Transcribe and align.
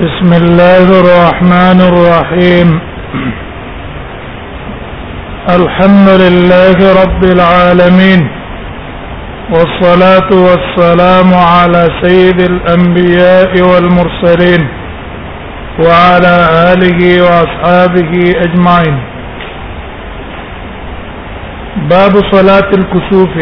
بسم 0.00 0.32
الله 0.32 0.86
الرحمن 1.02 1.80
الرحيم 1.90 2.68
الحمد 5.60 6.08
لله 6.24 6.76
رب 7.00 7.24
العالمين 7.34 8.22
والصلاه 9.54 10.30
والسلام 10.46 11.34
على 11.40 11.82
سيد 12.02 12.40
الانبياء 12.52 13.52
والمرسلين 13.70 14.62
وعلى 15.84 16.34
اله 16.68 17.00
واصحابه 17.26 18.12
اجمعين 18.46 18.96
باب 21.94 22.12
صلاه 22.34 22.68
الكسوف 22.80 23.34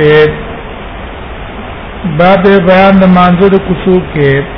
باب 2.23 2.45
بيان 2.71 2.99
مانزد 3.19 3.53
الكسوف 3.61 4.03
كيف 4.15 4.58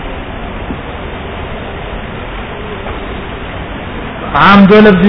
عام 4.39 4.65
دو 4.71 4.77
لفظ 4.81 5.07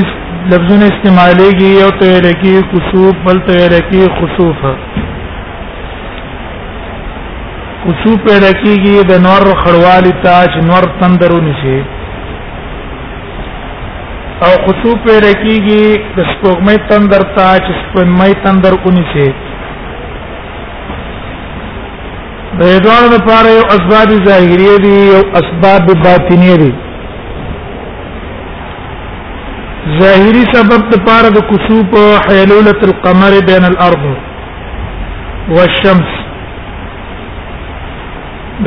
لفظونه 0.52 0.85
استعمالېږي 0.91 1.67
یو 1.81 1.89
ته 1.99 2.05
ویل 2.13 2.27
کې 2.43 2.63
کسوف 2.71 3.17
بل 3.25 3.41
ته 3.47 3.57
ویل 3.61 3.75
کې 3.89 4.16
خسوف 4.20 4.63
کسوف 7.84 8.25
پیدا 8.30 8.49
کېږي 8.63 9.05
د 9.11 9.21
نور 9.27 9.45
خړوالي 9.61 10.11
تاج 10.25 10.57
نور 10.71 10.89
تندرونی 11.03 11.53
شي 11.61 11.75
او 14.45 14.52
خسوف 14.66 14.97
پیدا 15.05 15.31
کېږي 15.44 15.85
د 16.17 16.19
سپوږمۍ 16.31 16.77
تندر 16.89 17.27
تاج 17.39 17.63
سپوږمۍ 17.83 18.31
تندر 18.44 18.73
اونی 18.85 19.05
شي 19.16 19.27
د 22.61 22.85
دوه 22.85 23.02
لپاره 23.17 23.50
یو 23.59 23.63
اسباب 23.78 24.09
ظاهري 24.30 24.72
دي 24.85 24.97
او 25.17 25.22
اسباب 25.41 25.95
باطنی 26.08 26.58
دي 26.63 26.78
ظاهری 30.00 30.42
سبب 30.53 30.81
د 30.92 30.95
پاره 31.08 31.30
د 31.36 31.39
کسوف 31.52 31.89
حیلوله 32.30 32.80
القمر 32.89 33.34
بین 33.50 33.64
الارض 33.72 34.02
والشمس 35.56 36.11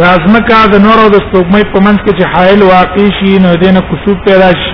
دا 0.01 0.07
ازمکا 0.17 0.57
د 0.73 0.81
نور 0.87 0.99
او 1.05 1.09
د 1.15 1.21
سپوږمۍ 1.27 1.63
په 1.73 1.79
منځ 1.87 1.99
کې 2.05 2.13
چې 2.19 2.25
حایل 2.35 2.61
واقع 2.73 3.05
شي 3.19 3.35
نو 3.45 3.51
دینه 3.63 3.81
کسوف 3.91 4.17
پیدا 4.29 4.51
شي 4.63 4.71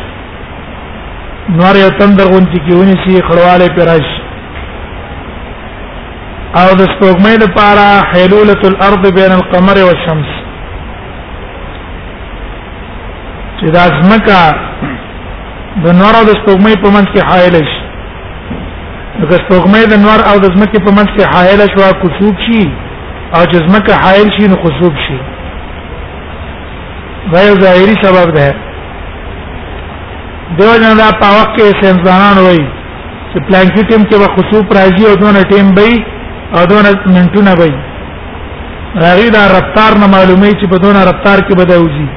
نور 1.59 1.75
یو 1.83 1.91
تندر 2.01 2.27
غونځي 2.33 2.59
کیونی 2.69 2.97
شي 3.05 3.12
خړواله 3.28 3.67
پیدا 3.81 3.95
شي 4.06 4.19
او 6.61 6.69
د 6.81 6.83
سپوږمۍ 6.93 7.34
لپاره 7.45 7.84
حیلوله 8.15 8.61
الارض 8.71 9.03
بین 9.21 9.33
القمر 9.41 9.77
والشمس 9.91 10.31
چې 13.59 13.67
دا 13.77 13.81
ازمکا 13.93 14.43
د 15.85 15.87
نور 16.01 16.13
او 16.21 16.25
د 16.31 16.33
سپوږمۍ 16.41 16.75
په 16.83 16.89
منځ 16.95 17.07
کې 17.15 17.21
حایل 17.31 17.55
شي 17.71 17.83
د 19.31 19.33
سپوږمۍ 19.43 19.85
د 19.93 19.95
نور 20.05 20.21
او 20.31 20.37
د 20.45 20.47
ځمکې 20.55 20.79
په 20.87 20.91
منځ 20.97 21.09
کې 21.17 21.25
حایل 21.35 21.61
شو 21.73 21.81
او 21.89 21.95
کسوب 22.03 22.37
شي 22.47 22.62
او 23.37 23.43
چې 23.51 23.57
ځمکه 23.67 23.93
حایل 24.05 24.29
شي 24.37 24.45
نو 24.53 24.57
خسوب 24.62 24.95
شي 25.05 25.19
دا 27.33 27.41
یو 27.49 27.55
ظاهري 27.65 27.97
سبب 28.05 28.29
ده 28.37 28.49
دیو 30.59 30.73
جن 30.83 30.93
دا 31.03 31.09
په 31.23 31.29
وخت 31.37 31.53
کې 31.57 31.79
سنځانان 31.83 32.37
وایي 32.45 32.67
چې 33.33 33.39
پلانکی 33.49 33.83
ټیم 33.91 34.03
کې 34.11 34.17
به 34.23 34.29
خسوب 34.34 34.65
راځي 34.79 35.05
او 35.11 35.15
دونه 35.23 35.41
ټیم 35.53 35.67
به 35.77 35.91
او 36.57 36.62
دونه 36.71 36.89
منټونه 37.15 37.53
به 37.61 37.71
راغی 39.05 39.29
دا 39.37 39.43
رفتار 39.57 39.93
نه 40.03 40.07
معلومه 40.15 40.49
چې 40.61 40.67
په 40.73 40.77
دونه 40.84 41.01
رفتار 41.11 41.39
کې 41.47 41.55
بدوږي 41.61 42.09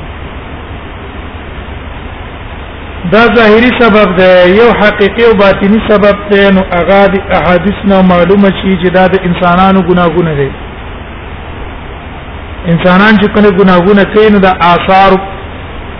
دا 3.11 3.19
ظاهری 3.36 3.69
سبب 3.80 4.17
ده 4.17 4.31
یو 4.59 4.69
حقيقي 4.81 5.23
او 5.27 5.33
باطینی 5.39 5.77
سبب 5.89 6.15
ده 6.31 6.52
نو 6.55 6.61
هغه 6.75 7.05
د 7.08 7.15
احادیث 7.37 7.77
نو 7.89 8.02
معلومه 8.02 8.49
شي 8.61 8.71
چې 8.81 8.87
دا 8.95 9.08
د 9.08 9.15
انسانانو 9.27 9.81
ګناهونه 9.89 10.33
دي 10.39 10.49
انسانان 12.73 13.14
چې 13.21 13.27
کله 13.36 13.49
ګناهونه 13.59 14.03
کوي 14.14 14.30
نو 14.30 14.39
د 14.47 14.64
آثار 14.75 15.11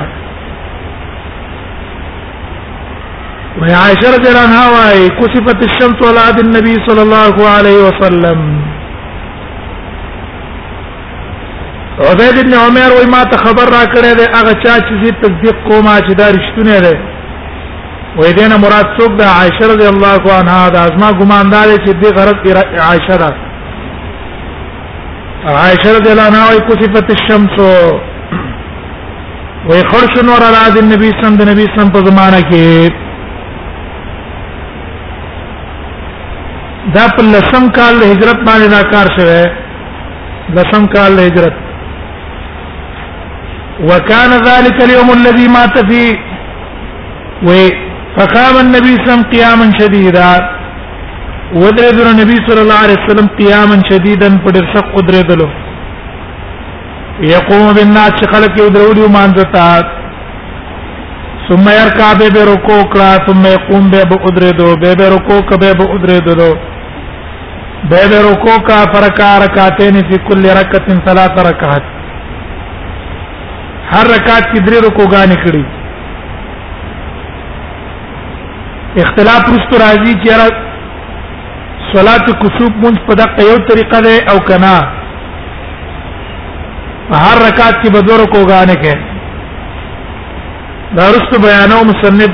وهي 3.61 3.75
عائشه 3.75 4.17
رضي 4.17 4.29
الله 4.29 4.41
عنها 4.41 4.71
واي 4.71 5.09
كسفت 5.09 5.65
الشمس 5.65 6.09
على 6.09 6.21
عهد 6.21 6.39
النبي 6.39 6.75
صلى 6.89 7.03
الله 7.03 7.49
عليه 7.49 7.77
وسلم 7.89 8.63
عبید 12.11 12.39
ابن 12.39 12.55
عمر 12.55 12.91
وای 12.95 13.07
ما 13.07 13.23
ته 13.25 13.37
خبر 13.45 13.65
را 13.77 13.85
کړی 13.95 14.15
دی 14.17 14.25
هغه 14.35 14.53
چا 14.63 14.77
چې 14.79 15.05
زه 15.05 15.11
تصدیق 15.23 15.55
کوم 15.69 15.87
چې 15.99 16.15
دا 16.15 16.27
رښتونه 16.33 16.79
دی 16.85 16.97
وای 18.17 18.33
دې 18.33 18.47
نه 18.53 18.57
مراد 18.57 18.87
څوک 18.99 19.11
ده 19.19 19.27
عائشه 19.31 19.65
رضی 19.75 19.87
الله 19.89 20.23
عنها 20.39 20.69
دا 20.69 20.81
ازما 20.85 21.13
ګماندار 21.21 21.67
چې 21.87 21.93
دې 22.03 22.07
غرض 22.17 22.81
عائشه 22.89 23.17
ده 23.17 23.46
عائشہ 25.55 25.89
رضی 25.97 26.11
اللہ 26.11 26.27
عنہا 26.29 26.47
وی 26.51 26.59
کسفت 26.69 27.11
الشمس 27.15 27.59
وی 29.69 29.81
خرش 29.91 30.17
نور 30.29 30.41
را 30.53 30.69
د 30.77 30.85
نبی 30.93 31.11
صلی 31.11 31.29
الله 31.29 31.53
علیه 31.53 31.67
وسلم 31.67 31.93
په 31.97 32.03
زمانہ 32.07 32.41
کې 32.49 32.97
دا 36.97 37.05
په 37.19 37.23
لسم 37.35 37.69
کال 37.79 38.03
هجرت 38.09 38.43
باندې 38.49 38.75
دا 38.75 38.83
کار 38.95 39.13
شوه 39.19 40.59
لسم 40.59 40.87
کال 40.97 41.21
هجرت 41.27 41.63
وكان 43.81 44.31
ذلك 44.49 44.83
اليوم 44.89 45.13
الذي 45.17 45.47
مات 45.55 45.79
فيه 45.93 46.13
وفقام 47.47 48.61
النبي 48.65 48.95
صلى 48.99 48.99
الله 48.99 49.01
عليه 49.01 49.09
وسلم 49.09 49.27
قياما 49.39 49.73
شديدا 49.81 50.29
ودرې 51.55 51.91
در 51.97 52.09
نبی 52.19 52.37
صلی 52.49 52.61
الله 52.61 52.79
علیه 52.85 52.99
وسلم 53.07 53.27
قیاما 53.41 53.77
شدیدا 53.91 54.29
په 54.47 54.51
ډېر 54.55 54.65
شق 54.75 54.89
ودرې 54.97 55.23
دلو 55.29 55.47
یقوم 57.33 57.67
بالناس 57.77 58.19
خلق 58.33 58.53
یو 58.61 58.69
درو 58.77 59.07
مانځتا 59.17 59.69
ثم 61.49 61.67
يركع 61.69 62.11
به 62.23 62.41
رکوع 62.53 62.83
کړه 62.85 63.27
ثم 63.29 63.45
يقوم 63.51 63.85
به 63.95 64.03
ودرې 64.27 64.53
دو 64.63 64.69
به 64.83 65.05
رکوع 65.17 65.41
کبه 65.53 65.71
به 65.83 65.89
ودرې 65.93 66.21
دلو 66.31 66.53
به 67.95 68.21
رکوع 68.31 68.59
کا 68.73 68.81
فرکا 68.97 69.31
رکعتین 69.47 69.95
فی 70.11 70.19
کل 70.29 70.43
رکعت 70.61 70.87
ثلاث 71.09 71.35
رکعات 71.51 71.83
هر 73.95 74.05
رکعت 74.05 74.45
کې 74.53 74.61
درې 74.69 74.79
رکوعګانې 74.91 75.37
کړې 75.47 75.65
اختلاف 79.05 79.43
رستو 79.55 79.75
راځي 79.87 80.15
چې 80.25 80.31
صلات 81.95 82.27
کسوب 82.43 82.73
مونږ 82.85 82.97
په 83.09 83.13
دغه 83.21 83.43
یو 83.51 83.57
طریقه 83.71 83.99
ده 84.07 84.15
او 84.33 84.39
کنا 84.49 84.77
هر 87.23 87.37
رکعت 87.47 87.75
کې 87.83 87.91
بدور 87.97 88.21
کو 88.35 88.39
غانه 88.51 88.77
کې 88.85 88.95
دارست 90.99 91.33
بیانو 91.47 91.79
مصنف 91.91 92.33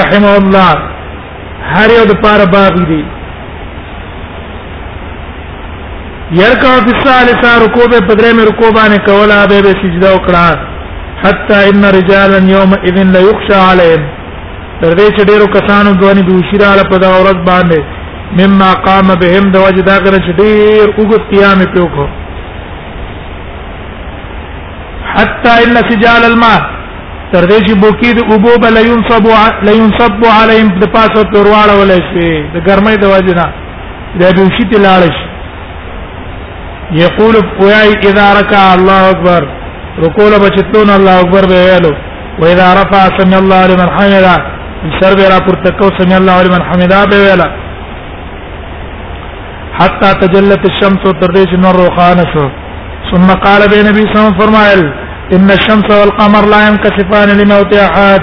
رحم 0.00 0.24
الله 0.38 0.70
هر 1.76 1.88
یو 1.98 2.04
د 2.10 2.12
پاره 2.26 2.46
باب 2.58 2.74
دی 2.90 3.02
يركع 6.42 6.72
في 6.84 6.90
الثالثه 6.96 7.50
ركوع 7.64 7.86
په 8.08 8.14
درې 8.20 8.32
مې 8.36 8.44
رکوع 8.50 8.70
باندې 8.78 9.00
کولا 9.10 9.40
به 9.46 9.62
به 9.66 9.72
سجده 9.82 10.08
وکړه 10.14 10.58
حتى 11.24 11.56
ان 11.70 11.82
رجالا 11.98 12.38
يومئذ 12.56 12.96
لا 13.16 13.20
يخشى 13.30 13.56
عليهم 13.70 14.02
تر 14.80 14.90
دې 14.98 15.06
چې 15.16 15.22
ډېرو 15.28 15.46
کسانو 15.58 15.90
دوی 16.00 16.22
د 16.28 16.30
وشيراله 16.38 16.82
په 16.94 16.98
دا 17.04 17.08
ورځ 17.18 17.38
باندې 17.50 17.80
مما 18.40 18.68
قام 18.86 19.08
بهم 19.22 19.44
د 19.54 19.64
وجه 19.64 19.82
دا 19.88 19.96
غره 20.04 20.18
چې 20.24 20.32
ډیر 20.42 20.86
وګت 20.98 21.22
قیام 21.32 21.58
حتى 25.18 25.50
ان 25.64 25.74
سجال 25.90 26.22
الماء 26.30 26.58
تر 27.32 27.42
دې 27.50 27.58
چې 27.66 27.74
بوکی 27.84 28.10
د 28.18 28.20
اوبو 28.34 28.52
بل 28.64 28.76
ينصب 28.86 29.24
لينصب 29.68 30.16
عليهم 30.40 30.68
د 30.80 30.84
پاسه 30.94 31.20
پرواړه 31.32 31.74
ولې 31.80 32.00
شي 32.10 32.30
د 32.54 32.56
ګرمۍ 32.68 32.94
د 33.02 33.04
وجه 33.14 33.34
نه 33.40 33.44
دا 34.20 34.30
به 34.36 34.66
تلالش 34.72 35.16
يقول 37.02 37.36
قوي 37.60 37.92
اذا 38.10 38.26
ركع 38.40 38.64
الله 38.74 39.00
اكبر 39.14 39.42
ركول 40.06 40.32
بچتون 40.46 40.88
الله 40.96 41.14
اكبر 41.20 41.42
به 41.52 41.60
ویلو 41.68 41.92
واذا 42.42 42.68
رفع 42.80 43.02
سمع 43.18 43.38
الله 43.38 43.62
لمن 43.72 43.88
حمده 43.96 44.34
سر 45.00 45.12
به 45.20 45.28
را 45.34 45.38
پورته 45.46 46.16
الله 46.20 46.42
لمن 46.46 46.62
حمدا 46.70 47.00
به 47.12 47.18
ویلا 47.24 47.48
حتى 49.80 50.10
تجلت 50.20 50.62
الشمس 50.70 51.02
ترديش 51.20 51.50
النور 51.58 51.76
وخانس 51.86 52.34
ثم 53.10 53.26
قال 53.46 53.60
به 53.70 53.78
النبي 53.82 54.00
صلى 54.00 54.14
الله 54.14 54.24
عليه 54.24 54.36
وسلم 54.36 54.40
فرمائل 54.42 54.80
ان 55.36 55.48
الشمس 55.58 55.88
والقمر 55.98 56.44
لا 56.52 56.60
ينكسفان 56.68 57.28
لموت 57.40 57.72
احد 57.86 58.22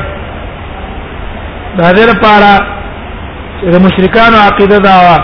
دا 1.77 1.87
دې 1.97 2.03
لپاره 2.11 2.53
چې 3.61 3.79
مشرکانو 3.85 4.37
عقیده 4.49 4.77
دا 4.87 4.95
وا 5.05 5.17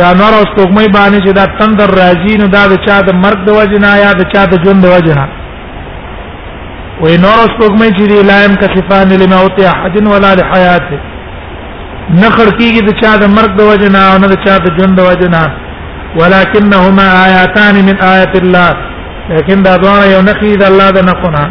دا 0.00 0.08
نور 0.20 0.32
او 0.38 0.42
سپوږمۍ 0.50 0.86
باندې 0.96 1.18
چې 1.24 1.32
دا 1.40 1.44
تندر 1.60 1.88
راځي 2.02 2.34
نو 2.40 2.46
دا 2.56 2.62
د 2.72 2.74
چا 2.86 3.00
د 3.00 3.10
مرګ 3.24 3.38
د 3.46 3.50
وجنا 3.58 3.92
یا 4.04 4.12
د 4.20 4.28
چا 4.34 4.42
د 4.52 4.64
ژوند 4.64 4.82
د 4.84 4.88
وجنا 4.96 5.24
وي 7.02 7.16
نور 7.24 7.36
او 7.42 7.46
سپوږمۍ 7.54 7.88
چې 7.96 8.26
لا 8.30 8.38
ينكسفان 8.44 9.08
لموت 9.22 9.60
احد 9.72 9.94
ولا 10.12 10.34
لحياته 10.40 11.00
نخر 12.12 12.48
کیږي 12.58 12.80
د 12.88 12.96
چا 13.00 13.12
د 13.22 13.28
مرګ 13.36 13.50
د 13.58 13.68
وجنا 13.70 14.02
او 14.12 14.16
نه 14.22 14.28
د 14.32 14.36
چا 14.44 14.54
د 14.64 14.66
ژوند 14.76 14.94
د 14.96 15.00
وجنا 15.08 15.44
ولکنهما 16.18 17.06
آیاتان 17.26 17.74
من 17.88 17.96
آیات 18.14 18.34
الله 18.42 18.68
لیکن 19.34 19.62
دا 19.66 19.74
دواړه 19.82 20.04
یو 20.14 20.20
نخي 20.28 20.52
د 20.60 20.64
الله 20.70 20.88
د 20.96 21.00
نقنا 21.10 21.44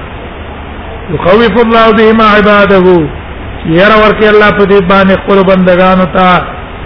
يخوف 1.13 1.55
الله 1.65 1.85
بهما 1.97 2.25
عباده 2.37 2.85
يرى 3.79 3.97
ورکی 4.03 4.27
الله 4.33 4.49
په 4.57 4.63
دې 4.63 4.79
باندې 4.91 5.15
خپل 5.23 5.39
بندگانو 5.49 6.05
ته 6.15 6.31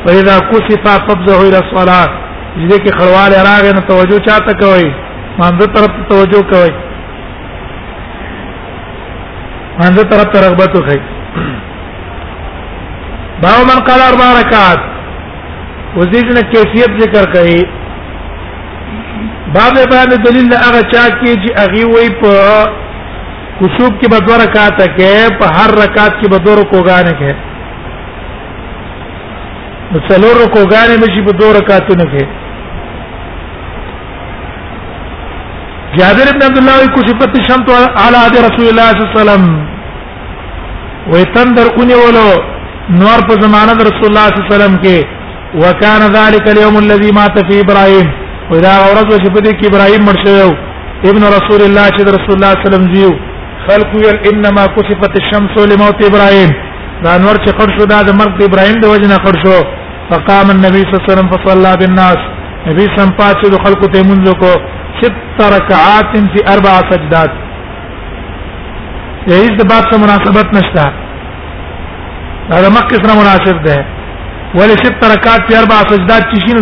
فاذا 0.04 0.36
كشف 0.52 0.84
فبزه 1.08 1.38
الى 1.48 1.60
الصلاه 1.64 2.06
دې 2.70 2.78
کې 2.84 2.92
خړوال 2.98 3.32
راغې 3.50 3.72
نو 3.76 3.82
توجه 3.92 4.20
چاته 4.28 4.54
کوي 4.64 4.90
منځ 5.40 5.58
طرف 5.76 5.92
توجه 6.10 6.42
کوي 6.56 6.74
منځ 9.80 10.04
طرف 10.12 10.44
رغبت 10.46 10.74
کوي 10.88 11.00
باو 13.42 13.64
من 13.70 13.80
قال 13.88 14.02
اربع 14.04 14.28
رکعات 14.34 15.98
وزیدنا 15.98 16.42
کیفیت 16.54 16.94
ذکر 17.02 17.26
کړي 17.34 17.62
باب 19.58 19.76
باندې 19.94 20.16
دلیل 20.28 20.48
هغه 20.54 20.82
چا 20.94 21.04
کې 21.20 21.32
چې 21.44 21.52
هغه 21.62 21.84
وې 21.90 22.08
په 22.22 22.32
خشوب 23.60 23.92
کې 24.02 24.08
به 24.16 24.20
دوه 24.30 24.38
رکعات 24.44 24.74
کې 24.82 25.38
په 25.44 25.52
هر 25.60 25.72
رکعات 25.84 26.14
کې 26.20 26.30
به 26.34 26.38
دوه 26.48 26.56
رکوګانې 26.62 27.14
کې 27.22 27.32
نو 29.92 29.98
څلور 30.10 30.36
رکوګانې 30.46 30.96
به 31.06 31.12
شي 31.14 31.22
په 31.30 31.34
دوه 31.42 31.52
رکعاتونو 31.62 32.06
کې 32.14 32.24
جابر 36.00 36.28
بن 36.34 36.42
عبد 36.50 36.58
الله 36.66 36.80
کشفت 37.00 37.32
الشمس 37.46 37.68
على 38.06 38.18
عهد 38.26 38.36
رسول 38.50 38.68
الله 38.74 38.88
صلى 38.92 39.00
الله 39.00 39.06
عليه 39.16 39.24
وسلم 39.24 39.46
ويتندر 41.12 41.68
كوني 41.80 41.96
ولو 42.04 42.32
نور 42.96 43.20
په 43.28 43.36
زمانه 43.42 43.74
د 43.78 43.82
رسول 43.88 44.06
الله 44.08 44.28
صلی 44.28 44.40
الله 44.40 44.48
علیه 44.48 44.56
وسلم 44.56 44.76
کې 44.84 44.98
وکان 45.62 46.02
ذلک 46.18 46.46
اليوم 46.50 46.76
الذي 46.82 47.10
مات 47.16 47.38
فيه 47.50 47.62
ابراهيم 47.64 48.08
ودا 48.52 48.76
ورځ 48.80 49.20
چې 49.24 49.30
په 49.36 49.40
دې 49.40 49.54
کې 49.60 49.68
ابراهيم 49.68 50.06
مړ 50.10 50.16
شو 50.24 50.54
ابن 51.10 51.24
رسول 51.38 51.62
الله 51.68 51.88
چې 51.98 52.02
رسول 52.18 52.34
الله 52.36 52.54
صلی 52.54 52.54
الله 52.54 52.54
علیه 52.56 52.68
وسلم 52.70 52.86
دیو 52.94 53.10
خلق 53.68 53.90
ویل 54.02 54.20
انما 54.32 54.64
كشفت 54.76 55.14
الشمس 55.22 55.54
لموت 55.72 55.98
ابراهيم 56.10 56.50
دا 57.04 57.16
انور 57.20 57.36
چې 57.44 57.50
قد 57.60 57.70
شو 57.78 57.86
دا 57.94 58.00
د 58.10 58.16
مرګ 58.22 58.36
ابراهيم 58.50 58.78
د 58.84 58.94
وجه 58.94 59.08
نه 59.14 59.18
قد 59.26 59.36
شو 59.44 59.56
فقام 60.12 60.48
النبي 60.56 60.82
صلى 60.84 60.94
الله 60.96 61.04
عليه 61.04 61.14
وسلم 61.14 61.30
فصلى 61.34 61.72
بالناس 61.82 62.20
نبی 62.70 62.86
سم 62.96 63.10
پاتې 63.22 63.46
د 63.56 63.66
خلکو 63.66 63.86
ته 63.98 64.06
منځ 64.12 64.34
کو 64.44 64.52
ست 65.02 65.42
رکعات 65.56 66.16
فی 66.34 66.40
اربع 66.54 66.74
سجدات 66.94 67.32
یې 69.26 69.60
د 69.64 69.70
باب 69.74 69.84
سره 69.92 69.98
مناسبت 70.08 70.54
نشته 70.60 70.88
دا 72.50 72.70
مکه 72.70 72.96
سره 73.04 73.14
مناسب 73.20 73.58
ده 73.66 73.78
ولې 74.56 74.76
ست 74.86 74.94
ترکات 75.04 75.42
په 75.48 75.60
اربع 75.62 75.80
سجدات 75.92 76.24
چې 76.34 76.38
شین 76.48 76.60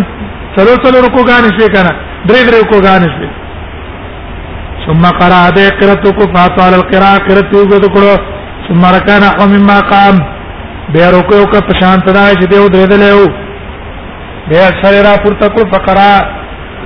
څلور 0.56 0.76
څلور 0.84 1.02
رکو 1.08 1.22
غان 1.28 1.44
شي 1.58 1.66
کنه 1.74 1.92
درې 2.28 2.42
درې 2.48 2.58
رکو 2.62 2.80
غان 2.86 3.02
شي 3.16 3.28
ثم 4.86 5.02
قرأ 5.20 5.42
به 5.58 5.66
قرأتك 5.80 6.18
فاطال 6.36 6.74
القراء 6.78 7.16
قرأتو 7.28 7.62
کو 7.72 7.76
دکړو 7.84 8.14
ثم 8.68 8.86
ركع 8.96 9.18
نحو 9.26 9.46
مما 9.54 9.76
قام 9.92 10.16
به 10.96 11.10
رکو 11.16 11.38
کا 11.54 11.60
پشانت 11.68 12.04
دا 12.18 12.26
چې 12.38 12.44
دیو 12.54 12.66
درې 12.68 12.86
دلېو 12.92 13.24
به 14.50 14.58
اکثر 14.70 14.92
را 15.08 15.14
پورته 15.28 15.48
کو 15.54 15.68
فقرا 15.76 16.10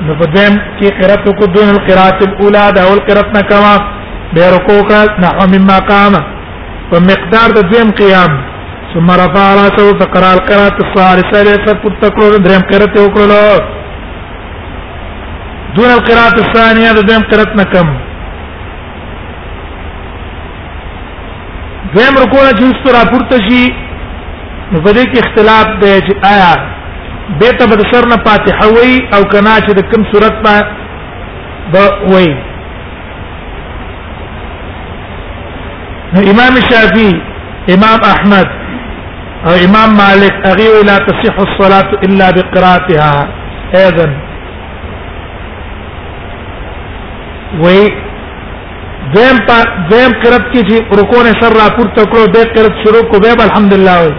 نو 0.07 0.13
په 0.21 0.27
دیم 0.37 0.55
کې 0.79 0.89
قرأتو 1.01 1.33
کو 1.41 1.47
دون 1.57 1.69
القراءة 1.77 2.19
الاولى 2.29 2.69
ده 2.77 2.81
او 2.87 2.93
القرأتنا 2.99 3.41
كما 3.51 3.75
به 4.37 4.43
رکو 4.59 4.77
کا 4.95 5.01
نحو 5.27 5.45
مما 5.57 5.79
قام 5.95 6.13
په 6.93 6.97
مقدار 7.11 7.49
د 7.61 7.69
دیم 7.75 7.91
قیام 8.05 8.39
ثم 8.95 9.11
رفع 9.19 9.43
راسه 9.55 9.99
فقرا 9.99 10.31
القراءة 10.35 10.77
الثالثة 10.87 11.39
لتتذكر 11.49 12.31
درهم 12.47 12.63
قراءة 12.71 12.97
وكله 13.05 13.61
دون 15.77 15.91
القراءة 15.99 16.37
الثانية 16.47 16.91
درهم 16.93 17.23
قراءة 17.33 17.53
نكم 17.61 17.89
درهم 21.95 22.15
ركوع 22.25 22.45
جنس 22.61 22.77
ترا 22.85 23.03
پورتشي 23.13 23.65
نو 24.73 24.81
په 24.83 24.91
دې 24.93 25.05
کې 25.13 25.23
اختلاف 25.25 25.69
دی 25.83 25.93
چې 26.09 26.29
آیا 26.35 27.39
به 27.41 27.51
ته 27.61 27.67
بد 27.73 27.87
سر 27.95 28.07
نه 28.11 28.17
فاتحه 28.27 28.69
وای 28.75 29.01
او 29.15 29.25
کنا 29.33 29.55
چې 29.65 29.73
د 29.79 29.81
کوم 29.95 30.03
صورت 30.13 30.43
په 30.47 30.63
به 31.73 32.15
وای 32.15 32.31
امام 36.31 36.55
شافعي 36.71 37.13
امام 37.75 38.01
احمد 38.15 38.60
او 39.47 39.53
امام 39.67 39.93
مالک 40.05 40.35
اغي 40.53 40.71
لا 40.89 40.97
تصح 41.09 41.37
الصلاه 41.49 41.89
الا 42.07 42.27
بقراءتها 42.37 43.15
ايضا 43.83 44.07
وی 47.63 47.81
دیم 49.15 49.39
پا 49.49 49.57
دیم 49.91 50.13
قرت 50.23 50.53
کی 50.53 50.63
جی 50.71 50.79
رکو 51.01 51.23
نے 51.25 51.31
سر 51.41 51.57
را 51.61 51.67
پور 51.77 51.87
تکڑو 51.97 52.27
بے 52.35 52.43
قرت 52.55 52.83
شروع 52.85 53.01
کو 53.13 53.21
بے 53.25 53.31
الحمدللہ 53.47 53.97
وی 54.03 54.11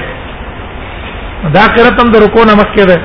دا 1.52 1.64
قرات 1.76 2.00
هم 2.02 2.08
د 2.12 2.16
رکوع 2.26 2.44
نه 2.46 2.54
مخکې 2.56 2.84
ده 2.90 2.98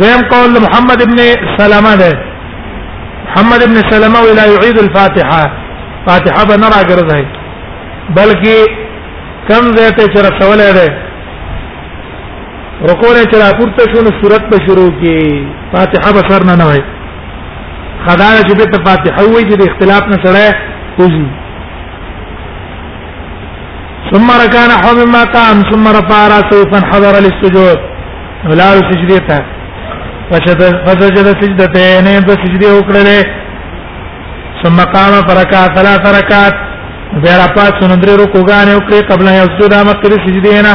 زم 0.00 0.20
قول 0.30 0.50
محمد 0.64 0.98
ابن 1.02 1.18
سلامه 1.58 1.94
ده 2.02 2.12
محمد 3.26 3.60
ابن 3.66 3.76
سلامه 3.90 4.20
ولا 4.26 4.44
يعيد 4.54 4.76
الفاتحه 4.82 5.42
فاتحه 6.06 6.42
به 6.50 6.56
نه 6.56 6.68
راګرځي 6.74 7.24
بلکې 8.18 8.56
کم 9.48 9.62
ځای 9.76 9.90
ته 9.98 10.04
چر 10.14 10.24
سوالې 10.40 10.70
ده 10.78 10.88
رکوع 12.90 13.12
نه 13.16 13.22
چر 13.32 13.42
پورته 13.60 13.82
شو 13.94 14.00
نو 14.06 14.10
صورت 14.20 14.42
به 14.50 14.56
شروع 14.66 14.90
کی 15.00 15.18
فاتحه 15.72 16.08
به 16.16 16.22
سر 16.28 16.42
نه 16.50 16.54
نه 16.62 16.66
وای 16.68 16.80
خدای 18.06 18.40
چې 18.48 18.52
به 18.60 18.66
فاتحه 18.88 19.22
وای 19.32 19.42
چې 19.50 19.56
د 19.60 19.62
اختلاف 19.70 20.02
نه 20.12 20.16
سره 20.24 20.42
کوزي 20.96 21.26
ثم 24.12 24.26
ركع 24.44 24.62
نحو 24.72 24.88
مما 25.00 25.22
قام 25.36 25.56
ثم 25.70 25.84
رفع 25.98 26.18
راسه 26.34 26.58
فانحدر 26.70 27.14
للسجود 27.26 27.78
ولال 28.48 28.78
سجدته 28.90 29.38
فسجد 30.86 31.26
سجدتين 31.42 32.06
بسجده 32.26 32.70
وکړه 32.76 33.22
ثم 34.62 34.78
قام 34.96 35.14
فركع 35.28 35.60
ثلاث 35.76 36.02
ركعات 36.18 36.54
بیا 37.22 37.36
را 37.40 37.46
پات 37.56 37.72
سنندري 37.80 38.14
رکوګان 38.22 38.66
وکړي 38.76 39.00
قبل 39.10 39.26
يسجد 39.40 39.72
مقر 39.90 40.12
سجدينا 40.26 40.74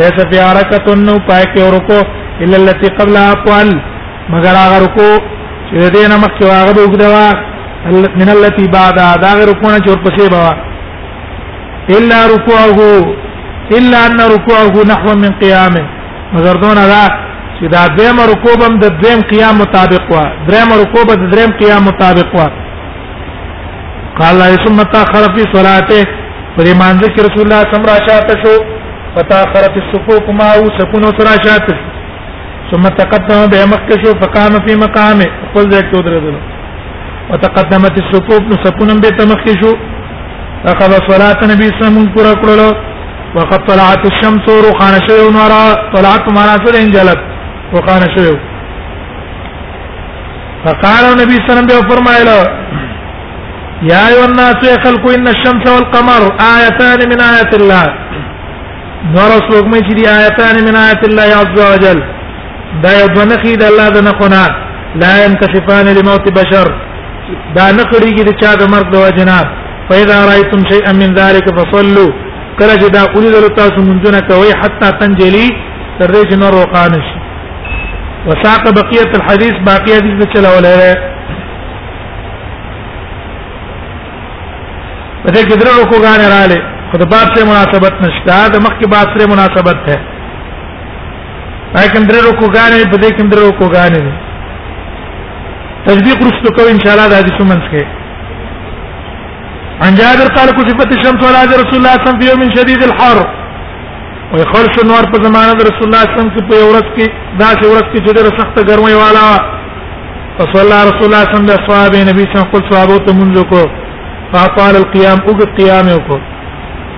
ليس 0.00 0.16
في 0.30 0.36
حركه 0.48 0.86
نو 1.06 1.14
پای 1.28 1.44
کې 1.52 1.60
ورکو 1.66 1.98
الا 2.44 2.56
التي 2.62 2.88
قبل 3.00 3.14
اقوال 3.16 3.68
مگر 4.34 4.54
هغه 4.62 4.76
رکو 4.84 5.10
چې 5.68 5.92
دې 5.94 6.04
نه 6.12 6.16
مخکې 6.22 6.46
هغه 6.60 6.72
وګدوا 6.82 7.28
من 8.20 8.28
التي 8.36 8.64
بعد 8.78 8.96
هغه 9.32 9.44
رکو 9.52 9.66
نه 9.74 9.78
چور 9.86 9.98
پسې 10.06 10.30
بوا 10.36 10.65
الا 11.90 12.26
ركوعه 12.26 12.80
الا 13.78 14.06
ان 14.06 14.20
ركوعه 14.36 14.74
نحو 14.92 15.08
من 15.24 15.32
قيامه 15.42 15.82
مگر 16.34 16.56
دون 16.62 16.76
دا 16.92 17.06
چې 17.58 17.66
دا 17.74 17.86
دیم 17.98 18.20
رکوبم 18.32 18.72
د 18.84 18.98
دیم 19.02 19.20
قیام 19.32 19.54
مطابق 19.62 20.04
وا 20.14 20.24
دریم 20.48 20.70
رکوب 20.82 21.08
د 21.12 21.30
دریم 21.34 21.50
قیام 21.60 21.82
مطابق 21.88 22.34
وا 22.38 22.48
قال 24.18 24.38
ثم 24.64 24.82
تاخر 24.96 25.24
في 25.36 25.42
صلاته 25.52 26.02
پر 26.56 26.64
ایمان 26.72 26.94
ذکر 27.04 27.20
رسول 27.28 27.46
الله 27.46 27.62
صلی 27.70 27.80
الله 27.82 27.96
علیه 27.96 28.12
وسلم 28.12 28.44
شو 28.44 28.52
فتاخر 29.16 29.64
في 29.74 29.80
الصفوف 29.84 30.24
ما 30.42 30.48
هو 30.58 30.66
سكون 30.78 31.02
سرا 31.18 31.34
شات 31.48 31.68
ثم 32.70 32.82
تقدم 33.00 33.40
بمكه 33.54 33.96
شو 34.04 34.12
فقام 34.24 34.52
في 34.68 34.72
مقامه 34.84 35.26
خپل 35.44 35.70
ځای 35.72 35.82
کې 35.88 35.94
ودرېدل 35.98 36.36
وتقدمت 37.30 37.94
الصفوف 38.04 38.56
سكون 38.66 38.88
به 39.04 39.10
تمخ 39.22 39.42
شو 39.62 39.72
اخذ 40.64 40.90
صلاه 41.10 41.38
النبي 41.42 41.66
صلى 41.66 41.74
الله 41.76 41.90
عليه 41.90 41.90
وسلم 41.94 42.12
پورا 42.14 42.32
کړلو 42.42 42.70
وقد 43.36 43.60
طلعت 43.68 44.02
الشمس 44.12 44.46
ورخان 44.56 44.94
شيء 45.08 45.20
نورا 45.38 45.62
طلعت 45.94 46.24
معنا 46.36 46.56
سره 46.64 46.78
انجلت 46.86 47.20
وقان 47.74 48.02
شيء 48.16 48.36
فقال 50.64 51.04
النبي 51.12 51.36
صلى 51.36 51.44
الله 51.44 51.62
عليه 51.62 51.62
وسلم 51.62 51.68
به 51.72 51.80
فرمایله 51.90 52.38
يا 53.90 54.00
ايها 54.08 54.24
الناس 54.30 54.58
خلقوا 54.84 55.14
ان 55.16 55.28
الشمس 55.28 55.64
والقمر 55.74 56.22
ايتان 56.50 57.00
من 57.10 57.20
ايات 57.30 57.52
الله 57.60 57.84
نور 59.16 59.30
سوق 59.48 59.66
مې 59.72 59.80
چې 59.86 59.92
دي 59.98 60.04
آیاتان 60.08 60.54
من 60.64 60.76
آیات 60.76 61.02
الله 61.08 61.26
عز 61.40 61.50
وجل 61.70 61.98
دا 62.84 62.90
یو 63.00 63.06
د 63.16 63.18
نخې 63.32 63.56
د 63.60 63.62
الله 63.70 63.88
د 63.96 64.04
نخونه 64.08 64.42
لا 65.02 65.12
ينكشفان 65.24 65.86
لموت 65.98 66.26
بشر 66.38 66.68
دا 67.56 67.66
نخړيږي 67.78 68.22
د 68.28 68.30
چا 68.40 68.54
د 68.60 68.66
مرګ 68.74 68.86
د 68.94 68.96
وجنات 69.04 69.48
فاذا 69.90 70.16
رايتم 70.30 70.60
شيئا 70.72 70.92
من 71.02 71.14
ذلك 71.20 71.46
فصلوا 71.58 72.10
کله 72.58 72.74
چې 72.82 72.88
دا 72.96 73.02
قولي 73.14 73.30
دل 73.36 73.46
تاسو 73.58 73.80
منځونه 73.88 74.20
کوي 74.30 74.52
حتا 74.62 74.88
تنجلي 75.00 75.48
تر 75.98 76.08
دې 76.14 76.22
چې 76.28 76.34
نور 76.42 76.52
روان 76.60 76.92
شي 77.06 77.16
وساق 78.28 78.62
بقيه 78.78 79.08
الحديث 79.18 79.54
باقي 79.68 79.92
حديث 79.98 80.24
چلوله 80.32 80.96
په 85.24 85.28
دې 85.34 85.42
کې 85.48 85.56
درو 85.64 85.78
کو 85.92 85.96
غان 86.06 86.20
رااله 86.34 86.60
خو 86.92 86.96
د 87.02 87.10
باب 87.12 87.26
سره 87.36 87.44
مناسبت 87.50 87.94
نشته 88.06 88.38
د 88.54 88.64
مخکې 88.66 88.86
باب 88.94 89.06
سره 89.14 89.24
مناسبت 89.34 89.78
ده 89.88 89.98
لیکن 91.76 92.02
درو 92.10 92.30
کو 92.40 92.44
غان 92.56 92.72
په 92.92 92.96
دې 93.02 93.10
کې 93.16 93.26
درو 93.34 93.50
کو 93.62 93.74
غان 93.76 93.94
تطبیق 95.86 96.18
رسو 96.26 96.48
کو 96.56 96.62
ان 96.72 96.78
شاء 96.86 96.92
الله 96.94 97.06
د 97.10 97.14
حدیث 97.20 97.36
منځ 97.50 97.64
کې 97.72 98.04
عن 99.82 99.94
جابر 99.94 100.28
قال 100.36 100.50
كشفت 100.56 100.92
الشمس 100.96 101.24
على 101.28 101.56
رسول 101.62 101.78
الله 101.78 101.94
صلى 101.94 101.96
الله 101.96 101.98
عليه 102.00 102.04
وسلم 102.08 102.20
في 102.20 102.26
يوم 102.30 102.42
شديد 102.56 102.82
الحر 102.90 103.18
ويخرج 104.34 104.74
نور 104.90 105.04
په 105.12 105.18
زمانه 105.26 105.52
د 105.58 105.62
رسول 105.68 105.84
الله 105.88 106.00
صلى 106.04 106.12
الله 106.12 106.28
عليه 106.28 106.36
وسلم 106.36 106.48
په 106.50 106.68
ورځ 106.70 106.86
کې 106.96 107.06
دا 107.42 107.48
چې 107.58 107.64
ورځ 107.72 107.86
کې 107.92 107.98
چې 108.04 108.10
ډېر 108.16 108.26
سخت 108.38 108.56
ګرمي 108.68 108.94
والا 109.02 109.26
فصلى 110.38 110.78
رسول 110.90 111.04
الله 111.08 111.24
صلى 111.24 111.34
الله 111.34 111.34
عليه 111.34 111.34
وسلم 111.34 111.48
باصحاب 111.52 111.92
النبي 112.02 112.22
صلى 112.26 112.36
الله 112.36 112.46
عليه 112.46 112.54
وسلم 112.54 112.54
قل 112.54 112.62
صحابه 112.72 112.96
ته 113.06 113.12
منځ 113.20 113.36
کو 113.52 113.60
فطال 114.32 114.74
القيام 114.82 115.18
او 115.28 115.34
قيام 115.58 115.88
کو 116.08 116.14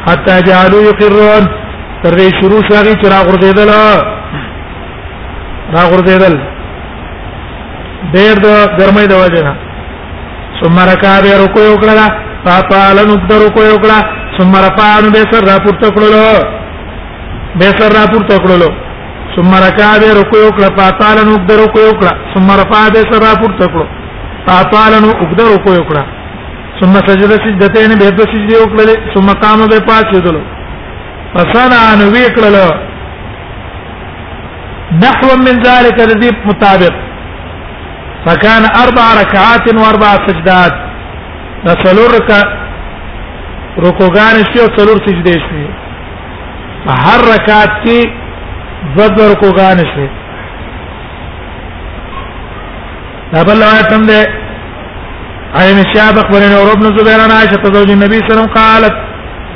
حتى 0.07 0.35
جعلوا 0.49 0.83
يقرون 0.91 1.43
تر 2.03 2.13
دې 2.21 2.29
شروع 2.41 2.63
شاغي 2.71 2.95
چې 3.01 3.07
را 3.13 3.19
غردیدل 3.29 3.69
را 5.75 5.85
غردیدل 5.91 6.35
ډېر 8.15 8.35
د 8.47 8.51
ګرمۍ 8.79 9.05
د 9.13 9.15
وجه 9.25 9.41
نه 9.49 9.55
ثم 10.63 10.77
ركع 10.93 11.13
به 11.25 11.33
رکوع 11.45 11.67
وکړه 11.75 12.27
فطال 12.47 12.99
نقدر 13.11 13.43
کو 13.55 13.63
یو 13.71 13.77
کړه 13.83 13.99
ثم 14.37 14.53
رفعن 14.67 15.05
بسر 15.15 15.43
را 15.51 15.57
پورته 15.65 15.89
کړلو 15.97 16.31
بسر 17.63 17.91
را 17.99 18.03
پورته 18.13 18.37
کړلو 18.45 18.69
ثم 19.35 19.51
رکع 19.67 19.89
به 20.03 20.09
رکوع 20.21 20.45
کړه 20.61 20.69
فطال 20.79 21.17
نقدر 21.33 21.61
کو 21.77 21.81
یو 21.87 21.93
کړه 22.01 22.15
ثم 22.35 22.47
رفع 22.63 22.83
بسر 22.99 23.21
را 23.27 23.33
پورته 23.43 23.67
کړلو 23.73 23.87
فطال 24.51 24.93
نقدر 25.09 25.51
کو 25.67 25.71
یو 25.79 25.83
کړه 25.89 26.05
ثم 26.81 26.93
سجد 27.11 27.33
سجدتين 27.45 27.91
به 28.01 28.09
د 28.17 28.21
سجدي 28.31 28.55
وکړلې 28.63 28.97
ثم 29.15 29.27
قام 29.45 29.61
به 29.73 29.79
پاتېدلو 29.89 30.43
فصنع 31.37 31.81
ان 31.93 32.01
وکړلو 32.15 32.69
نحو 35.05 35.31
من 35.47 35.57
ذلك 35.71 35.97
الذي 36.11 36.31
مطابق 36.51 36.95
فكان 38.27 38.63
اربع 38.85 39.05
ركعات 39.25 39.65
واربع 39.81 40.13
سجدات 40.29 40.87
دا 41.67 41.75
څلور 41.85 42.09
رکا 42.17 42.41
رکوګان 43.85 44.35
شي 44.51 44.59
او 44.65 44.69
څلور 44.79 44.97
سجده 45.07 45.35
شي 45.47 45.65
په 46.85 46.93
هر 47.05 47.19
رکعت 47.35 47.71
کې 47.85 47.99
دو 48.97 49.05
دو 49.17 49.23
رکوګان 49.33 49.79
شي 49.95 50.07
دا 53.33 53.41
بل 53.49 53.57
روایت 53.63 53.89
هم 53.97 54.03
ده 54.11 54.19
ايم 55.63 55.79
الشاب 55.87 56.15
اخبرنا 56.23 56.59
ابن 56.73 56.87
زبير 56.99 57.21
عن 57.25 57.31
عائشه 57.39 57.63
زوج 57.77 57.91
النبي 57.95 58.19
صلى 58.21 58.27
الله 58.27 58.27
عليه 58.27 58.27
وسلم 58.29 58.51
قالت 58.61 58.95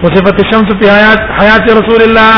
وصفت 0.05 0.37
الشمس 0.45 0.69
في 0.81 0.87
حياه 0.95 1.19
حياه 1.41 1.65
رسول 1.81 2.01
الله 2.09 2.37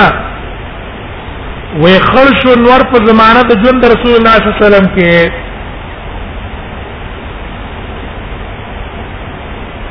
وخلش 1.85 2.41
النور 2.57 2.81
په 2.93 2.99
زمانه 3.11 3.41
د 3.53 3.55
ژوند 3.65 3.81
رسول 3.95 4.15
الله 4.19 4.35
صلى 4.35 4.47
الله 4.47 4.57
عليه 4.57 4.67
وسلم 4.67 4.87
کې 4.99 5.15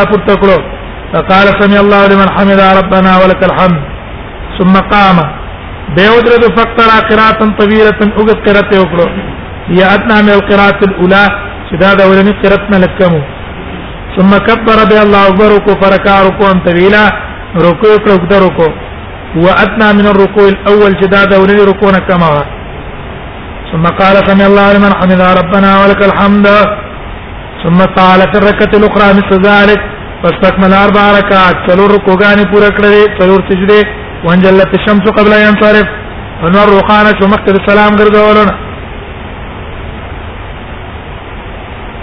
فقال 1.13 1.47
سمي 1.61 1.79
الله 1.85 2.01
لمن 2.13 2.29
حمد 2.37 2.61
ربنا 2.81 3.13
ولك 3.23 3.43
الحمد 3.49 3.81
ثم 4.59 4.75
قام 4.95 5.17
بيودر 5.97 6.43
فقرا 6.59 6.97
قراءة 7.11 7.41
طويلة 7.61 8.01
اوغت 8.19 8.39
قراءة 8.47 8.73
وکړو 8.83 9.07
هي 9.73 9.81
ادنا 9.95 10.17
من 10.27 10.33
القراءة 10.39 10.81
الاولى 10.89 11.25
شداد 11.71 11.97
دا 11.99 12.05
ولني 12.11 12.33
قراءتنا 12.43 13.19
ثم 14.17 14.31
كبر 14.49 14.79
به 14.91 14.99
الله 15.05 15.23
اكبر 15.31 15.53
کو 15.67 15.73
فركع 15.83 16.15
ركوعا 16.29 16.57
طويلا 16.69 17.05
ركوع 17.67 17.93
ركوع 18.15 18.39
رکو 18.47 18.69
وادنا 19.45 19.93
من 19.99 20.07
الركوع 20.13 20.47
الاول 20.55 20.91
شداد 21.01 21.27
دا 21.31 21.37
ولني 21.43 21.63
كما 21.83 21.99
كما 22.09 22.29
ثم 23.73 23.87
قال 24.01 24.17
سمع 24.29 24.45
الله 24.51 24.69
لمن 24.77 24.93
حمد 25.01 25.21
ربنا 25.41 25.71
ولك 25.81 26.01
الحمد 26.11 26.47
ثم 27.63 27.79
قال 28.01 28.21
في 28.33 28.37
الركعه 28.43 28.73
الاخرى 28.81 29.09
مثل 29.19 29.33
ذلك 29.51 29.81
فاستكمل 30.23 30.73
اربع 30.85 31.03
ركعات 31.19 31.57
څلور 31.69 31.89
رکوګانې 31.97 32.45
پوره 32.53 32.71
کړې 32.79 33.01
څلور 33.19 33.41
سجدې 33.51 33.81
وانجلت 34.27 34.71
الشمس 34.81 35.05
قبل 35.19 35.33
ان 35.41 35.45
ينصرف 35.49 35.87
فنور 36.43 36.67
روخانه 36.77 37.11
چې 37.19 37.25
مخکې 37.35 37.51
السلام 37.63 37.93
ګرځولونه 38.01 38.53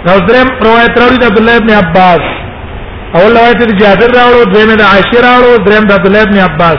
دا 0.06 0.14
دریم 0.30 0.48
روایت 0.70 0.92
راوړي 1.00 1.18
د 1.22 1.24
عبد 1.30 1.38
الله 1.40 1.56
بن 1.66 1.70
عباس 1.80 2.22
اول 3.18 3.30
روایت 3.38 3.60
جابر 3.82 4.10
راوړو 4.18 4.44
دویم 4.54 4.70
د 4.80 4.82
عائشه 4.92 5.18
راوړو 5.30 5.52
دریم 5.70 5.84
د 5.90 5.92
عبد 5.98 6.06
الله 6.12 6.24
بن 6.24 6.38
عباس 6.48 6.78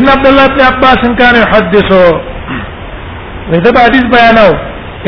ان 0.00 0.06
عبد 0.16 0.26
الله 0.32 0.46
بن 0.54 0.60
عباس 0.70 1.00
كان 1.22 1.34
يحدثه 1.44 2.04
وې 3.50 3.58
دا 3.66 3.70
حدیث 3.84 4.04
بیاناو 4.16 4.52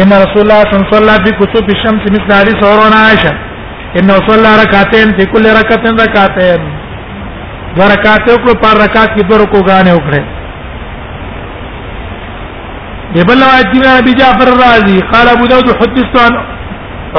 ان 0.02 0.10
رسول 0.22 0.40
الله 0.44 0.62
صلی 0.68 0.76
الله 0.76 0.88
علیه 0.88 0.94
وسلم 0.96 1.24
په 1.24 1.32
کتب 1.40 1.64
الشمس 1.74 2.02
مثل 2.14 2.28
حدیث 2.40 2.60
اورونه 2.68 2.96
عائشه 3.06 3.32
ان 3.98 4.08
صلى 4.28 4.50
رکعتین 4.62 5.08
فی 5.18 5.24
کل 5.34 5.44
رکعتین 5.60 5.94
رکعتین 6.04 6.60
دو 7.76 7.82
رکعت 7.92 8.24
وکړو 8.30 8.54
پر 8.64 8.74
رکعت 8.84 9.10
کې 9.16 9.22
دو 9.30 9.38
رکو 9.44 9.58
غانې 9.68 9.92
وکړې 9.96 10.22
دبل 13.14 13.38
روایت 13.44 13.68
دی 13.72 13.80
ابي 13.98 14.12
جعفر 14.22 14.48
الرازي 14.54 14.98
قال 15.14 15.26
ابو 15.34 15.46
داود 15.52 15.68
حدثت 15.82 16.16
عن 16.24 16.34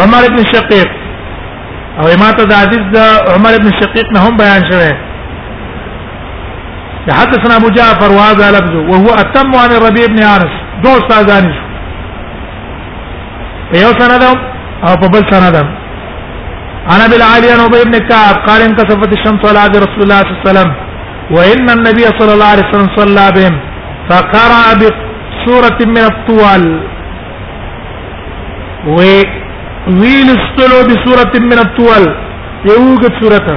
عمر 0.03 0.21
بن 0.35 0.43
شقيق 0.53 0.89
او 1.99 2.05
امامه 2.15 2.45
د 2.53 2.55
حدیث 2.63 2.85
د 2.97 3.31
عمر 3.37 3.53
بن 3.65 3.71
شقيق 3.81 4.05
نه 4.17 4.27
هم 4.27 4.37
بیان 4.43 4.69
شوی 4.71 4.91
حدثنا 7.21 7.55
ابو 7.55 7.69
جعفر 7.81 8.09
وهذا 8.19 8.47
لفظه 8.59 8.79
وهو 8.93 9.09
اتم 9.23 9.55
عن 9.55 9.71
الربيع 9.79 10.05
بن 10.13 10.23
عارف 10.27 10.61
دو 10.83 10.89
استادان 10.99 11.45
شو 11.55 11.63
یو 13.81 13.91
سندم 13.99 14.37
او 14.87 14.91
په 15.01 15.07
بل 15.13 15.23
سندم 15.31 15.67
انا 16.93 17.05
بالعالي 17.11 17.51
انا 17.53 17.65
ابي 17.69 17.83
بن 17.85 17.97
كعب 18.09 18.35
قال 18.47 18.61
ان 18.67 18.73
كسفت 18.79 19.11
الشمس 19.17 19.45
على 19.49 19.59
عهد 19.59 19.77
رسول 19.85 20.01
الله 20.03 20.19
صلى 20.21 20.29
الله 20.29 20.41
عليه 20.41 20.49
وسلم 20.49 20.71
وان 21.35 21.69
النبي 21.77 22.05
صلى 22.19 22.33
الله 22.35 22.49
عليه 22.53 22.65
وسلم 22.69 22.87
صلى 22.97 23.25
بهم 23.37 23.55
فقرا 24.09 24.65
بسوره 24.81 25.79
من 25.95 26.03
الطوال 26.11 26.63
و 28.95 28.97
ویل 30.01 30.27
استلو 30.39 30.77
بسوره 30.89 31.33
من 31.51 31.59
الطوال 31.65 32.05
یوګه 32.73 33.09
سوره 33.19 33.47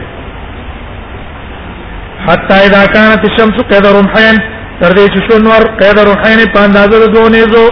حتى 2.26 2.56
اذا 2.66 2.82
كانت 2.96 3.22
الشمس 3.30 3.56
قدر 3.72 3.92
رمحين 3.98 4.36
تر 4.80 4.90
دې 4.98 5.06
چې 5.14 5.20
شنور 5.28 5.62
قید 5.80 5.98
روحین 6.08 6.38
په 6.54 6.58
اندازه 6.66 6.96
د 7.06 7.12
دوه 7.14 7.28
نيزو 7.36 7.64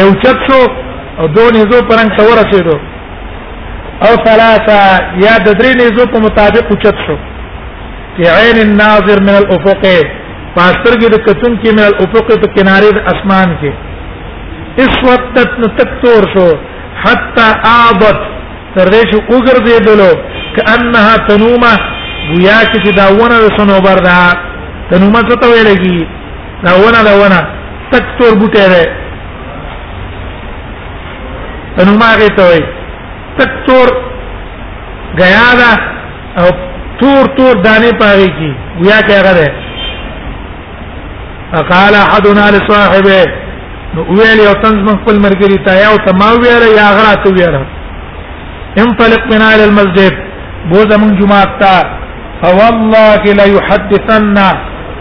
یو 0.00 0.08
چتشو 0.22 0.60
او 1.18 1.26
دوه 1.36 1.50
نيزو 1.56 1.76
پرنګ 1.90 2.10
تور 2.18 2.34
رسیدو 2.42 2.76
او 4.06 4.12
ثلاثه 4.26 4.78
یا 5.24 5.34
د 5.46 5.58
درې 5.58 5.72
نيزو 5.80 6.06
په 6.12 6.18
مطابق 6.26 6.68
چتشو 6.84 7.16
بعين 8.18 8.58
الناظر 8.68 9.20
من 9.26 9.34
الافق 9.42 9.82
پاستر 10.56 10.94
کې 11.00 11.08
د 11.14 11.16
کتون 11.26 11.52
کې 11.62 11.70
من 11.78 11.82
الافق 11.88 12.28
په 12.32 12.46
کنارې 12.56 12.90
د 12.96 12.98
اسمان 13.12 13.48
کې 13.62 13.70
اس 14.86 14.94
وخت 15.10 15.38
تک 15.78 15.90
تور 16.04 16.22
شو 16.34 16.46
حتا 17.04 17.46
اعبت 17.72 18.18
تر 18.74 18.86
دې 18.92 19.02
چې 19.10 19.16
وګرځېدلو 19.32 20.10
کانها 20.58 21.14
تنومه 21.30 21.72
گویا 22.32 22.58
چې 22.72 22.92
دا 23.00 23.06
ونه 23.20 23.36
د 23.46 23.48
سنوبر 23.58 23.96
ده 24.06 24.16
تنومه 24.90 25.20
څه 25.28 25.36
ته 25.42 25.46
ویل 25.52 25.68
کی 25.84 25.98
دا 26.66 26.72
ونه 26.84 27.00
دا 27.10 27.14
ونه 27.24 27.40
تک 27.92 28.04
تور 28.20 28.32
بوټه 28.42 28.64
ده 28.74 28.84
تنومه 31.78 32.04
هغه 32.14 32.28
ته 32.40 32.44
وایي 32.50 32.64
تک 33.42 33.50
تور 33.68 33.88
غیا 35.20 35.46
ده 35.60 35.70
او 36.42 36.46
تور 37.00 37.26
تور 37.38 37.56
دانه 37.64 37.90
پاره 38.00 38.28
کی 38.38 38.50
ویا 38.82 39.00
کې 39.08 39.12
هغه 39.18 39.32
ده 39.38 39.48
فقال 41.52 41.94
احدنا 42.04 42.46
لصاحبه 42.56 43.20
نو 43.96 44.00
ویل 44.16 44.40
یو 44.44 44.54
تنز 44.62 44.80
من 44.88 44.96
خپل 45.02 45.20
مرګری 45.26 45.58
ته 45.66 45.72
یو 45.84 45.96
تما 46.06 46.30
ویل 46.44 46.64
یا 46.78 46.88
غرا 46.98 47.12
ته 47.26 47.30
ویل 47.36 47.56
انطلق 48.84 49.24
بنا 49.30 49.52
الى 49.54 49.64
المسجد 49.64 50.16
بو 50.70 50.78
زمون 50.92 51.14
جمعه 51.20 51.44
تا 51.60 51.74
فوالله 52.42 53.22
لا 53.38 53.46
يحدثنا 53.56 54.48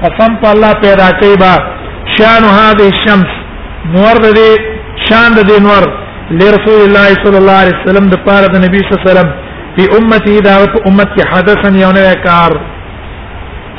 قسم 0.03 0.33
الله 0.53 0.73
پیدا 0.85 1.07
کوي 1.19 1.35
با 1.43 1.53
شان 2.17 2.43
هذه 2.59 2.85
الشمس 2.95 3.31
نور 3.97 4.15
دې 4.27 5.09
شان 5.09 5.31
دې 5.37 5.61
نور 5.67 5.83
لرسول 6.39 6.79
الله 6.85 7.07
صلی 7.23 7.37
الله 7.41 7.57
علیه 7.63 7.77
وسلم 7.83 8.05
د 8.15 8.25
پاره 8.29 8.47
د 8.55 8.65
نبی 8.65 8.77
صلی 8.77 8.89
الله 8.97 9.03
علیه 9.03 9.11
وسلم 9.19 9.46
فی 9.77 9.83
امتی 9.95 10.35
دا 10.45 10.55
په 10.73 10.77
امت 10.89 11.09
کې 11.15 11.23
حدثن 11.33 11.75
یو 11.81 11.91
نه 11.97 12.13
کار 12.27 12.51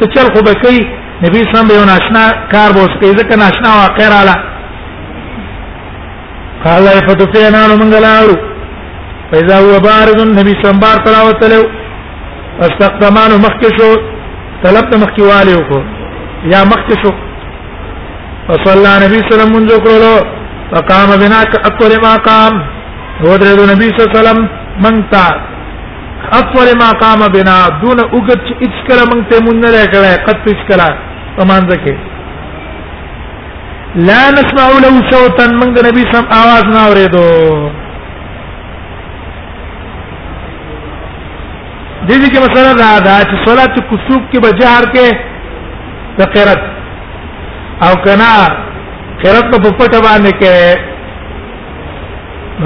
ته 0.00 0.06
چل 0.16 0.26
خو 0.34 0.42
به 0.48 0.52
کوي 0.62 0.82
نبی 1.24 1.40
سم 1.52 1.68
به 1.70 1.74
یو 1.78 1.84
ناشنا 1.90 2.22
کار 2.52 2.70
به 2.76 2.80
وسپې 2.86 3.10
ځکه 3.20 3.34
ناشنا 3.44 3.70
واقع 3.82 4.04
رااله 4.14 4.36
قال 6.64 6.86
فتفینا 7.08 7.62
منګلارو 7.80 8.36
فاذا 9.30 9.56
هو 9.64 9.80
بارد 9.88 10.18
نبی 10.38 10.54
سم 10.62 10.78
بار 10.84 10.96
تلاوت 11.08 11.40
له 11.52 11.60
استقدمان 12.68 13.30
مخکشو 13.46 13.90
طلب 14.64 14.84
ته 14.94 15.04
مخکیواله 15.04 15.52
وکړو 15.56 15.80
یا 16.52 16.60
مخکشو 16.72 17.10
فصلى 18.48 18.92
نبی 19.04 19.18
صلی 19.18 19.26
الله 19.26 19.34
علیه 19.34 19.34
وسلم 19.34 19.52
منذ 19.56 19.74
کړلو 19.86 20.12
فقام 20.74 21.08
بنا 21.26 21.38
اکبر 21.46 21.92
ما 22.08 22.14
قام 22.30 22.54
ودرد 23.28 23.60
نبی 23.76 23.88
صلی 23.94 24.02
الله 24.02 24.10
علیه 24.10 24.18
وسلم 24.22 24.48
من 24.84 25.04
تا 25.12 25.26
اطول 26.36 26.68
ما 26.80 26.90
قام 27.00 27.28
بنا 27.32 27.68
دون 27.82 28.00
اوغت 28.00 28.44
اچ 28.62 28.74
کلا 28.88 29.04
من 29.12 29.20
ته 29.28 29.38
مون 29.44 29.58
نه 29.64 29.68
راکړه 29.76 30.16
قط 30.28 30.48
اچ 30.52 30.60
کلا 30.70 30.86
تمام 31.38 31.68
زکه 31.70 31.94
لا 34.08 34.20
نسمع 34.38 34.66
له 34.84 34.98
صوتا 35.10 35.46
من 35.60 35.70
نبی 35.86 36.02
سم 36.12 36.24
आवाज 36.40 36.64
نه 36.74 36.82
اوریدو 36.88 37.28
دې 42.08 42.18
دې 42.22 42.28
کې 42.32 42.38
مثلا 42.46 42.72
دا 42.80 42.90
دا 43.08 43.14
چې 43.30 43.48
صلات 43.48 43.78
کسوب 43.92 44.22
کې 44.32 44.38
بجار 44.46 44.82
کې 44.92 45.16
تقرت 46.18 46.62
او 47.86 47.94
کنا 48.08 48.34
قرت 49.22 49.44
په 49.50 49.58
پپټ 49.64 50.04
باندې 50.06 50.32
کې 50.42 50.84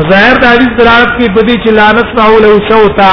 مظاهر 0.01 0.35
د 0.43 0.53
حدیث 0.53 0.75
درات 0.85 1.09
کې 1.19 1.31
بدی 1.39 1.55
چې 1.65 1.71
لعنت 1.79 2.07
ماول 2.19 2.45
او 2.51 2.59
شوتا 2.69 3.13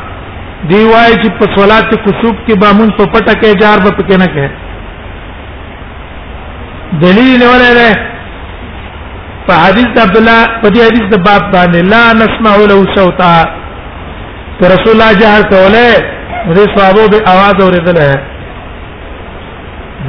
دی 0.69 0.81
وای 0.89 1.13
چې 1.21 1.29
په 1.39 1.45
صلات 1.57 1.93
کوسوب 2.05 2.33
کې 2.47 2.53
به 2.63 2.73
مون 2.79 2.89
په 2.97 3.03
پټه 3.13 3.33
کې 3.43 3.59
جار 3.61 3.79
به 3.83 3.91
پکې 3.99 4.17
نه 4.23 4.27
کې 4.33 4.45
دلیل 7.03 7.31
نه 7.43 7.47
ولا 7.51 7.69
ده 7.77 7.87
په 9.47 9.53
حدیث 9.61 9.87
د 9.95 9.97
عبد 10.01 10.17
الله 10.19 10.41
په 10.61 10.69
دې 10.69 10.81
حدیث 10.87 11.05
د 11.13 11.15
باب 11.29 11.47
باندې 11.55 11.79
لا 11.93 12.03
نسمع 12.19 12.53
له 12.73 12.77
صوتا 12.97 13.33
تو 14.59 14.63
رسول 14.73 14.93
الله 14.95 15.11
جهر 15.23 15.41
توله 15.55 15.87
دې 16.55 16.77
صحابه 16.77 17.03
به 17.15 17.19
आवाज 17.33 17.55
اورېدل 17.65 17.97
ہے 18.03 18.13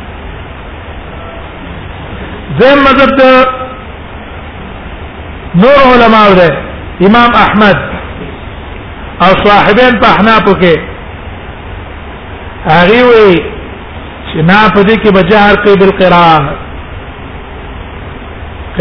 زم 2.59 2.77
مذهب 2.89 3.11
نور 5.63 5.79
علماء 5.93 6.29
ده 6.41 6.49
امام 7.09 7.29
احمد 7.45 7.77
او 9.23 9.31
صاحبین 9.45 9.93
په 10.05 10.13
حناف 10.19 10.45
کې 10.61 10.75
هغه 12.69 13.01
وي 13.09 13.35
چې 14.29 14.39
نه 14.49 14.69
په 14.75 14.81
دې 14.81 14.95
کې 15.01 15.11
بجهر 15.19 15.55
کوي 15.67 15.75
بالقراءه 15.83 16.39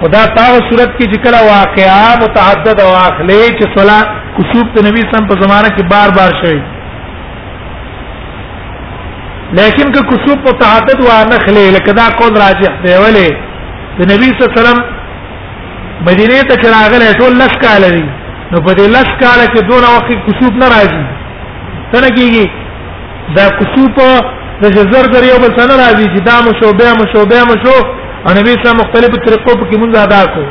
خدا 0.01 0.21
تعالی 0.35 0.59
صورت 0.69 0.91
کې 0.99 1.05
چې 1.13 1.23
کله 1.23 1.39
واقعا 1.49 2.13
متعدد 2.23 2.79
او 2.85 2.91
اخلي 3.01 3.41
چې 3.57 3.63
صلاه 3.77 4.01
کسوب 4.37 4.71
ته 4.77 4.87
نبی 4.89 5.01
سم 5.11 5.27
په 5.31 5.39
زمانہ 5.43 5.75
کې 5.77 5.83
بار 5.95 6.09
بار 6.19 6.31
شوی 6.43 6.61
لیکن 9.57 9.91
که 9.93 10.01
کسوب 10.11 10.39
متعدد 10.49 10.99
و 11.07 11.11
نخلې 11.33 11.65
لکه 11.75 11.93
دا 11.99 12.05
قول 12.19 12.33
راجح 12.45 12.71
دی 12.85 12.93
ولې 13.03 13.29
د 13.99 14.11
نبی 14.11 14.29
صلی 14.29 14.39
الله 14.41 14.53
علیه 14.53 14.61
وسلم 14.61 14.79
مدینه 16.07 16.39
ته 16.49 16.55
چې 16.61 16.67
راغله 16.77 17.07
ټول 17.19 17.33
لس 17.41 17.53
کال 17.65 17.83
دی 17.95 18.03
نو 18.51 18.57
په 18.67 18.71
دې 18.77 18.87
لس 18.95 19.09
کال 19.23 19.39
کې 19.53 19.61
دونه 19.71 19.87
وخت 19.95 20.11
کسوب 20.29 20.53
نه 20.61 20.67
راځي 20.75 21.03
څنګه 21.93 22.13
کېږي 22.17 22.45
دا 23.35 23.45
کسوب 23.59 24.01
د 24.63 24.73
جزر 24.77 25.05
در 25.13 25.23
یو 25.31 25.37
بل 25.45 25.53
سره 25.59 25.73
راځي 25.83 26.05
چې 26.13 26.19
دا 26.29 26.35
مو 26.47 26.51
شو 26.61 26.67
به 26.81 26.87
مو 27.01 27.05
شو 27.13 27.21
به 27.33 27.39
مو 27.51 27.55
شو 27.67 27.77
او 28.25 28.29
نبی 28.39 28.51
صلی 28.63 28.77
مختلفو 28.81 29.17
طریقو 29.27 29.53
په 29.61 29.65
کې 29.69 29.77
مونږ 29.81 29.93
ادا 30.03 30.21
کو 30.33 30.43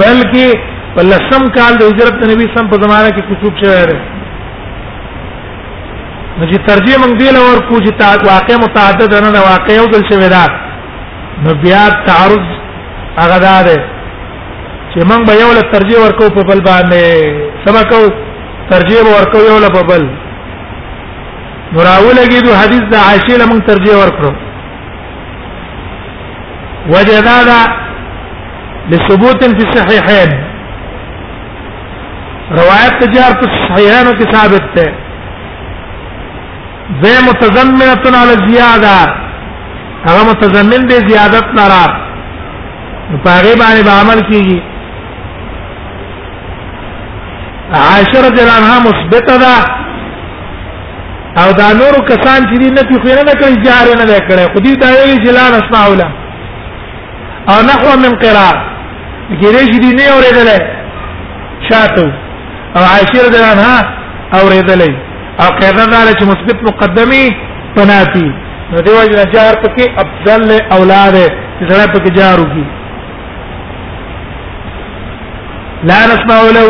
بلکې 0.00 0.46
په 0.94 1.02
لسم 1.10 1.42
کال 1.58 1.72
د 1.80 1.92
هجرت 1.92 2.18
نبی 2.30 2.44
صلی 2.44 2.46
الله 2.46 2.46
علیه 2.46 2.60
وسلم 2.60 2.70
په 2.76 2.82
زمانه 2.86 3.08
کې 3.16 3.22
کسوب 3.30 3.54
شوی 3.64 3.90
دی 3.90 3.96
نو 6.38 6.44
چې 6.50 6.58
ترجیح 6.68 6.96
موږ 7.00 7.12
دی 7.20 7.28
لور 7.36 7.58
کو 7.68 7.76
چې 7.84 7.92
تا 8.00 8.06
واقع 8.30 8.54
متعدد 8.64 9.12
نه 9.24 9.28
دا 9.34 9.40
واقع 9.50 9.72
یو 9.76 9.84
بل 9.92 10.02
شوی 10.10 10.26
دا 10.32 10.40
نو 11.44 11.52
بیا 11.62 11.82
تعرض 12.08 12.46
هغه 13.18 13.38
دا 13.46 13.52
ده 13.68 13.76
چې 14.90 15.00
موږ 15.10 15.20
به 15.28 15.34
یو 15.42 15.46
له 15.58 15.62
ترجیح 15.74 15.98
ورکو 16.04 16.24
په 16.38 16.42
بل 16.50 16.60
باندې 16.68 17.04
سبقو 17.68 18.00
ترجیح 18.72 19.00
ورکو 19.14 19.38
یو 19.48 19.54
له 19.66 19.70
په 19.78 19.82
بل 19.92 20.04
نو 21.72 21.78
راولګي 21.80 22.40
دو 22.48 22.52
حدیث 22.62 22.82
د 22.92 23.00
عائشې 23.04 23.34
له 23.44 23.48
موږ 23.54 23.64
ترجیح 23.70 23.94
ورکړو 24.02 24.32
وجدادا 26.94 27.58
لثبوت 28.90 29.40
في 29.48 29.64
الصحيحين 29.70 30.30
روایت 32.62 32.94
تجار 33.06 33.32
په 33.42 33.46
صحیحانو 33.56 34.12
کې 34.20 34.24
ثابت 34.36 34.64
ده 34.78 34.88
ذ 37.02 37.20
متضمنه 37.26 38.04
على 38.20 38.32
الزياده 38.38 38.96
هغه 40.08 40.22
متضمن 40.30 40.86
دي 40.86 40.96
زیادت 41.10 41.46
لرا 41.58 41.84
په 43.24 43.30
هغه 43.36 43.54
باندې 43.62 43.82
به 43.86 43.90
عمل 44.02 44.20
کیږي 44.30 44.58
عاشره 47.86 48.28
جنانها 48.38 48.76
مثبته 48.88 49.36
ده 49.44 49.56
او 51.42 51.48
دا 51.60 51.68
نور 51.80 51.98
کسان 52.10 52.40
چې 52.50 52.54
دې 52.60 52.68
نه 52.76 52.82
پیخو 52.82 53.24
نه 53.30 53.34
کوي 53.40 53.56
جهار 53.64 53.88
نه 54.02 54.20
کړي 54.28 54.52
خو 54.52 54.58
دې 54.58 54.78
دا 54.82 54.88
ویلي 54.92 55.26
چې 55.26 55.30
لا 55.34 55.44
نسمع 55.56 55.86
ولا 55.90 56.06
او 57.54 57.58
نحو 57.70 57.96
من 58.04 58.14
قرار 58.24 58.56
ګیرې 59.30 59.66
چې 59.70 59.78
دې 59.80 59.92
نه 59.98 60.04
اورېدل 60.14 60.50
شاتو 61.70 62.04
او 62.76 62.82
عاشره 62.82 63.28
جنانها 63.34 63.74
اورېدلې 64.38 65.05
او 65.42 65.48
قاعده 65.60 65.84
دا 65.92 66.00
چې 66.20 66.24
مثبت 66.32 66.58
مقدمي 66.70 67.24
پناتی 67.76 68.28
نو 68.72 68.76
دیو 68.86 68.98
جنا 69.12 69.24
جار 69.34 69.54
پکې 69.62 69.84
افضل 70.02 70.50
اولاد 70.76 71.14
چې 71.58 71.70
سره 71.70 71.84
پکې 71.96 72.10
جار 72.20 72.38
وږي 72.44 72.64
لا 75.90 75.98
نسمع 76.10 76.38
له 76.58 76.66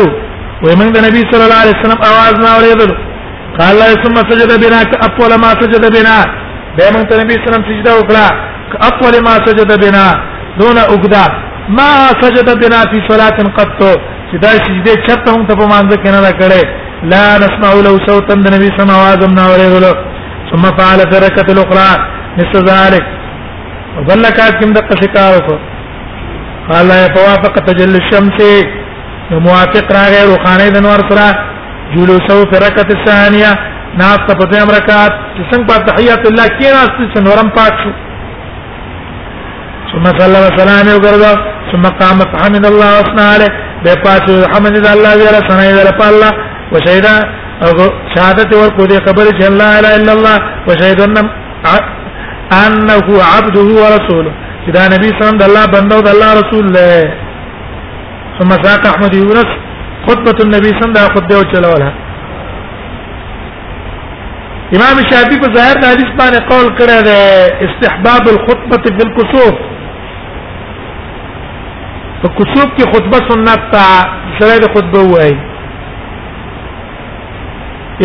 ومن 0.67 0.87
النبي 0.91 1.23
صلى 1.33 1.43
الله 1.45 1.59
عليه 1.65 1.75
وسلم 1.81 1.99
اواز 2.09 2.35
ما 2.45 2.49
اوریدل 2.57 2.91
قال 3.59 3.71
الله 3.73 3.89
ثم 4.05 4.15
سجد 4.31 4.51
بنا 4.63 4.79
اطول 5.07 5.31
ما 5.43 5.51
سجد 5.61 5.83
بنا 5.97 6.17
به 6.77 6.85
من 6.95 7.01
نبی 7.11 7.19
صلی 7.19 7.19
الله 7.21 7.31
علیه 7.35 7.45
وسلم 7.51 7.63
سجده 7.69 7.91
وکړه 7.99 8.25
اطول 8.89 9.13
ما 9.29 9.35
سجد 9.47 9.69
بنا 9.85 10.05
دون 10.59 10.77
اقدا 10.83 11.25
ما 11.79 11.91
سجد 12.25 12.47
بنا 12.65 12.79
في 12.91 12.97
صلاه 13.09 13.37
قط 13.61 13.79
چې 14.31 14.37
دا 14.47 14.53
سجده 14.67 14.93
چرته 15.07 15.29
هم 15.33 15.47
ته 15.47 15.55
په 15.55 15.65
مانځ 15.73 15.91
کې 16.03 16.09
نه 16.09 16.31
کړي 16.41 16.63
لا 17.11 17.25
نسمع 17.43 17.71
له 17.85 17.93
صوتا 18.09 18.33
النبي 18.33 18.67
صلى 18.77 18.83
الله 18.83 19.07
عليه 19.07 19.21
وسلم 19.21 19.39
عليه 19.39 19.79
له 19.79 19.95
ثم 20.51 20.63
فعل 20.77 20.99
تركة 21.15 21.47
الأخرى 21.53 21.89
مثل 22.39 22.65
ذلك 22.73 23.03
وظل 23.97 24.23
كاتم 24.29 24.73
دقة 24.73 24.95
شكاوكو 25.03 25.55
قال 26.69 26.87
لا 26.87 27.05
يتوافق 27.05 27.53
تجلي 27.67 27.97
الشمس 28.03 28.37
وموافق 29.31 29.85
راغي 29.97 30.21
روخاني 30.31 30.69
دنوار 30.69 30.99
سرا 31.09 31.29
جلوسه 31.95 32.37
في 32.49 32.55
ركعة 32.67 32.89
الثانية 32.97 33.51
ناس 33.99 34.19
تفتهم 34.27 34.67
ركعات 34.79 35.13
تسنگ 35.37 35.63
پا 35.69 35.75
تحيات 35.87 36.23
الله 36.29 36.47
كي 36.47 36.67
ناس 36.77 36.89
تسنورم 36.97 37.49
پاكشو 37.57 37.91
ثم 39.91 40.05
صلى 40.19 40.37
وسلم 40.45 40.85
وقرده 40.95 41.33
ثم 41.71 41.83
قامت 42.01 42.29
حمد 42.41 42.65
الله 42.71 42.89
وصنع 42.99 43.27
عليه 43.33 43.51
بے 43.83 43.93
پاتو 44.03 44.33
حمد 44.53 44.75
الله 44.95 45.11
ویرا 45.19 45.39
سنائی 45.49 45.71
ویرا 45.77 45.91
پا 45.99 46.05
الله 46.11 46.31
وشهدا 46.73 47.15
او 47.65 47.69
شهادت 48.15 48.51
ورکو 48.55 48.85
دي 48.91 48.97
خبره 49.05 49.29
چې 49.39 49.43
الله 49.51 49.65
لا 49.65 49.79
اله 49.79 49.95
الا 49.95 50.11
الله 50.17 50.37
وشهد 50.67 51.01
ان 51.01 51.17
انه 52.65 53.07
عبده 53.35 53.65
ورسوله 53.83 54.31
دا 54.77 54.83
نبی 54.95 55.09
صلی 55.09 55.21
الله 55.23 55.33
علیه 55.33 55.41
وسلم 55.41 55.41
د 55.41 55.49
الله 55.49 55.65
بنده 55.75 55.95
او 55.95 56.01
د 56.07 56.09
الله 56.15 56.31
رسول 56.41 56.65
له 56.77 56.89
ثم 58.37 58.49
ساق 58.65 58.81
احمد 58.91 59.13
یونس 59.15 59.51
خطبه 60.07 60.37
النبي 60.45 60.69
صلی 60.69 60.83
الله 60.89 60.99
علیه 60.99 61.05
وسلم 61.09 61.15
خطبه 61.15 61.51
چلوله 61.53 61.89
امام 64.77 64.95
شافعی 65.11 65.37
په 65.43 65.49
ظاهر 65.57 65.77
حدیث 65.93 66.09
باندې 66.19 66.39
قول 66.51 66.67
کړی 66.79 66.97
دی 67.07 67.17
استحباب 67.67 68.23
الخطبه 68.33 68.77
فی 68.83 69.05
الكسوف 69.05 69.55
په 72.21 72.27
کسوف 72.37 72.69
کې 72.77 72.83
خطبه 72.95 73.17
سنت 73.29 73.61
تا 73.73 73.83
سره 74.39 74.59
د 74.63 74.73
خطبه 74.75 74.99
وایي 75.13 75.37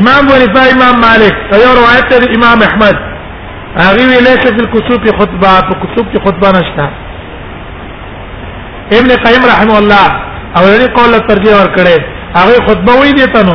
امام 0.00 0.28
ونفا 0.32 0.60
امام 0.74 1.00
مالک 1.06 1.54
یو 1.62 1.72
روایت 1.78 2.06
ته 2.12 2.30
امام 2.36 2.62
احمد 2.66 2.96
هغه 3.76 4.06
ویلیش 4.12 4.44
په 4.44 4.68
کتب 4.74 5.04
خطبه 5.18 5.50
په 5.68 5.74
کتب 5.82 6.06
کې 6.12 6.24
خطبه 6.26 6.48
نشته 6.58 6.84
ابن 8.98 9.14
قیم 9.26 9.44
رحمه 9.52 9.76
الله 9.78 10.06
او 10.56 10.62
لري 10.70 10.88
قول 10.96 11.18
ترجمه 11.28 11.58
ورکړي 11.58 12.32
هغه 12.38 12.64
خطبه 12.70 12.96
وی 13.02 13.12
دی 13.20 13.26
تنو 13.36 13.54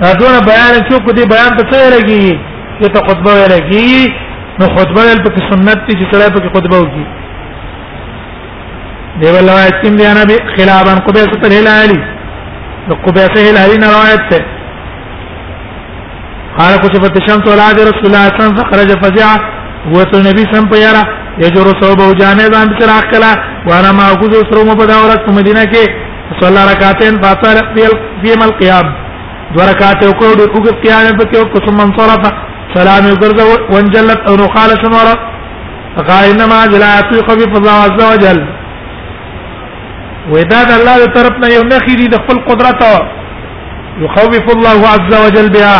دا 0.00 0.14
دونه 0.22 0.40
بیان 0.50 0.74
څوک 0.88 1.12
دی 1.18 1.26
بیان 1.26 1.56
ته 1.56 1.64
څه 1.70 1.94
لګي 1.96 2.38
چې 2.80 2.88
ته 2.96 3.00
خطبه 3.08 3.34
لګي 3.54 4.12
نو 4.60 4.66
خطبه 4.76 5.02
ال 5.12 5.18
په 5.34 5.38
سنت 5.50 5.78
دي 5.88 5.94
چې 6.00 6.06
سره 6.12 6.24
په 6.34 6.40
خطبه 6.54 6.76
وکي 6.82 7.04
دی 9.20 9.26
ول 9.34 9.48
روایت 9.52 9.76
کې 9.82 9.90
دی 10.00 10.06
انا 10.08 10.24
به 10.30 10.36
خلافا 10.56 10.94
قبیصه 11.06 11.36
ته 11.44 11.48
هلالي 11.60 12.00
نو 12.88 12.94
قبیصه 13.06 13.38
هلالي 13.48 13.76
نه 13.84 13.88
روایت 13.96 14.22
ده 14.30 14.40
قال 16.58 16.74
كشفت 16.84 17.14
الشمس 17.22 17.44
على 17.52 17.62
عهد 17.66 17.78
رسول 17.90 18.06
الله 18.08 18.24
صلى 18.24 18.32
الله 18.32 18.32
عليه 18.32 18.42
وسلم 18.42 18.58
فخرج 18.58 18.90
فزعه 19.02 19.36
وصل 19.94 20.14
النبي 20.20 20.42
صلى 20.44 20.54
الله 20.54 20.64
عليه 20.64 20.72
وسلم 20.74 20.88
يرى 20.88 21.04
يجر 21.46 21.66
صوبه 21.82 22.06
جانبا 22.22 22.60
بسراق 22.70 23.04
كلا 23.12 23.32
وانا 23.68 23.92
ما 23.98 24.04
اخذ 24.14 24.32
اسره 24.42 24.62
مبداورت 24.70 25.24
مدینہ 25.40 25.64
کې 25.72 25.84
صلى 26.40 26.60
ركعتين 26.72 27.14
فاطر 27.24 27.54
في 27.74 28.34
القيام 28.50 28.86
دو 29.54 29.60
رکعات 29.70 30.00
وکړو 30.08 30.34
دغه 30.38 30.80
قیام 30.84 31.06
په 31.20 31.24
کې 31.30 31.36
او 31.38 31.66
ثم 31.66 31.80
انصرف 31.86 32.24
سلام 32.76 33.04
وګرځو 33.12 33.48
وانجلت 33.74 34.20
او 34.28 34.34
نقال 34.42 34.70
شنور 34.82 35.08
غاینه 36.08 36.44
ما 36.52 36.60
جلا 36.74 36.90
یطيق 36.98 37.26
بفضل 37.40 37.68
عز 37.84 37.98
وجل 38.10 38.38
واذا 40.34 40.62
الله 40.78 40.96
طرف 41.16 41.34
نه 41.42 41.48
یو 41.56 41.62
نخی 41.72 41.94
دي 42.00 42.06
د 42.14 42.22
خپل 42.22 42.36
قدرت 42.50 42.82
يخوف 44.04 44.44
الله 44.56 44.78
عز 44.94 45.10
وجل 45.24 45.48
بها 45.54 45.78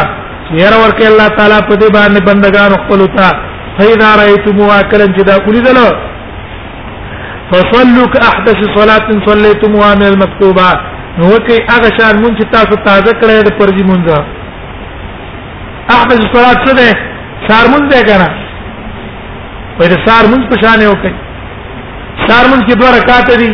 يرى 0.63 0.77
ورك 0.83 1.01
الله 1.13 1.29
تعالى 1.37 1.59
په 1.69 1.75
دې 1.83 1.89
باندې 1.99 2.21
بندگان 2.29 2.71
خپل 2.83 3.01
تا 3.17 3.29
فاذا 3.79 4.09
رايتم 4.21 4.61
واكلا 4.69 5.07
جدا 5.19 5.37
كل 5.47 5.57
ذل 5.69 5.79
فصلوا 7.51 8.07
كاحدث 8.15 8.59
صلاه 8.79 9.07
صليتموها 9.29 9.95
من 10.01 10.07
المكتوبه 10.13 10.69
نو 11.19 11.31
کوي 11.47 11.59
هغه 11.75 11.89
شان 11.99 12.15
مونږ 12.25 12.51
تاسو 12.55 12.77
تازه 12.87 13.11
کړی 13.21 13.43
د 13.49 13.51
پرځي 13.59 13.85
مونږه 13.91 14.41
احبس 15.91 16.19
الصلاه 16.27 16.55
څه 16.65 16.73
ده 16.79 16.89
سار 17.49 17.65
مونږ 17.73 17.85
ده 17.93 17.99
کنه 18.09 18.29
په 19.79 19.85
دې 19.91 19.97
سار 20.07 20.25
مونږ 20.31 20.43
په 20.53 20.61
شان 20.65 20.79
یو 20.87 20.95
کوي 21.05 21.15
سار 22.27 22.45
مونږ 22.51 22.63
کې 22.67 22.75
دوه 22.81 22.91
رکعات 22.99 23.27
دي 23.43 23.51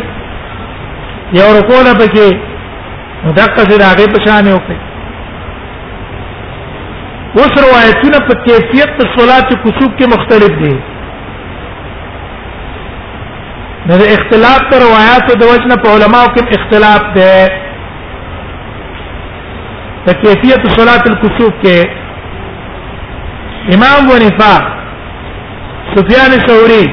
یو 1.39 1.49
رکوع 1.59 1.79
نه 1.87 1.93
پکې 2.01 2.27
مدقه 3.25 3.61
سره 3.71 3.85
هغه 3.91 4.05
په 4.17 4.25
شان 4.27 4.47
یو 4.51 4.59
کوي 4.67 4.77
اوس 7.37 7.53
روایتونه 7.65 8.19
په 8.27 8.33
کیفیت 8.45 8.89
د 8.99 9.11
صلات 9.15 9.47
کسوب 9.63 9.91
کې 9.97 10.05
مختلف 10.15 10.53
دي 10.63 10.73
نو 13.89 13.97
د 14.01 14.11
اختلاف 14.17 14.61
تر 14.71 14.79
روایت 14.87 15.25
د 15.41 15.51
وجنه 15.53 15.75
په 15.85 15.89
علماو 15.97 16.27
کې 16.35 16.59
اختلاف 16.59 17.03
ده 17.17 17.49
په 20.05 20.13
کیفیت 20.25 20.61
صلات 20.77 21.09
الکسوب 21.11 21.53
کې 21.63 21.79
امام 23.75 24.09
ونفا 24.09 24.55
سفیان 25.95 26.31
ثوری 26.47 26.85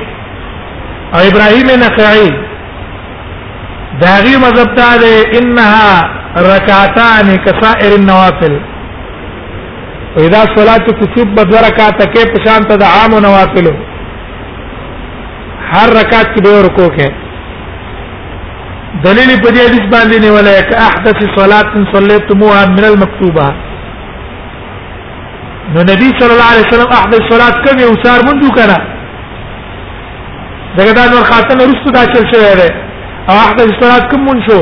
او 1.14 1.20
ابراهیم 1.30 1.68
نخعی 1.82 2.30
داغي 4.00 4.36
مذهب 4.36 4.70
ته 4.76 4.92
ده 5.00 5.12
انها 5.40 5.88
رکعتان 6.46 7.28
كسائر 7.44 7.90
النوافل 7.98 8.54
واذا 10.16 10.42
صلاه 10.56 10.76
تصب 10.88 11.28
بدرکات 11.36 11.98
کې 12.16 12.24
پشانت 12.34 12.70
د 12.72 12.74
عام 12.96 13.12
نوافل 13.26 13.66
هر 15.72 15.90
رکعت 16.00 16.26
کې 16.36 16.42
به 16.48 16.58
رکوع 16.66 16.90
کې 16.98 17.10
دلیل 19.06 19.30
په 19.44 19.50
دې 19.54 19.64
حدیث 19.68 19.96
باندې 19.96 20.24
نیولای 20.26 20.60
ک 20.70 20.72
احدث 20.88 21.18
صلاه 21.38 21.70
صليتموها 21.94 22.62
من 22.76 22.84
المكتوبه 22.90 23.48
نو 25.74 25.80
نبی 25.82 26.08
صلی 26.18 26.30
الله 26.32 26.50
علیه 26.54 26.66
وسلم 26.68 26.90
احد 26.96 27.12
الصلات 27.14 27.56
کوي 27.68 27.82
او 27.84 27.94
سار 28.02 28.18
مونږ 28.26 28.40
کړه 28.58 28.78
دغه 30.78 30.92
دا 30.98 31.04
نور 31.14 31.24
خاتم 31.30 31.58
رسو 31.70 31.88
دا 31.96 32.02
چل 32.12 32.24
شوی 32.32 32.52
دی 32.60 32.68
او 33.28 33.34
احد 33.44 33.58
الصلات 33.64 34.04
کوم 34.12 34.20
مونږ 34.28 34.40
شو 34.50 34.60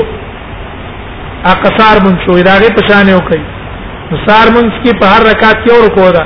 اقصار 1.53 1.97
مونږ 2.05 2.17
شو 2.27 2.35
دا 2.49 2.55
غي 2.65 2.71
پشان 2.79 3.07
یو 3.15 3.21
کوي 3.29 3.43
سار 4.27 4.47
مونږ 4.57 4.67
کی 4.85 4.91
په 5.03 5.07
هر 5.15 5.23
رکعت 5.31 5.57
کې 5.67 5.73
اور 5.79 5.89
کو 5.99 6.09
دا 6.19 6.25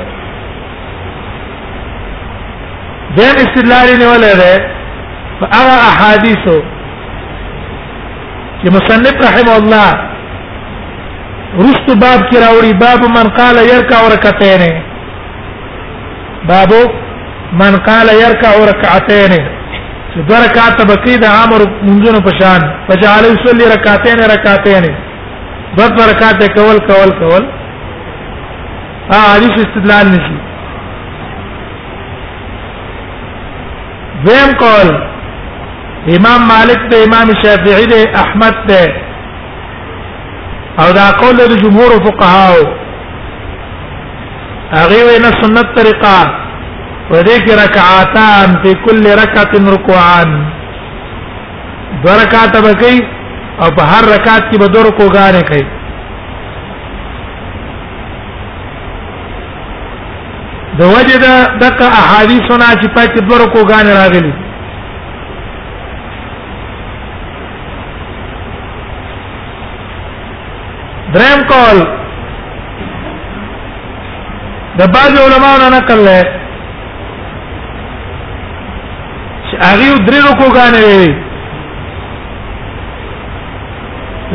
دیم 3.17 3.35
استدلال 3.45 3.87
نه 4.03 4.07
ولا 4.11 4.31
ده 4.43 4.53
فاغه 5.39 5.75
احادیث 5.91 6.43
چې 8.59 8.67
مصنف 8.77 9.13
رحمه 9.27 9.55
الله 9.61 9.89
رست 11.57 11.87
باب 12.01 12.19
کی 12.29 12.37
راوړي 12.41 12.73
باب 12.73 13.03
من 13.17 13.27
قال 13.37 13.55
يركع 13.57 14.01
ركعتين 14.13 14.81
باب 16.49 16.73
من 17.61 17.77
قال 17.87 18.07
يركع 18.25 18.51
ركعتين 18.71 19.33
چې 20.13 20.19
دوه 20.27 20.41
رکعات 20.43 20.83
بقي 20.91 21.15
د 21.23 21.25
عامر 21.29 21.61
منځونو 21.87 22.21
په 22.27 22.35
شان 22.41 22.61
فجعل 22.89 23.23
يصلي 23.31 23.71
ركعتين 23.75 24.19
ركعتين 24.33 24.83
دوه 25.77 26.05
رکعات 26.11 26.45
کول 26.59 26.77
کول 26.91 27.15
کول 27.23 27.43
ها 29.11 29.25
حدیث 29.33 29.59
استدلال 29.65 30.07
نشي 30.15 30.37
دویم 34.25 34.51
قول 34.63 34.87
امام 36.17 36.41
مالک 36.55 36.89
ته 36.91 37.03
امام 37.03 37.27
شافعی 37.43 37.85
ته 37.93 38.21
احمد 38.25 38.55
ته 38.71 38.81
او 40.77 40.91
دا 40.93 41.07
قول 41.21 41.37
د 41.51 41.55
جمهور 41.63 41.91
فقهاو 42.05 42.59
هغه 44.79 44.99
وینا 45.07 45.31
سنت 45.41 45.67
طریقه 45.75 46.19
وذيك 47.11 47.47
ركعتان 47.63 48.49
في 48.63 48.73
كل 48.85 49.03
ركعه 49.21 49.73
ركوعان 49.75 50.29
دو 52.05 52.11
رکعات 52.23 52.57
بکی 52.65 52.95
او 53.61 53.71
په 53.79 53.83
هر 53.91 54.03
رکعت 54.15 54.43
کې 54.51 54.59
به 54.59 54.67
دو 54.75 54.79
رکوعانه 54.89 55.41
کوي 55.51 55.65
د 60.81 60.93
وجه 60.97 61.17
د 61.25 61.63
دغه 61.63 61.85
احادیثونه 61.85 62.65
چې 62.81 62.87
پاتې 62.97 63.19
دو 63.31 63.35
رکوعانه 63.45 63.93
راغلي 64.03 64.35
دریم 71.13 71.39
کول 71.49 71.77
د 74.79 74.81
بعض 74.95 75.13
علماء 75.23 75.53
نه 75.61 75.67
نقل 75.77 75.99
لري 76.07 76.27
چې 79.47 79.55
هغه 79.67 79.87
درې 80.09 80.19
رکو 80.31 80.47
غانې 80.57 80.83
وي 80.89 81.09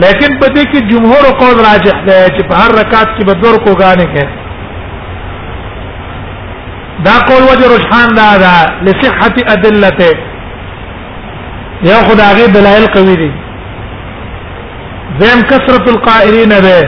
لیکن 0.04 0.38
په 0.40 0.46
دې 0.46 0.64
کې 0.72 0.80
جمهور 0.94 1.24
قول 1.42 1.56
راجح 1.70 1.96
دی 2.08 2.18
چې 2.36 2.48
په 2.50 2.54
هر 2.62 2.70
رکعت 2.80 3.08
کې 3.16 3.24
به 3.28 3.32
دوه 3.32 3.54
رکو 3.58 3.72
غانې 3.82 4.06
کوي 4.16 4.30
دا 7.06 7.14
قول 7.30 7.42
وجه 7.52 7.66
رجحان 7.76 8.08
دا 8.18 8.30
ده 8.46 8.54
لصحه 8.88 9.36
ادلته 9.54 10.08
یو 11.92 12.00
خدای 12.10 12.44
دلایل 12.52 12.86
قوی 12.92 13.16
دي 13.24 13.32
زم 15.18 15.40
کثرت 15.50 15.84
القائلین 15.90 16.52
ده 16.66 16.78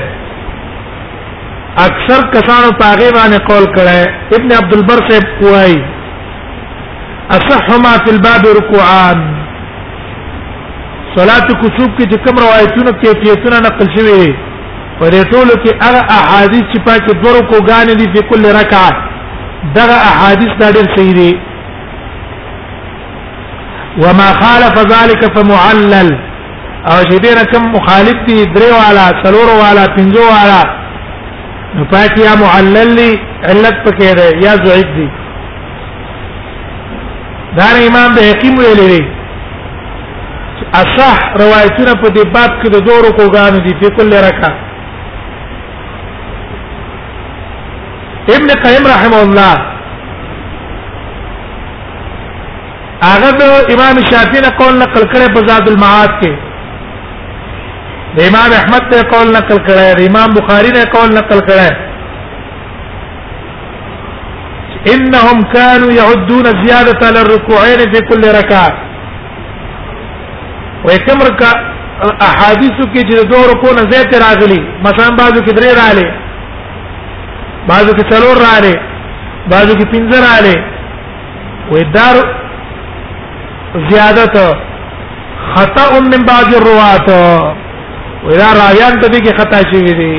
اکثر 1.86 2.22
کسانو 2.34 2.70
پاغه 2.80 3.08
باندې 3.16 3.38
قول 3.50 3.66
کړه 3.76 4.00
ابن 4.38 4.52
عبد 4.58 4.72
البر 4.76 5.00
سے 5.10 5.18
کوای 5.40 5.74
اصح 7.38 7.64
ما 7.86 7.92
فی 8.04 8.10
الباب 8.14 8.42
رکوعان 8.58 9.20
صلات 11.16 11.46
کسوب 11.62 11.90
کې 11.98 12.04
چې 12.04 12.18
کوم 12.26 12.36
روایتونه 12.44 12.90
کیفیتونه 13.02 13.56
نقل 13.68 13.86
شوی 13.96 14.26
پرې 15.00 15.22
ټول 15.32 15.48
کې 15.50 15.70
هغه 15.86 16.00
احادیث 16.18 16.64
چې 16.72 16.84
پاکه 16.88 17.12
دورو 17.24 17.42
کو 17.50 17.56
غانې 17.68 17.94
دي 18.02 18.08
په 18.16 18.20
کل 18.30 18.42
رکعه 18.60 18.90
دغه 19.80 19.96
احادیث 20.12 20.50
دا 20.62 20.68
ډېر 20.78 20.86
صحیح 20.96 21.14
دي 21.22 21.32
وما 24.04 24.28
خالف 24.40 24.74
ذلك 24.94 25.22
فمعلل 25.38 26.10
او 26.90 26.98
چې 27.10 27.16
دې 27.24 27.30
رقم 27.40 27.64
مخالف 27.76 28.18
دي 28.28 28.34
درې 28.54 28.70
والا 28.80 29.04
څلور 29.22 29.48
والا 29.60 29.86
پنځه 29.94 30.26
والا 30.30 30.60
نو 31.78 31.84
پاتیا 31.92 32.34
معلل 32.42 32.92
لي 32.98 33.08
علت 33.50 33.80
پکې 33.86 34.14
ده 34.18 34.26
یا 34.44 34.52
زعید 34.66 34.90
دي 34.98 35.06
دا 37.56 37.66
امام 37.88 38.14
به 38.20 38.28
حکیم 38.30 38.54
ویلې 38.58 38.88
دي 38.92 39.04
اصح 40.82 41.18
روایتونه 41.44 41.92
په 42.02 42.08
دې 42.14 42.24
باب 42.38 42.56
کې 42.62 42.68
د 42.76 42.86
دورو 42.90 43.10
کوګانو 43.20 43.64
دي 43.66 43.74
په 43.82 43.88
کله 43.98 44.16
رکا 44.28 44.50
ابن 48.38 48.50
قیم 48.64 48.86
رحم 48.94 49.14
الله 49.14 49.56
هغه 53.06 53.46
امام 53.74 53.96
شافعی 54.10 54.40
نه 54.44 54.50
قول 54.58 54.76
نقل 54.78 55.02
کړي 55.02 55.34
په 55.34 55.46
زاد 55.52 55.68
المعاد 55.68 56.10
کې 56.22 56.45
د 58.16 58.18
امام 58.30 58.50
احمد 58.60 58.84
ته 58.90 58.98
قول 59.12 59.28
نقل 59.36 59.58
کړه 59.66 59.88
د 59.98 60.06
امام 60.10 60.30
بخاری 60.36 60.70
نه 60.76 60.82
قول 60.94 61.10
نقل 61.18 61.40
کړه 61.48 61.68
انهم 64.92 65.38
كانوا 65.56 65.90
يعدون 66.00 66.44
الزياده 66.54 66.98
على 67.06 67.20
الركوعين 67.24 67.80
في 67.94 68.00
كل 68.10 68.22
ركعه 68.38 68.70
وكم 70.86 71.18
ركع 71.28 71.50
احاديث 72.28 72.76
کې 72.92 73.00
چې 73.08 73.26
دوه 73.34 73.44
رکوع 73.52 73.72
نه 73.80 73.84
زیات 73.92 74.12
راغلي 74.26 74.60
مثلا 74.88 75.10
بعضو 75.20 75.40
کې 75.44 75.52
درې 75.58 75.70
راغلي 75.82 76.08
بعضو 77.72 77.92
کې 77.96 78.04
څلور 78.14 78.36
راغلي 78.48 78.74
بعضو 79.52 79.72
کې 79.78 79.86
پنځه 79.92 80.16
راغلي 80.28 80.56
وې 81.70 81.82
دار 81.94 82.16
زیادت 83.92 84.36
خطا 85.54 85.86
من 86.02 86.22
بعض 86.30 86.54
الرواه 86.60 87.62
وې 88.26 88.36
دا 88.40 88.48
راویان 88.60 88.94
ته 89.00 89.08
دي 89.08 89.20
کې 89.24 89.38
خطا 89.40 89.60
شوی 89.70 89.92
دي 89.98 90.12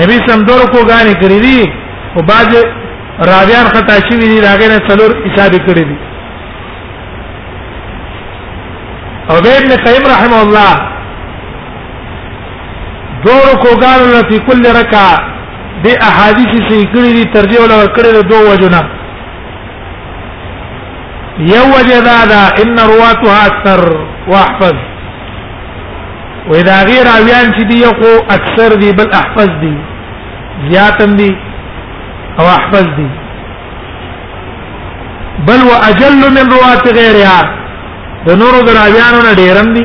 نبی 0.00 0.16
سم 0.26 0.42
دور 0.48 0.60
کو 0.72 0.78
غانې 0.90 1.14
کړې 1.20 1.40
دي 1.46 1.60
او 2.16 2.22
باز 2.22 2.48
راویان 3.30 3.66
خطا 3.76 3.96
شوی 4.08 4.26
دي 4.32 4.36
راغې 4.40 4.68
نه 4.72 4.88
څلور 4.90 5.10
حساب 5.26 5.52
کړې 5.66 5.84
دي 5.90 5.96
او 9.30 9.36
ابن 9.38 9.74
قیم 9.86 10.04
رحم 10.12 10.34
الله 10.44 10.72
دور 13.24 13.48
کو 13.62 13.70
غانو 13.82 14.20
په 14.30 14.38
کل 14.50 14.62
رکا 14.80 15.08
د 15.84 15.88
احادیث 16.10 16.52
سي 16.68 16.78
کړې 16.92 17.10
دي 17.16 17.24
ترجمه 17.38 17.64
ولا 17.64 17.84
کړې 17.94 18.22
دوه 18.30 18.52
وجنه 18.52 18.98
يوجد 21.38 22.06
هذا 22.18 22.42
ان 22.62 22.78
رواتها 22.78 23.46
اكثر 23.46 23.80
واحفظ 24.28 24.87
و 26.50 26.62
دا 26.66 26.74
غیر 26.88 27.06
اویان 27.12 27.48
چې 27.56 27.62
دی 27.70 27.84
خو 27.98 28.10
اکثر 28.34 28.74
دی 28.80 28.90
بل 28.98 29.06
احفظ 29.20 29.48
دی 29.62 29.74
زیاتم 30.70 31.16
دی 31.16 31.30
او 32.38 32.44
احفظ 32.52 32.86
دی 32.96 33.08
بل 35.48 35.62
واجل 35.72 36.14
من 36.36 36.50
روات 36.54 36.84
غیرها 36.98 37.42
د 38.26 38.28
نورو 38.40 38.62
دراویانو 38.68 39.20
نه 39.26 39.34
ډیرم 39.40 39.68
دی 39.74 39.84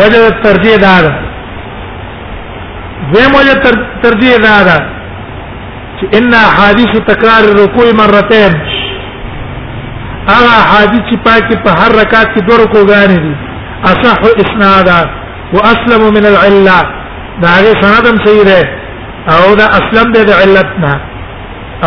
وجه 0.00 0.28
ترجیح 0.48 0.76
دا 0.86 1.00
ده 1.00 1.14
زمو 3.12 3.38
وجه 3.38 3.54
ترجیح 4.02 4.36
دا 4.48 4.58
ده 4.68 4.76
چې 6.00 6.16
ان 6.18 6.34
حادث 6.34 6.92
تکرار 7.10 7.48
رکوع 7.62 7.88
مرتين 8.02 8.52
هغه 8.66 10.54
حادث 10.70 11.00
چې 11.10 11.16
پاکي 11.26 11.56
په 11.64 11.70
هر 11.80 11.90
رکعت 12.02 12.28
کې 12.34 12.40
دوه 12.46 12.62
رکوع 12.64 12.84
غانې 12.86 13.20
دي 13.24 13.45
اصح 13.84 14.20
اسنادا 14.42 14.98
واسلم 15.56 16.02
من 16.14 16.26
العله 16.32 16.78
دا 17.42 17.48
هغه 17.56 17.72
سندم 17.82 18.16
سیده 18.24 18.60
او 19.36 19.54
دا 19.60 19.66
اسلم 19.78 20.12
دې 20.12 20.22
د 20.30 20.30
علتنا 20.40 20.92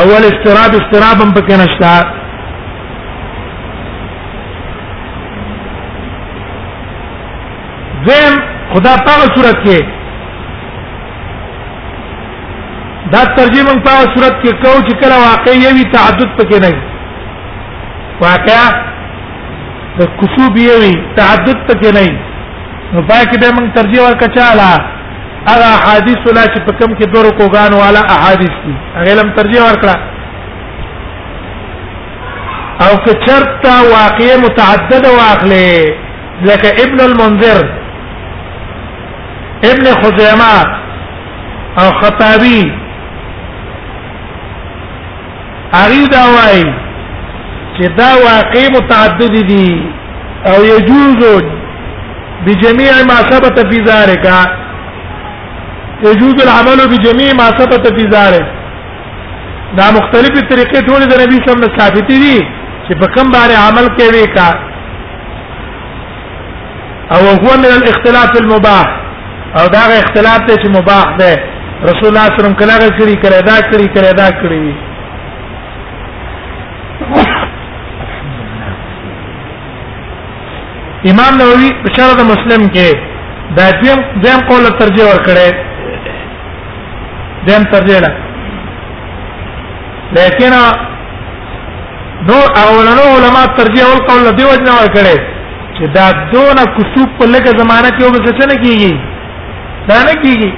اول 0.01 0.23
استراب 0.29 0.73
استرابم 0.79 1.31
پکې 1.33 1.55
نشتا 1.63 1.95
زم 8.07 8.35
خدا 8.73 8.93
په 9.07 9.11
صورت 9.35 9.55
کې 9.65 9.79
دا 13.13 13.23
ترجمه 13.39 13.73
په 13.87 13.91
صورت 14.15 14.35
کې 14.43 14.51
کو 14.61 14.69
چې 14.87 14.95
کله 15.01 15.15
واقعي 15.29 15.73
وي 15.75 15.91
تعدد 15.95 16.29
پکې 16.37 16.61
نه 16.61 16.81
واقعا 18.21 18.69
د 19.99 20.03
کسوب 20.19 20.57
یوي 20.67 20.91
تعدد 21.17 21.59
پکې 21.69 21.89
نه 21.97 22.05
نو 22.95 23.01
پای 23.09 23.23
کې 23.31 23.37
به 23.41 23.49
موږ 23.57 23.67
ترجیح 23.77 24.01
ورکچاله 24.07 24.69
هغه 25.49 25.65
احادیث 25.81 26.21
ولا 26.27 26.43
چې 26.53 26.59
په 26.65 26.73
کم 26.79 26.91
کې 26.97 27.05
دورو 27.13 27.31
کوغان 27.41 27.73
والا 27.81 28.01
احادیث 28.15 28.55
دي 28.65 28.75
هغه 28.95 29.13
لم 29.21 29.29
ترجیح 29.41 29.61
ورکړه 29.67 29.95
او 32.87 32.89
که 33.05 33.13
چرتا 33.27 33.75
واقعه 33.95 34.33
متعدده 34.47 35.09
واخله 35.21 35.85
لکه 36.49 36.69
ابن 36.83 36.99
المنذر 37.07 37.63
ابن 39.71 39.85
خزیمه 40.01 40.53
او 41.79 41.87
خطابی 42.03 42.59
اریدا 45.83 46.21
وای 46.35 46.61
چې 47.79 47.87
دا 47.99 48.09
واقع 48.27 48.61
متعدد 48.77 49.35
دي 49.51 49.67
او 50.53 50.57
يجوز 50.73 51.43
بجميع 52.47 52.93
ما 53.11 53.19
ثبت 53.31 53.57
في 53.71 53.77
ذلك 53.91 54.25
يجوز 56.07 56.35
العمل 56.45 56.79
بجميع 56.93 57.29
ما 57.41 57.45
ثبت 57.59 57.85
في 57.99 58.03
ذلك 58.17 58.47
دا 59.77 59.85
مختلفې 59.97 60.41
طریقې 60.51 60.81
ټول 60.89 61.01
د 61.11 61.13
نبی 61.23 61.37
صلی 61.37 61.47
الله 61.47 61.53
علیه 61.55 61.69
وسلم 61.69 61.77
ثابتې 61.79 62.17
دي 62.23 62.37
چې 62.87 62.93
په 62.99 63.05
کوم 63.15 63.27
باندې 63.31 63.55
عمل 63.67 63.85
کوي 63.97 64.25
کا 64.35 64.49
او 67.15 67.21
هو 67.41 67.51
من 67.63 67.71
الاختلاف 67.79 68.31
المباح 68.41 68.87
او 69.59 69.65
دا 69.75 69.83
اختلاف 70.03 70.39
ته 70.49 70.55
چې 70.61 70.69
مباح 70.77 71.17
ده 71.23 71.33
رسول 71.89 72.07
الله 72.09 72.27
صلی 72.27 72.27
الله 72.27 72.29
علیه 72.29 72.39
وسلم 72.41 72.61
کله 72.61 72.75
کړی 72.97 73.15
کړه 73.23 73.39
دا 73.49 73.57
کړی 73.71 73.87
کړه 73.95 74.11
دا 74.21 74.29
کړی 74.43 74.87
امام 81.11 81.31
نووي 81.41 81.69
په 81.83 81.87
شرح 81.95 82.15
مسلم 82.31 82.61
کې 82.75 82.87
دا 83.57 83.65
دیم 83.81 83.99
دیم 84.23 84.39
قول 84.49 84.63
ترجیح 84.81 85.05
ورکړي 85.05 85.49
دیم 87.47 87.61
ترجیح 87.73 87.97
لا 88.05 88.11
لیکن 90.17 90.53
نو 92.29 92.37
اولنو 92.63 93.05
علما 93.17 93.43
ترجیح 93.61 93.83
ول 93.91 94.01
قول 94.09 94.23
دی 94.41 94.45
وجنه 94.51 94.71
ورکړي 94.79 95.17
چې 95.75 95.83
دا 95.99 96.05
دونه 96.35 96.63
کسوب 96.77 97.09
په 97.19 97.25
لګه 97.35 97.51
زمانہ 97.61 97.89
کې 97.97 98.05
وبس 98.05 98.25
څه 98.29 98.45
نه 98.51 98.55
کیږي 98.63 98.93
دا 99.89 99.97
نه 100.07 100.13
کیږي 100.23 100.49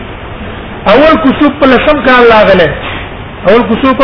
اول 0.93 1.13
کسوب 1.25 1.51
په 1.63 1.67
لسم 1.73 1.97
کال 2.09 2.23
لاغله 2.33 2.67
اول 3.51 3.61
کسوب 3.71 3.97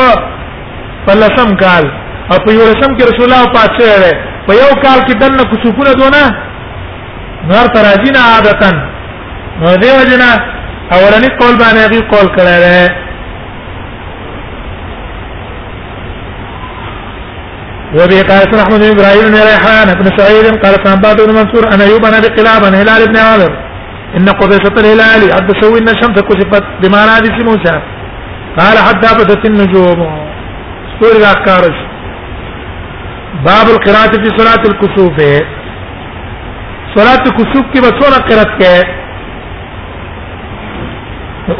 په 1.08 1.12
لسم 1.22 1.50
کال 1.66 1.86
او 2.32 2.38
په 2.48 2.52
یو 2.54 2.66
لسم 2.72 2.98
کې 2.98 3.04
رسول 3.04 3.34
الله 3.34 3.44
پاتې 3.60 3.86
په 4.48 4.54
یو 4.64 4.70
کال 4.84 5.00
کې 5.08 5.14
دنه 5.24 5.44
کسوفونه 5.52 5.94
دونه 6.02 6.22
نور 7.50 7.68
تر 7.76 7.84
ازین 7.94 8.16
عادتا 8.30 8.70
نو 9.62 9.74
دیو 9.82 9.94
وجنا 10.02 10.30
اولنی 10.98 11.30
قول 11.42 11.56
باندې 11.62 11.90
دی 11.94 12.00
قول 12.14 12.28
کړه 12.36 12.56
ده 12.66 12.90
وبه 17.98 18.22
قال 18.30 18.42
سن 18.52 18.58
احمد 18.64 18.80
بن 18.84 18.90
ابراهيم 18.96 19.28
بن 19.34 19.42
ريحان 19.50 19.88
بن 20.00 20.18
سعيد 20.18 20.46
قال 20.64 20.80
بعض 21.08 21.18
بن 21.26 21.32
منصور 21.40 21.64
انا 21.74 21.84
ايوب 21.88 22.02
بن 22.08 22.14
ابي 22.20 22.30
قلاب 22.38 22.62
عن 22.68 22.74
هلال 22.80 23.08
بن 23.08 23.18
عامر 23.18 23.52
ان 24.18 24.30
قضيه 24.42 24.66
الهلال 24.78 25.22
عبد 25.38 25.64
سوي 25.64 25.80
ان 25.80 25.90
الشمس 25.90 26.20
كشفت 26.32 26.64
بما 26.82 27.06
نادى 27.12 27.44
موسى 27.50 27.76
قال 28.60 28.76
حتى 28.88 29.10
بدت 29.19 29.46
النجوم 29.50 30.00
ستوري 30.94 31.19
ذاك 31.24 31.48
باب 33.46 33.69
القراءة 33.69 34.12
في 34.23 34.30
صلاة 34.40 34.63
الكسوف 34.71 35.17
صلاة 36.96 37.23
الكسوف 37.30 37.65
کې 37.73 37.82
به 37.82 37.90
څوره 38.00 38.19
قرات 38.30 38.54
کې 38.60 38.88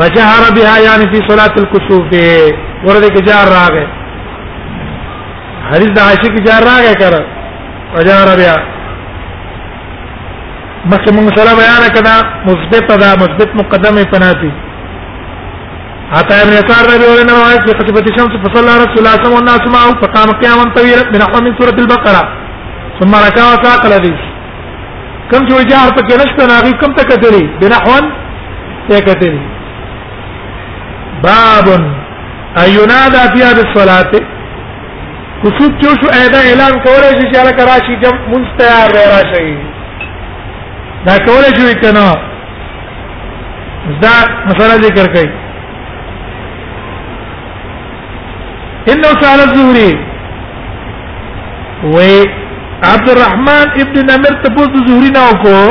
وجهر 0.00 0.42
بها 0.58 0.74
یعنی 0.88 1.04
فی 1.14 1.18
صلاة 1.28 1.54
الكسوف 1.62 2.10
ورده 2.86 3.08
کې 3.14 3.20
جار 3.28 3.46
راغه 3.58 3.84
حدیث 5.72 5.90
د 5.98 5.98
عائشہ 6.06 6.28
کې 6.34 6.40
جار 6.48 6.62
راغه 6.72 6.94
کړه 7.02 7.20
وجهر 7.96 8.28
بها 8.40 8.56
مخکې 10.92 11.10
موږ 11.16 11.26
سره 11.38 11.52
بیان 11.60 11.82
کړه 11.96 12.14
مثبت 12.52 12.84
دا 13.04 13.10
مثبت 13.24 13.50
مقدمه 13.62 14.04
پناتی 14.14 14.52
حتى 16.16 16.34
ابن 16.46 16.52
يسار 16.60 16.82
رضي 16.92 16.96
الله 17.04 17.20
عنه 17.22 17.32
روایت 17.40 17.62
چې 17.68 17.74
خطبه 17.80 18.02
الشمس 18.10 18.34
فصلى 18.44 18.70
رسول 18.82 19.00
الله 19.02 19.16
صلى 19.24 19.36
الله 19.40 19.52
عليه 19.52 19.64
وسلم 19.68 20.00
فقام 20.06 20.28
قياما 20.44 20.64
طويلا 20.80 21.04
من 21.14 21.20
احوال 21.26 21.44
من 21.50 21.54
سوره 21.60 21.76
البقره 21.84 22.22
ثم 23.02 23.12
ركع 23.26 23.44
وساق 23.52 23.82
الحديث 23.90 24.32
کم 25.30 25.46
چې 25.48 25.54
وجه 25.58 25.94
په 25.96 26.02
کې 26.08 26.14
نشته 26.22 26.46
ناغي 26.48 26.72
کم 26.80 26.92
ته 26.96 27.04
کتلی 27.10 27.44
بنحون 27.60 28.10
ته 28.90 29.00
کتلی 29.00 29.40
باب 31.24 31.68
اينادا 32.64 33.22
فيها 33.34 33.52
بالصلاه 33.52 34.12
خصوص 35.42 35.70
چو 35.80 35.88
شو 36.02 36.08
ادا 36.24 36.38
اعلان 36.50 36.72
کوله 36.86 37.10
چې 37.20 37.40
اله 37.40 37.52
کراشي 37.62 37.96
جب 38.06 38.16
مستعار 38.36 38.90
به 38.98 39.04
راشي 39.12 39.50
دا 41.08 41.14
کوله 41.26 41.50
شو 41.58 41.66
کنا 41.82 42.06
دا 44.06 44.14
مسله 44.46 44.82
ذکر 44.86 45.14
کړي 45.14 45.30
انه 48.94 49.08
سال 49.20 49.40
الزهري 49.50 49.92
وي 51.94 52.26
عبد 52.84 53.10
الرحمن 53.10 53.70
ابن 53.82 54.06
نمر 54.06 54.34
ته 54.42 54.54
پوښتنه 54.54 54.86
زهري 54.86 55.10
نه 55.10 55.20
وکړو 55.28 55.66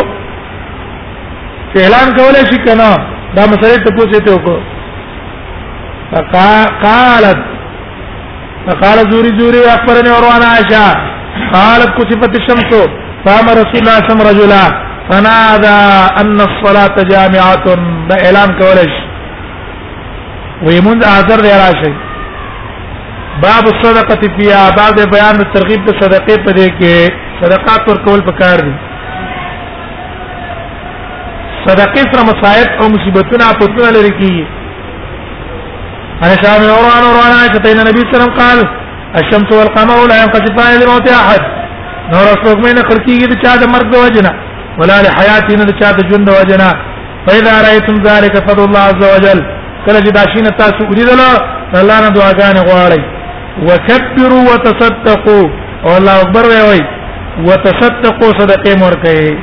چې 1.74 1.78
اعلان 1.82 2.16
کولای 2.18 2.46
شي 2.52 2.58
کنه 2.68 2.90
دا 3.36 3.44
مسالې 3.52 3.84
ته 3.86 3.96
پوښتنه 3.96 4.20
ته 4.26 4.32
وکړو 4.32 4.60
فقالت 6.12 7.38
فقال 8.68 8.98
زوري 9.12 9.38
زوري 9.40 9.60
اخبرني 9.74 10.10
وروان 10.12 10.44
عائشه 10.44 10.96
قالت 11.54 11.92
كشفت 12.02 12.38
الشمس 12.42 12.74
فام 13.26 13.46
رسول 13.62 13.82
الله 13.82 13.98
صلى 14.02 14.14
الله 14.14 14.30
عليه 14.30 14.44
وسلم 14.44 14.86
فنادى 15.10 15.82
ان 16.22 16.42
الصلاه 16.50 16.96
جامعه 17.14 17.66
ده 18.10 18.16
اعلان 18.26 18.50
کولش 18.62 18.94
ويمن 20.68 21.04
اعذر 21.04 21.46
يا 21.46 21.58
راشد 21.66 22.15
باب 23.44 23.66
الصدقه 23.68 24.22
فی 24.36 24.46
باب 24.78 25.00
بیان 25.12 25.38
ترغیب 25.56 25.80
د 25.86 25.96
صدقې 26.02 26.36
په 26.46 26.52
دې 26.58 26.70
کې 26.80 27.16
صدقات 27.42 27.88
ورکول 27.90 28.22
پکار 28.30 28.60
دي 28.68 28.74
صدقې 31.68 32.04
سره 32.12 32.22
مصائب 32.32 32.70
او 32.82 32.86
مصیبتونه 32.96 33.46
پتون 33.62 33.88
لري 33.98 34.12
کی 34.20 34.34
انا 36.24 36.36
شام 36.44 36.62
اوران 36.76 37.04
اوران 37.10 37.34
ایتین 37.44 37.78
نبی 37.88 38.04
صلی 38.10 38.24
الله 38.24 38.36
قال 38.42 38.60
الشمس 39.22 39.50
والقمر 39.58 40.00
لا 40.12 40.16
ينقسمان 40.24 40.74
لموت 40.84 41.08
احد 41.20 41.42
نور 42.14 42.26
اسوک 42.34 42.58
مینه 42.68 42.82
خلقیږي 42.90 43.28
د 43.34 43.36
چا 43.44 43.52
د 43.64 43.72
مرګ 43.76 43.90
د 43.94 43.98
وجنه 44.06 44.32
ولا 44.80 44.98
لحیاتین 45.08 45.62
د 45.72 45.76
چا 45.82 45.90
د 45.98 46.08
ژوند 46.14 46.26
د 46.30 46.34
وجنه 46.40 46.70
فاذا 47.28 47.54
رايتم 47.68 47.96
ذلك 48.08 48.34
فضل 48.48 48.64
الله 48.68 48.86
عز 48.94 49.02
وجل 49.14 49.40
کله 49.86 50.00
چې 50.06 50.12
داشینه 50.22 50.50
تاسو 50.62 50.82
ولیدل 50.94 51.20
الله 51.80 51.98
نه 52.04 52.10
دعاګانې 52.10 52.62
غواړئ 52.70 53.04
وكبروا 53.64 54.42
وتصدقوا 54.52 55.48
او 55.86 55.98
الله 55.98 56.22
اکبر 56.22 56.44
وی 56.70 56.82
وتصدقوا 57.48 58.32
صدقه 58.40 58.76
مور 58.82 58.96
کوي 59.04 59.38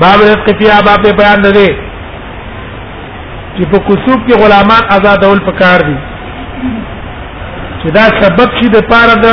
باب 0.00 0.18
رزق 0.22 0.46
فی 0.58 0.66
باب 0.86 1.02
بیان 1.16 1.42
ده 1.42 1.66
چې 3.56 3.64
په 3.72 3.78
کوڅو 3.88 4.12
کې 4.26 4.34
غلامان 4.42 4.82
آزادول 4.96 5.38
پکار 5.46 5.80
دي 5.88 5.96
چې 7.82 7.90
دا 7.96 8.04
سبب 8.22 8.50
شي 8.58 8.68
د 8.74 8.80
پاره 8.92 9.14
د 9.24 9.28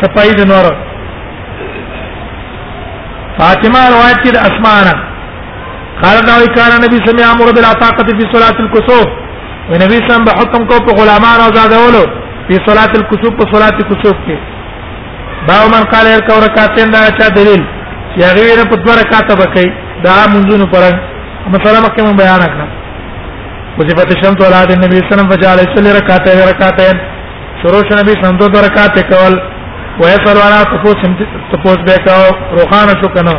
صفای 0.00 0.30
د 0.38 0.48
نور 0.52 0.72
فاطمه 3.38 3.80
روایت 3.94 4.18
کې 4.24 4.32
د 4.34 4.36
اسمانه 4.48 4.94
قال 6.02 6.16
دا 6.26 6.34
وی 6.40 6.48
کان 6.56 6.72
نبی 6.84 6.98
سمع 7.06 7.24
امر 7.32 7.52
بالعتاقه 7.52 8.10
فی 8.18 8.26
صلاه 8.32 8.56
الكسوف 8.64 9.70
ونبی 9.70 9.98
سم 10.08 10.24
به 10.24 10.32
حکم 10.40 10.66
کو 10.70 10.82
په 10.86 10.92
غلامان 11.00 11.38
آزادولو 11.48 12.04
په 12.50 12.56
صلات 12.68 12.92
الكسوف 13.00 13.32
په 13.40 13.44
صلات 13.54 13.74
الكسوف 13.82 14.16
کې 14.26 14.36
باو 15.48 15.64
من 15.74 15.84
قال 15.92 16.06
يركو 16.16 16.36
رکعتين 16.46 16.88
دا 16.94 17.00
چا 17.18 17.24
دلیل 17.38 17.62
چې 18.14 18.20
هغه 18.30 18.42
نه 18.60 18.64
په 18.70 18.76
دوه 18.84 18.94
رکعاته 19.02 19.34
بکې 19.42 19.66
دا 20.06 20.12
منځونو 20.32 20.64
پر 20.72 20.82
مثلا 21.54 21.78
مکه 21.86 22.02
من 22.06 22.16
بیان 22.22 22.42
کړم 22.54 22.68
وصفات 23.78 24.08
الشمس 24.16 24.38
ولاد 24.46 24.70
النبي 24.76 24.96
صلى 24.96 25.00
الله 25.00 25.06
عليه 25.06 25.06
وسلم 25.12 25.30
فجعل 25.32 25.58
يصلي 25.66 25.90
ركعتين 26.00 26.38
ركعتين 26.52 26.96
شروع 27.62 27.82
نبی 28.00 28.12
صلی 28.16 28.26
الله 28.26 28.50
علیه 28.50 28.66
رکعت 28.70 28.94
کول 29.12 29.34
ويسأل 30.00 30.38
على 30.46 30.60
تفوس 30.72 30.98
تفوس 31.52 31.78
بك 31.88 32.06
روخان 32.58 32.88
شو 33.00 33.08
کنه 33.16 33.34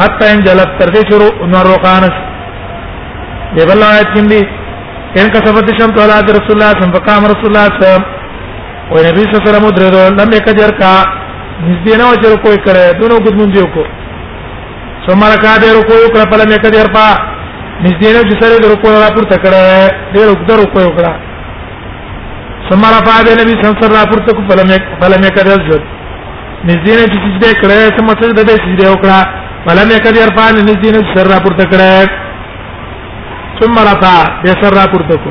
حتى 0.00 0.24
ان 0.32 0.40
جلت 0.46 0.70
تر 0.78 0.88
دې 0.94 1.02
شروع 1.10 1.32
نور 1.54 1.64
روخان 1.72 2.02
دی 3.56 3.62
بل 3.70 3.82
آیت 3.90 4.10
کې 4.14 4.22
دی 4.32 4.42
ان 5.22 5.30
کا 5.34 5.40
سبت 5.46 5.68
شمس 5.80 5.96
ولاد 6.04 6.26
رسول 6.38 6.54
الله 6.56 6.70
صلی 6.74 6.84
الله 6.84 6.84
عليه 6.84 6.84
وسلم 6.84 6.94
فقام 6.98 7.22
رسول 7.34 7.46
الله 7.50 7.64
صلی 7.64 7.76
الله 7.76 7.96
عليه 7.96 8.06
وسلم 8.06 8.17
او 8.92 8.96
نبی 9.08 9.22
صلی 9.22 9.30
الله 9.30 9.42
علیه 9.42 9.52
وسلم 9.52 9.66
درو 9.78 10.02
لم 10.20 10.30
یکجر 10.38 10.70
کا 10.80 10.90
نږدې 11.68 11.92
نه 12.00 12.04
وچر 12.12 12.32
کوی 12.44 12.58
کړه 12.66 12.84
دونو 13.00 13.16
ګد 13.24 13.34
مونږ 13.40 13.50
یو 13.60 13.66
کو 13.74 13.82
سمار 15.08 15.32
کا 15.42 15.52
دې 15.62 15.70
رو 15.76 15.80
کوی 15.90 16.08
کړه 16.14 16.24
په 16.32 16.36
لم 16.42 16.50
یکجر 16.56 16.86
پا 16.96 17.08
نږدې 17.84 18.10
نه 18.14 18.20
چې 18.28 18.34
سره 18.42 18.54
درو 18.62 18.76
کوی 18.84 18.92
را 19.02 19.10
پورته 19.16 19.36
کړه 19.44 19.62
دې 20.14 20.20
رو 20.28 20.34
درو 20.50 20.64
کوی 20.76 20.88
کړه 20.96 21.14
سمار 22.68 22.94
پا 23.08 23.16
دې 23.26 23.32
نبی 23.40 23.54
صلی 23.54 23.64
الله 23.64 23.74
علیه 23.76 23.86
وسلم 23.86 23.96
را 24.00 24.04
پورته 24.12 24.30
کو 24.38 24.44
په 24.50 24.54
لم 24.60 24.70
یک 24.76 24.82
په 25.00 25.06
لم 25.14 25.22
یکجر 25.28 25.56
ځو 25.68 25.76
نږدې 26.70 26.94
نه 26.98 27.04
چې 27.10 27.18
سجده 27.24 27.50
کړه 27.60 27.78
سم 27.96 28.06
څه 28.20 28.28
د 28.38 28.48
دې 28.48 28.56
سجده 28.64 28.86
وکړه 28.92 29.18
په 29.66 29.72
لم 29.80 29.88
یکجر 29.96 30.28
پا 30.38 30.46
نږدې 30.58 30.90
نه 30.94 31.00
سر 31.18 31.26
را 31.32 31.38
پورته 31.44 31.64
کړه 31.74 31.92
ثم 33.60 33.74
رفع 33.90 34.14
بسر 34.44 34.72
را 34.80 34.84
پورته 34.94 35.16
کو 35.26 35.30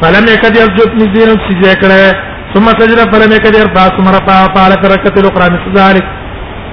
فلم 0.00 0.24
یکد 0.34 0.54
یسجد 0.62 0.90
نزدین 1.00 1.30
سجده 1.46 1.74
کړه 1.82 2.32
ثم 2.54 2.66
سجد 2.80 3.00
فلم 3.14 3.32
يكد 3.32 3.54
يرفع 3.56 3.84
ثم 3.96 4.08
رفع 4.18 4.36
فعل 4.54 4.72
في 4.80 4.86
الركعة 4.86 5.16
الأخرى 5.20 5.56
مثل 5.56 5.82
ذلك 5.82 6.04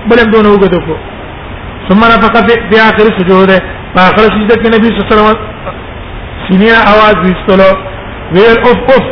بل 0.09 0.31
دون 0.31 0.45
وجدوك 0.45 0.87
ثم 1.89 1.99
نفخ 1.99 2.33
في 2.71 2.75
آخر 2.89 3.05
سجوده 3.19 3.59
فآخر 3.95 4.23
سجدة 4.35 4.61
النبي 4.69 4.87
صلى 4.87 4.99
الله 4.99 5.07
عليه 5.11 5.13
وسلم 5.13 5.39
سنين 6.49 6.75
أواز 6.91 7.15
بيستلو 7.23 7.71
ويل 8.35 8.57
اوف 8.67 8.79
اوف 8.91 9.03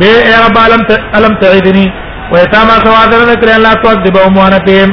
بي 0.00 0.06
يا 0.32 0.38
رب 0.46 0.56
ألم 0.66 0.82
ألم 1.18 1.34
تعيدني 1.40 1.86
ويتامى 2.32 2.74
سوادنا 2.86 3.32
نكر 3.32 3.48
أن 3.56 3.60
لا 3.62 3.72
تعذبهم 3.82 4.38
وأنا 4.38 4.58
فيهم 4.66 4.90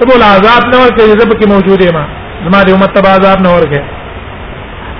تبو 0.00 0.12
العذاب 0.16 0.62
نور 0.74 0.88
کے 0.96 1.04
جذب 1.12 1.30
کی 1.40 1.46
موجود 1.52 1.82
ما 1.94 2.02
ماں 2.52 2.62
دي 2.64 2.72
امت 2.72 2.94
تبع 2.96 3.10
عذاب 3.16 3.40
نور 3.42 3.62
کے 3.70 3.80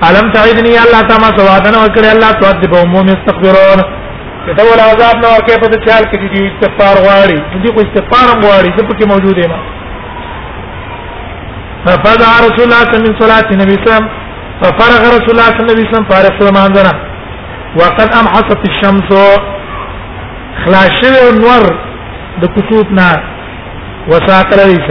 علم 0.07 0.29
الله 0.39 0.79
اللہ 0.85 1.03
تامہ 1.11 1.27
نكري 1.35 1.75
وکر 1.75 2.09
اللہ 2.11 2.31
تعذبهم 2.41 2.95
وهم 2.95 3.07
يستكبرون 3.13 3.83
ته 4.55 4.63
ول 4.69 4.79
عذاب 4.79 5.15
نو 5.23 5.27
ورکه 5.33 5.57
په 5.61 5.67
چال 5.85 6.03
کې 6.11 6.17
دي 6.33 6.41
استغفار 6.49 6.95
غواړي 7.05 7.39
دې 7.63 7.69
کو 7.75 7.79
استغفار 7.87 8.27
غواړي 8.43 8.69
چې 8.75 8.81
پکې 8.89 9.05
موجود 9.11 9.35
دی 9.39 9.47
ما 9.47 9.59
ففزع 11.85 12.29
رسول 12.47 12.63
الله 12.67 12.81
صلى 12.83 12.91
الله 12.91 12.95
عليه 12.99 13.01
وسلم 13.01 13.19
صلاه 13.23 13.47
النبي 13.55 13.75
صلى 13.75 13.83
الله 13.83 13.95
عليه 13.95 14.11
وسلم 14.11 14.25
ففرغ 14.61 15.01
رسول 15.15 15.31
الله 15.35 15.49
صلى 15.53 15.61
الله 15.63 15.73
عليه 15.77 15.89
وسلم 15.89 16.05
فارغ 16.11 16.31
سلمانه 16.41 16.85
وقد 17.79 18.09
امحصت 18.21 18.61
الشمس 18.71 19.09
خلاشه 20.63 21.13
النور 21.31 21.65
د 22.41 22.43
کتوب 22.55 22.87
نه 22.99 23.11
وساقل 24.11 24.59
ليس 24.69 24.87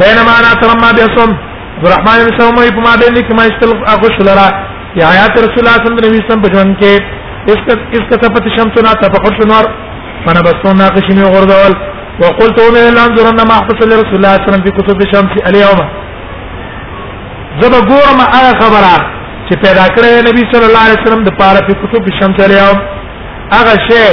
بينما 0.00 0.32
انا 0.40 0.52
ترمى 0.62 0.90
بصم 0.98 1.30
عبد 1.78 1.86
الرحمن 1.88 2.16
بن 2.24 2.30
سومي 2.40 2.68
فما 2.76 2.94
بينك 3.02 3.28
ما 3.38 3.44
يستلف 3.48 3.78
اخش 3.94 4.16
لرا 4.28 4.48
یا 5.00 5.04
آیات 5.14 5.30
رسول 5.42 5.60
الله 5.62 5.76
صلی 5.82 5.92
الله 5.92 6.00
علیه 6.08 6.24
وسلم 6.26 6.42
په 6.44 6.48
ژوند 6.54 6.72
کې 6.80 6.94
اس 7.52 7.60
کا 7.66 7.74
اس 7.96 8.04
کا 8.10 8.16
تپت 8.22 8.44
شمسنا 8.56 8.92
تفقد 9.02 9.32
شنور 9.40 9.64
فانا 10.24 10.40
بسونا 10.46 10.86
قشمی 10.96 11.24
غردول 11.34 11.72
وقلت 12.22 12.58
ان 12.68 12.76
انظرن 13.04 13.40
ما 13.50 13.56
حدث 13.64 13.80
لرسول 13.90 14.16
الله 14.20 14.34
صلی 14.36 14.48
الله 14.48 14.48
علیه 14.48 14.48
وسلم 14.50 14.64
في 14.68 14.72
كتب 14.78 14.98
الشمس 15.06 15.34
اليوم 15.48 15.80
زب 17.60 17.74
ګورم 17.90 18.20
هغه 18.34 18.52
خبره 18.60 18.92
چې 19.48 19.54
پیدا 19.66 19.84
کړی 19.94 20.10
نبی 20.28 20.42
صلی 20.52 20.66
الله 20.68 20.82
علیه 20.86 20.98
وسلم 21.02 21.22
د 21.28 21.36
پاره 21.40 21.60
په 21.68 21.74
کتب 21.82 22.02
الشمس 22.12 22.38
اليوم 22.48 22.76
هغه 23.56 23.74
شی 23.88 24.06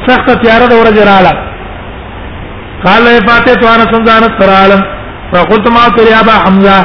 سخت 0.07 0.27
تیار 0.43 0.61
د 0.71 0.73
ورځ 0.81 0.95
رااله 1.09 1.33
قال 2.85 3.01
له 3.05 3.13
فاته 3.27 3.53
تو 3.61 3.65
انا 3.75 3.85
سمزان 3.93 4.23
ترال 4.39 4.71
فقلت 5.33 5.65
ما 5.77 5.83
ترى 5.97 6.13
ابا 6.21 6.35
حمزه 6.45 6.77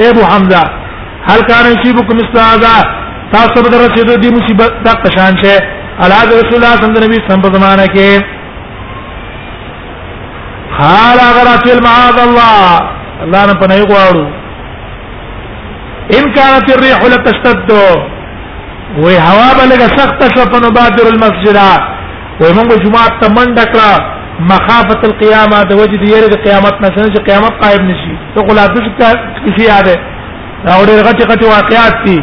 اے 0.00 0.06
ابو 0.14 0.22
حمزه 0.32 0.62
هل 1.28 1.40
كان 1.50 1.64
يصيبكم 1.74 2.14
مثل 2.20 2.36
هذا 2.50 2.74
تاسو 3.32 3.58
به 3.66 3.72
رسید 3.84 4.08
دي 4.24 4.28
مصیبت 4.38 4.72
دا 4.86 4.92
پشان 5.04 5.32
شه 5.42 5.54
الا 6.04 6.18
رسول 6.24 6.56
الله 6.58 6.72
صلی 6.76 6.86
الله 6.88 7.00
علیه 7.12 7.22
وسلم 7.26 7.42
په 7.46 7.54
زمانہ 7.56 7.86
کې 7.96 8.08
قال 10.80 11.18
اگر 11.30 11.46
اصل 11.56 11.78
معاذ 11.86 12.16
الله 12.28 12.62
الله 13.24 13.42
نه 13.48 13.54
پنه 13.62 13.78
غواړو 13.90 14.24
ان 16.18 16.24
كانت 16.36 16.66
الريح 16.76 16.98
لتشتد 17.12 17.70
وهوا 19.04 19.50
بلغ 19.60 19.80
سخت 20.00 20.20
شفن 20.36 20.64
بادر 20.78 21.06
المسجد 21.14 21.56
وای 22.40 22.52
موږ 22.58 22.68
جمعه 22.84 23.08
ته 23.20 23.26
منډه 23.36 23.64
کړه 23.72 23.92
مخافت 24.52 25.00
القيامه 25.08 25.58
د 25.70 25.72
وجد 25.80 26.02
یې 26.12 26.18
د 26.32 26.36
قیامت 26.44 26.76
نشنه 26.84 27.06
چې 27.14 27.20
قیامت 27.28 27.54
قائم 27.64 27.82
نشي 27.90 28.14
ته 28.36 28.40
غلا 28.50 28.64
د 28.76 28.86
څه 28.86 29.50
شي 29.56 29.64
یاد 29.72 29.86
دا 29.88 29.94
اورې 30.76 30.94
غټي 31.06 31.24
غټي 31.30 31.46
واقعات 31.54 31.96
دي 32.06 32.16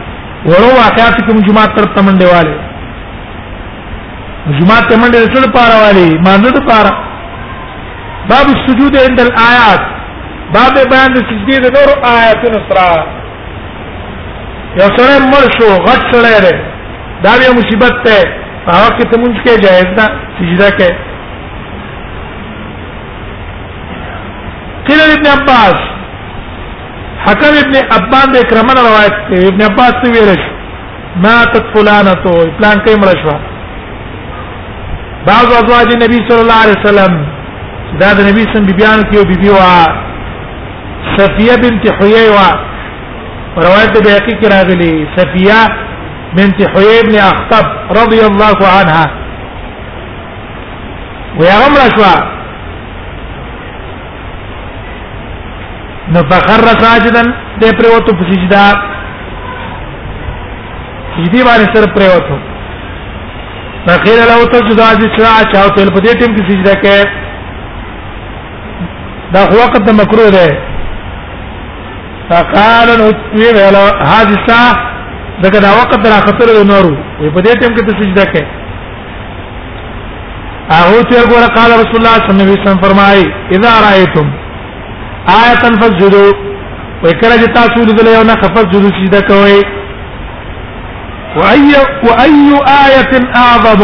ورو 0.50 0.70
واقعات 0.82 1.18
کوم 1.28 1.38
جمعه 1.50 1.68
تر 1.76 1.84
ته 1.98 2.02
منډه 2.08 2.28
والے 2.36 2.56
جمعه 4.62 4.80
ته 4.90 4.96
منډه 5.02 5.24
سره 5.36 5.48
پاره 5.60 5.76
والے 5.84 6.06
مانځه 6.26 6.52
ته 6.58 6.62
پاره 6.70 6.94
باب 8.32 8.48
السجود 8.56 8.94
عند 9.06 9.20
الايات 9.28 9.84
باب 10.58 10.74
بیان 10.96 11.14
د 11.16 11.20
سجدي 11.30 11.58
د 11.66 11.78
نور 11.78 11.90
آیاتونو 12.16 12.60
سره 12.70 12.86
یو 14.82 14.90
سره 14.98 15.14
مړ 15.34 15.44
شو 15.60 15.68
غټ 15.88 16.02
سره 16.14 16.30
ده 16.46 16.54
دا 17.24 17.32
یو 17.46 17.54
مصیبت 17.62 17.96
ده 18.10 18.20
هغه 18.70 18.90
کې 18.98 19.10
ته 19.12 19.20
مونږ 19.20 19.42
کې 19.44 19.60
جایز 19.66 19.92
ده 19.98 20.06
سجده 20.38 20.70
کې 20.80 20.90
قیل 24.88 25.12
ابن 25.16 25.28
عباس 25.36 25.86
حکم 27.28 27.54
ابن 27.64 27.76
عباس 28.00 28.28
د 28.36 28.46
کرمن 28.50 28.78
روایت 28.88 29.16
ته 29.30 29.48
ابن 29.52 29.62
عباس 29.72 29.94
ته 30.04 30.10
ویل 30.16 30.42
ما 31.26 31.36
تک 31.54 31.72
فلانه 31.76 32.14
تو 32.26 32.36
پلان 32.60 32.84
کې 32.86 33.00
مړ 33.06 33.24
شو 33.24 33.36
بعض 35.32 35.48
ازواج 35.62 35.96
نبی 36.04 36.20
صلی 36.28 36.42
الله 36.42 36.62
علیه 36.64 36.78
وسلم 36.82 37.16
دا 38.02 38.10
د 38.20 38.30
نبی 38.30 38.46
سم 38.54 38.66
بیبيان 38.72 39.02
کې 39.12 39.28
بیبي 39.28 39.50
وا 39.58 41.02
صفیه 41.18 41.56
بنت 41.66 41.92
حیی 42.00 42.30
وا 42.36 42.48
روایت 43.66 43.94
به 44.06 44.10
حقیقت 44.18 44.52
راغلی 44.54 44.94
صفیه 45.18 45.60
بنت 46.38 46.58
حيي 46.74 46.98
بن 47.04 47.16
اخطب 47.20 47.66
رضي 48.02 48.20
الله 48.26 48.56
عنها 48.78 49.06
ويا 51.40 51.56
غمرة 51.62 51.88
شوا 51.96 52.14
نو 56.16 56.22
فخر 56.32 56.64
ساجدا 56.84 57.24
دې 57.62 57.72
پریوتو 57.80 58.12
په 58.20 58.24
سجدا 58.32 58.66
سجدي 61.16 61.42
باندې 61.44 61.76
سر 61.76 61.84
پریوتو 61.96 62.38
فقيل 63.88 64.20
له 64.32 64.38
ته 64.46 64.60
جدا 64.70 64.94
دي 64.94 65.08
چې 65.16 65.22
چاو 65.54 65.68
ته 65.68 65.92
په 65.94 66.00
دې 66.08 66.14
ټیم 66.22 66.36
کې 66.36 66.42
سجدا 66.52 66.74
کې 66.84 67.00
دا 69.34 69.40
هو 69.54 69.58
وخت 69.64 69.82
د 69.90 69.92
مکروه 70.02 70.30
ده 70.36 70.48
فقال 72.30 72.88
نو 73.02 73.06
ویل 73.40 73.58
هذه 73.80 74.34
الساعه 74.40 74.97
دغه 75.44 75.60
دا 75.66 75.72
وخت 75.78 75.92
را 76.08 76.20
خطر 76.28 76.48
ونورو 76.60 76.94
په 77.36 77.42
دې 77.46 77.54
ټیم 77.62 77.74
کې 77.76 77.86
ته 77.88 78.02
سجده 78.02 78.26
کوي 78.32 78.46
هغه 80.70 81.04
چې 81.10 81.14
ورګور 81.20 81.44
قال 81.58 81.72
رسول 81.82 81.98
الله 82.02 82.18
صلی 82.18 82.32
الله 82.36 82.52
علیه 82.52 82.64
وسلم 82.64 82.80
فرمایي 82.86 83.26
اذا 83.56 83.72
رايتم 83.86 84.28
آیه 85.42 85.56
فسجدوا 85.82 86.30
وکړه 87.04 87.36
چې 87.42 87.48
تاسو 87.58 87.84
لیدل 87.90 88.08
یو 88.12 88.24
نه 88.30 88.36
فسجدوا 88.44 88.90
سجده 89.00 89.22
کوي 89.32 89.60
وأي 91.38 91.74
وأي 92.08 92.48
آية 92.86 93.14
أعظم 93.46 93.82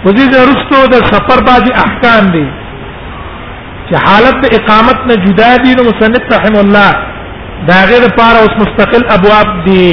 وزید 0.05 0.33
رستو 0.49 0.81
د 0.93 1.05
سفر 1.11 1.43
باندې 1.45 1.71
احکام 1.85 2.29
دي 2.35 2.43
چې 2.47 4.01
حالت 4.07 4.37
د 4.45 4.55
اقامت 4.59 5.05
نه 5.11 5.15
جدا 5.27 5.49
دي 5.65 5.75
نو 5.79 5.83
مصنف 5.89 6.27
رحم 6.35 6.57
الله 6.63 6.89
دا 7.69 7.79
غیر 7.91 8.03
لپاره 8.07 8.39
اوس 8.43 8.53
مستقل 8.63 9.07
ابواب 9.17 9.55
دي 9.69 9.87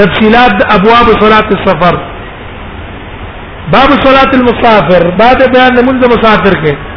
تفصيلات 0.00 0.64
ابواب 0.78 1.08
صلاه 1.22 1.48
السفر 1.58 2.00
باب 3.76 3.92
صلاه 4.06 4.30
المسافر 4.40 5.06
بعد 5.22 5.38
بیان 5.56 5.84
منذ 5.90 6.02
مسافر 6.16 6.58
کې 6.64 6.91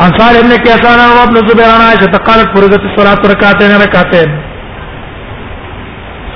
انصار 0.00 0.34
ابن 0.38 0.52
کیسان 0.64 1.00
او 1.00 1.16
ابن 1.22 1.34
زبیر 1.48 1.64
انا 1.64 1.86
عائشہ 1.88 2.18
قالت 2.26 2.52
فرضت 2.56 2.82
الصلاۃ 2.90 3.22
رکعتین 3.30 3.72
رکعتین 3.82 4.30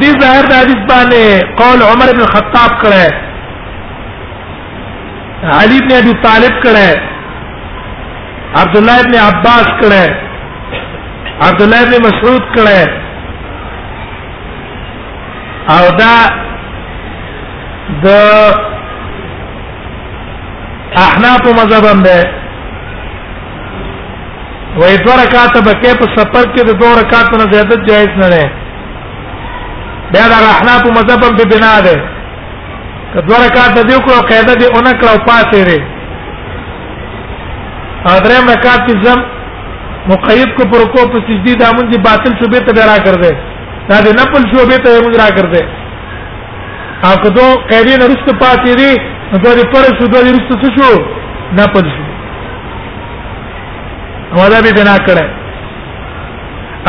دې 0.00 0.24
ظاهر 0.24 0.48
د 0.48 0.58
حدیث 0.62 1.12
نے 1.12 1.24
قول 1.62 1.82
عمر 1.90 2.12
بن 2.18 2.26
خطاب 2.32 2.78
کرے 2.80 3.06
علی 5.60 5.78
بن 5.86 5.94
ابي 6.00 6.12
طالب 6.26 6.66
عبد 8.58 8.76
الله 8.82 9.00
بن 9.08 9.16
عباس 9.28 9.72
کرے 9.80 10.04
عبداللہ 11.44 11.98
مسعود 12.02 12.42
کرے 12.56 12.78
او 15.72 15.84
دا 16.00 16.14
د 18.04 18.06
احناف 21.06 21.42
مذهب 21.58 21.84
هم 21.92 22.02
ده 22.08 22.16
وې 24.80 24.94
دوه 25.04 25.14
رکعات 25.22 25.56
به 25.66 25.72
کې 25.82 25.92
په 26.00 26.06
سفر 26.16 26.44
کې 26.54 26.62
د 26.68 26.72
دوه 26.80 26.92
رکعات 27.00 27.28
نه 27.40 27.46
زیادت 27.54 27.80
جایز 27.88 28.08
نه 28.22 28.28
ده 28.34 28.44
بیا 30.12 30.26
دا 30.32 30.36
احناف 30.56 30.82
مذهب 30.98 31.24
هم 31.26 31.36
په 31.38 31.44
بنا 31.52 31.72
ده 31.86 31.96
که 33.14 33.18
دوه 33.28 33.36
رکعات 33.46 33.74
دې 33.78 33.96
وکړو 33.96 34.26
قاعده 34.30 34.52
دې 34.60 34.66
اون 34.76 34.86
کړو 35.00 35.18
پاتې 35.30 35.60
ده 35.70 35.78
حضرت 38.06 38.50
رکعات 38.56 38.80
کې 38.86 38.94
زم 39.04 39.20
مقید 40.12 40.48
کو 40.56 40.62
پر 40.70 40.84
کو 40.92 41.08
په 41.12 41.18
سجدي 41.28 41.54
دامن 41.62 41.84
دي 41.90 41.98
باطل 42.08 42.32
شوبې 42.40 42.60
ته 42.66 42.86
را 42.92 42.96
کړ 43.04 43.20
دے 43.24 43.34
دا 43.88 43.96
د 44.06 44.08
نپل 44.20 44.42
شوبې 44.52 44.76
ته 44.84 44.90
موږ 45.04 45.14
را 45.22 45.28
کړې 45.36 45.62
او 47.06 47.12
کدو 47.24 47.44
قیدین 47.70 48.00
رست 48.10 48.28
پاتې 48.42 48.70
دي 48.80 48.92
نو 49.30 49.36
د 49.56 49.62
پر 49.72 49.84
شو 49.98 50.04
د 50.14 50.16
رست 50.28 50.50
څه 50.62 50.68
شو 50.76 50.90
نپل 51.58 51.86
شو 51.94 52.04
او 54.38 54.48
دا 54.52 54.58
به 54.66 54.72
بنا 54.80 54.96
کړه 55.08 55.24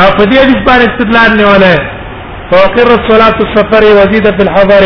او 0.02 0.08
په 0.18 0.24
دې 0.30 0.38
حدیث 0.44 0.60
باندې 0.68 0.86
استدلال 0.92 1.32
نیولای 1.40 1.78
فوقر 2.52 2.88
الصلاه 2.98 3.36
السفر 3.48 3.84
وزيد 4.00 4.26
في 4.38 4.42
الحضر 4.48 4.84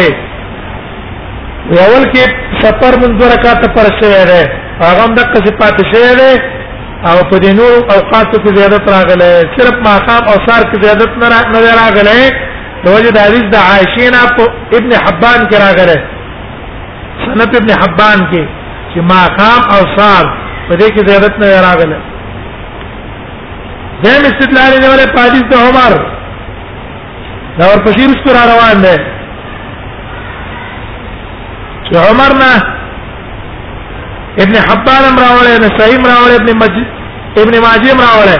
اول 1.85 2.03
کې 2.13 2.25
سفر 2.63 2.93
منځ 3.01 3.15
ورکاته 3.23 3.67
پر 3.75 3.87
شوی 3.99 4.23
دی 4.29 4.41
هغه 4.85 5.01
هم 5.07 5.13
دغه 5.17 5.35
صفات 5.45 5.77
شوی 5.91 6.13
دی 6.19 6.31
او 7.07 7.17
په 7.29 7.35
دې 7.43 7.51
نور 7.59 7.73
اوقاتو 7.95 8.37
کې 8.43 8.51
زیادت 8.57 8.85
راغله 8.95 9.31
صرف 9.55 9.75
ماقام 9.87 10.23
او 10.31 10.35
سار 10.47 10.61
کې 10.71 10.77
زیادت 10.83 11.11
نه 11.21 11.27
راغله 11.81 12.17
توجه 12.85 13.11
د 13.15 13.19
حدیث 13.27 13.45
د 13.53 13.57
عائشې 13.69 14.05
نه 14.13 14.19
ابن 14.77 14.91
حبان 15.05 15.39
کې 15.49 15.55
راغله 15.65 15.97
سنت 17.25 17.51
ابن 17.59 17.69
حبان 17.83 18.19
کې 18.31 18.43
چې 18.91 18.99
ماقام 19.11 19.61
او 19.75 19.81
سار 19.97 20.23
په 20.67 20.75
دې 20.79 20.87
کې 20.95 21.01
زیادت 21.09 21.33
نه 21.41 21.47
راغله 21.67 21.97
دیم 24.03 24.23
استدلال 24.31 24.71
یې 24.73 24.87
ولې 24.91 25.07
پادیس 25.15 25.45
د 25.51 25.55
عمر 25.67 25.91
دا 27.59 27.65
ورپسې 27.71 28.03
رسټور 28.11 28.35
روان 28.51 28.75
دی 28.85 28.95
چې 31.87 31.91
عمر 32.09 32.31
نه 32.43 32.53
ابن 34.37 34.55
حبان 34.69 35.15
راوله 35.19 35.57
نسائی 35.65 35.97
راوله 35.97 36.35
ابن 36.35 36.57
مج 36.57 36.75
ابن 37.41 37.59
ماجه 37.61 37.91
راوله 38.03 38.39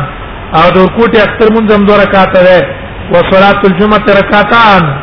او 0.54 0.70
دو 0.70 0.86
کوټه 0.86 1.16
اختر 1.28 1.48
منظم 1.54 1.84
دو 1.86 1.92
رکعات 2.00 2.32
ده 2.32 2.66
و 3.12 3.14
صلات 3.30 3.64
الجمعه 3.64 4.18
رکعتان 4.20 4.94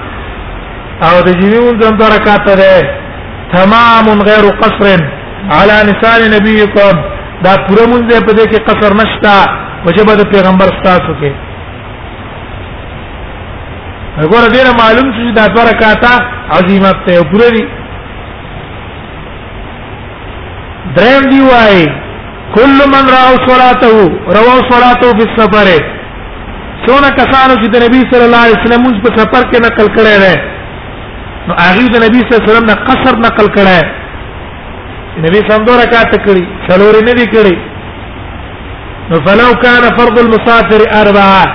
او 1.04 1.16
د 1.28 1.30
جمی 1.39 1.60
منځم 1.66 1.98
دوه 2.00 2.10
رکعات 2.16 2.46
ده 2.60 2.82
تمام 3.54 4.06
غیر 4.28 4.46
قصر 4.62 5.00
على 5.56 5.76
نسان 5.89 6.20
نبيكم 6.36 6.96
دا 7.46 7.54
پوره 7.68 7.86
منځ 7.91 8.24
په 8.28 8.32
دې 8.38 8.46
کې 8.52 8.64
قصر 8.68 8.93
نشتا 9.00 9.38
وجب 9.86 10.06
د 10.20 10.30
پیغمبر 10.34 10.66
ستاسو 10.78 11.14
کې 11.22 11.32
وګوره 14.22 14.48
دې 14.56 14.78
معلوم 14.80 15.12
چې 15.16 15.34
دا 15.39 15.46
دوه 15.54 15.66
رکعات 15.72 16.06
عظمت 16.58 17.06
ته 17.10 17.22
پوره 17.34 17.50
دي 17.58 17.64
دریم 20.96 21.24
دی 21.30 21.39
وای 21.52 21.86
کل 22.56 22.78
من 22.91 23.06
راو 23.16 23.34
صلاته 23.50 24.10
راو 24.36 24.58
صلاته 24.72 25.12
په 25.20 25.26
سفر 25.38 25.68
سونه 26.86 27.10
کسانو 27.18 27.64
چې 27.64 27.70
د 27.72 27.78
نبی 27.88 28.02
صلی 28.12 28.24
الله 28.28 28.41
علیه 28.46 28.60
وسلم 28.64 28.91
په 29.06 29.16
سفر 29.16 29.50
کې 29.50 29.60
نقل 29.70 29.88
کړي 29.96 30.55
نو 31.48 31.54
هغه 31.66 31.86
د 31.93 32.02
نبی 32.06 32.20
صلی 32.26 32.32
الله 32.34 32.43
علیه 32.43 32.52
وسلم 32.54 32.70
نه 32.72 32.76
قصر 32.88 33.14
نقل 33.28 33.48
کړه 33.58 33.80
نبی 35.24 35.39
څنګه 35.50 35.72
رکعت 35.84 36.12
کړی 36.26 36.43
څلور 36.68 36.96
نه 37.08 37.14
دی 37.20 37.26
کړی 37.36 37.56
نو 39.10 39.16
فلو 39.26 39.50
کان 39.64 39.84
فرض 39.98 40.16
المسافر 40.24 40.82
اربعه 41.02 41.46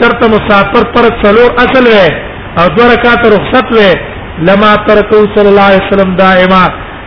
چرته 0.00 0.24
مسافر 0.36 0.84
پر 0.94 1.06
څلور 1.22 1.48
اصل 1.64 1.84
وې 1.94 2.08
او 2.60 2.64
دوه 2.76 2.86
رکعت 2.94 3.22
رخصت 3.36 3.66
وې 3.76 3.92
لما 4.50 4.70
ترکو 4.88 5.18
صلی 5.34 5.50
الله 5.52 5.66
علیه 5.70 5.84
وسلم 5.88 6.10
دائما 6.24 6.64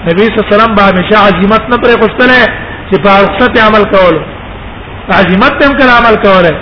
نبی 0.10 0.24
صلی 0.24 0.36
الله 0.42 0.48
علیه 0.50 0.56
وسلم 0.56 0.76
به 0.78 0.84
همیشه 0.90 1.16
عزمت 1.28 1.64
نه 1.74 1.78
پرې 1.84 1.96
خوشتله 2.04 2.40
چې 2.90 2.96
په 3.04 3.12
رخصت 3.26 3.54
عمل 3.68 3.84
کول 3.96 4.16
عزمت 5.20 5.54
هم 5.66 5.74
کړه 5.78 5.92
عمل 6.00 6.16
کوله 6.28 6.54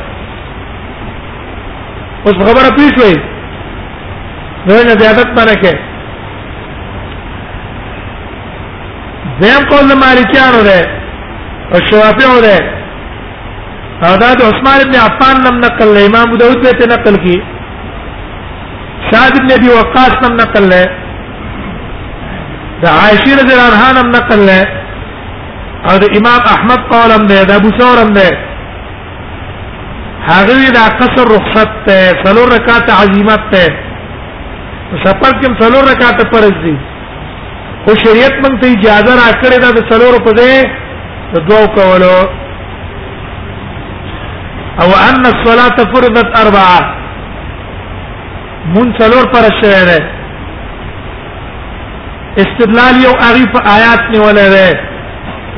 اوس 2.26 2.38
خبره 2.47 2.70
پیښوي 2.80 3.20
نو 4.68 4.78
نه 4.88 4.93
زیادت 4.99 5.28
پنه 5.36 5.55
کې 5.64 5.74
زم 9.43 9.62
قول 9.70 9.91
مالکیانو 10.01 10.62
ده 10.70 10.80
او 11.76 11.80
شوافیو 11.91 12.38
ده 12.47 12.57
او 14.07 14.14
دا 14.24 14.32
د 14.41 14.43
عثمان 14.49 14.80
ابن 14.86 14.95
عفان 15.03 15.36
نم 15.45 15.55
نقل 15.66 15.89
له 15.93 15.99
امام 16.10 16.30
داود 16.43 16.60
ته 16.82 16.86
نقل 16.95 17.16
کی 17.28 17.38
سعد 19.12 19.34
ابن 19.41 19.51
ابي 19.62 19.70
وقاص 19.78 20.14
نم 20.28 20.34
نقل 20.43 20.64
له 20.74 20.84
دا 22.84 22.89
عائشہ 23.01 23.30
رضی 23.41 23.51
اللہ 23.55 23.72
عنہا 23.72 23.89
نم 24.01 24.10
نقل 24.20 24.39
له 24.53 24.62
او 25.89 25.95
د 26.03 26.05
امام 26.22 26.41
احمد 26.55 26.82
قول 26.95 27.12
هم 27.18 27.24
ده 27.34 27.39
د 27.51 27.53
ابو 27.64 27.70
ثور 27.82 27.97
هم 28.05 28.12
ده 28.24 28.28
هغه 30.32 30.62
دا 30.80 30.86
قصر 31.01 31.26
رخصت 31.38 31.72
ته 31.86 31.97
سلو 32.26 32.43
رکعت 32.57 32.86
عظیمت 33.03 33.43
ته 33.53 33.66
سفر 34.97 35.33
کې 35.41 35.49
څلور 35.61 35.83
رکعات 35.91 36.21
فرض 36.33 36.55
دي 36.65 36.71
خو 37.85 37.95
شریعت 38.03 38.35
مونږ 38.45 38.55
ته 38.61 38.67
اجازه 38.77 39.11
راکړې 39.21 39.57
ده 39.63 39.69
د 39.75 39.79
څلور 39.89 40.13
په 40.27 40.31
ځای 40.39 40.53
د 41.33 41.35
دوو 41.49 41.65
کولو 41.77 42.15
او 44.83 44.89
ان 45.07 45.21
الصلاه 45.33 45.75
فرضت 45.93 46.29
اربعه 46.43 46.79
مون 48.73 48.87
څلور 49.01 49.23
پر 49.35 49.43
شعر 49.61 49.89
استدلال 52.43 52.95
یو 53.05 53.13
اغیف 53.29 53.53
آیات 53.77 54.01
نه 54.13 54.19
ولره 54.25 54.69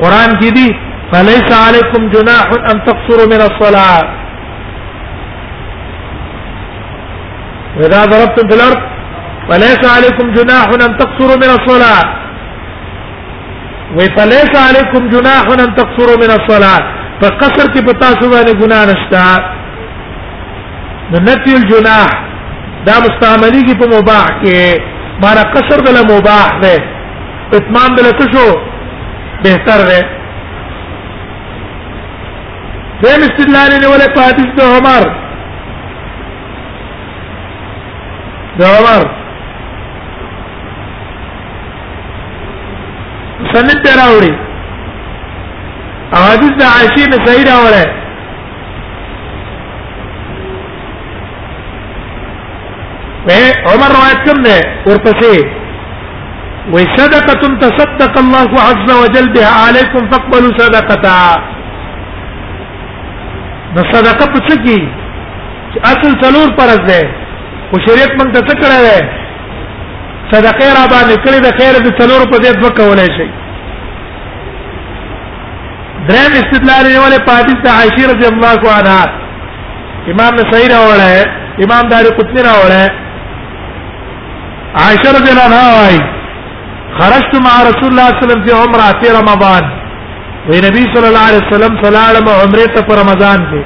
قران 0.00 0.30
کې 0.40 0.50
دي 0.60 0.68
فليس 1.12 1.48
عليكم 1.66 2.02
جناح 2.14 2.46
ان 2.70 2.76
تقصروا 2.92 3.26
من 3.34 3.40
الصلاه 3.50 4.00
واذا 7.76 8.00
ضربتم 8.14 8.44
في 8.48 8.54
الارض 8.62 8.80
فليس 9.52 9.80
عليكم 9.96 10.32
جناح 10.34 10.64
ان 10.74 10.96
تقصروا 10.98 11.36
من 11.36 11.50
الصلاه 11.58 12.04
وفليس 13.96 14.52
عليكم 14.66 15.08
جناح 15.10 15.42
ان 15.42 15.74
تقصروا 15.76 16.16
من 16.22 16.30
الصلاه 16.40 16.78
فقصر 17.22 17.72
کی 17.74 17.82
پتا 17.86 18.08
سو 18.20 18.30
باندې 18.30 18.54
ګنا 18.62 18.80
نشتا 18.92 19.50
نفي 21.12 21.52
الجناح 21.58 22.08
دا 22.86 22.94
مستعملي 23.04 23.62
کی 23.68 23.74
په 23.80 23.86
مباح 23.96 24.24
کې 24.42 24.80
مارا 25.24 25.44
قصر 25.54 25.80
دل 25.84 25.98
مباح 26.14 26.58
ده 26.62 26.72
اتمام 27.60 27.94
دل 28.00 28.12
شو 28.32 28.46
بهتر 29.44 29.80
ده 29.92 30.02
دیم 33.02 33.20
استدلال 33.30 33.80
نه 33.80 33.88
ولا 33.88 34.06
په 34.16 34.20
حدیث 34.28 34.54
د 34.58 34.62
عمر 34.76 35.04
د 38.58 38.64
عمر 38.74 39.10
سند 43.54 43.72
دراوړي 43.86 44.32
احادیث 46.18 46.52
د 46.60 46.62
عائشې 46.74 47.04
نه 47.14 47.18
صحیح 47.26 47.42
راوړي 47.50 47.86
و 53.26 53.28
عمر 53.72 53.90
روایت 53.96 54.20
کوم 54.28 54.38
ده 54.46 54.56
ورپسې 54.90 55.36
وصدقه 56.74 57.32
تصدق 57.64 58.16
الله 58.22 58.50
عز 58.70 58.88
وجل 59.02 59.26
بها 59.36 59.52
عليكم 59.66 60.08
فاقبلوا 60.14 60.54
صدقتها 60.58 61.36
نو 63.76 63.82
صدقه 63.92 64.26
پڅ 64.34 64.46
کی 64.64 64.78
چې 65.72 65.80
اصل 65.92 66.12
څلور 66.24 66.56
پرز 66.62 66.80
ده 66.90 67.00
او 67.72 67.78
شریعت 67.86 68.12
مونږ 68.20 68.30
ته 68.32 68.40
څه 68.48 68.64
کړه 68.64 68.88
ده 68.90 69.00
صدقه 70.32 70.66
را 70.76 70.84
باندې 70.94 71.16
کړې 71.24 71.38
ده 71.44 71.50
خیر 71.60 71.74
د 71.86 71.96
څلور 72.02 72.20
په 72.34 72.44
دې 72.44 72.60
دوه 72.60 72.70
کولای 72.82 73.08
شي 73.20 73.30
درم 76.08 76.32
استدلال 76.36 76.84
نیولې 76.92 77.18
پادیس 77.26 77.58
د 77.64 77.66
عائشه 77.78 78.02
رضی 78.12 78.26
الله 78.30 78.52
عنها 78.78 79.02
امام 80.12 80.32
نسائی 80.40 80.66
راوړل 80.74 81.02
امام 81.64 81.84
داری 81.92 82.10
قطنی 82.18 82.42
راوړل 82.48 82.90
عائشہ 84.84 85.10
رضی 85.18 85.30
الله 85.32 85.44
عنها 85.50 85.66
وايي 85.80 86.00
خرجت 87.00 87.32
مع 87.46 87.54
رسول 87.70 87.88
الله 87.92 88.08
صلی 88.08 88.14
الله 88.14 88.16
عليه 88.16 88.18
وسلم 88.24 88.40
في 88.46 88.52
عمره 88.62 88.86
فی 89.00 89.08
رمضان 89.20 89.64
و 90.48 90.50
نبی 90.66 90.82
صلی 90.96 91.08
الله 91.10 91.24
عليه 91.28 91.42
وسلم 91.48 91.72
صلاله 91.84 92.18
عمره 92.44 92.64
ته 92.64 92.70
وسلم 92.82 92.92
رمضان 93.02 93.38
کې 93.54 93.62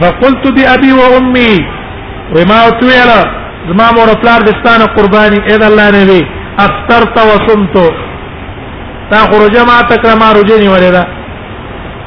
فقلت 0.01 0.45
بأبي 0.57 0.91
وأمي 0.91 1.55
وما 2.35 2.59
ویلا 2.81 3.17
زما 3.69 3.87
مور 3.97 4.13
پلار 4.21 4.41
دستان 4.49 4.85
قرباني 4.97 5.39
اذا 5.55 5.67
الله 5.67 5.89
نبی 6.01 6.21
افطرت 6.65 7.17
وصمت 7.31 7.75
تا 9.11 9.17
خرج 9.33 9.57
ما 9.69 9.81
تکرم 9.91 10.23
رجني 10.39 10.67
ولدا 10.67 11.05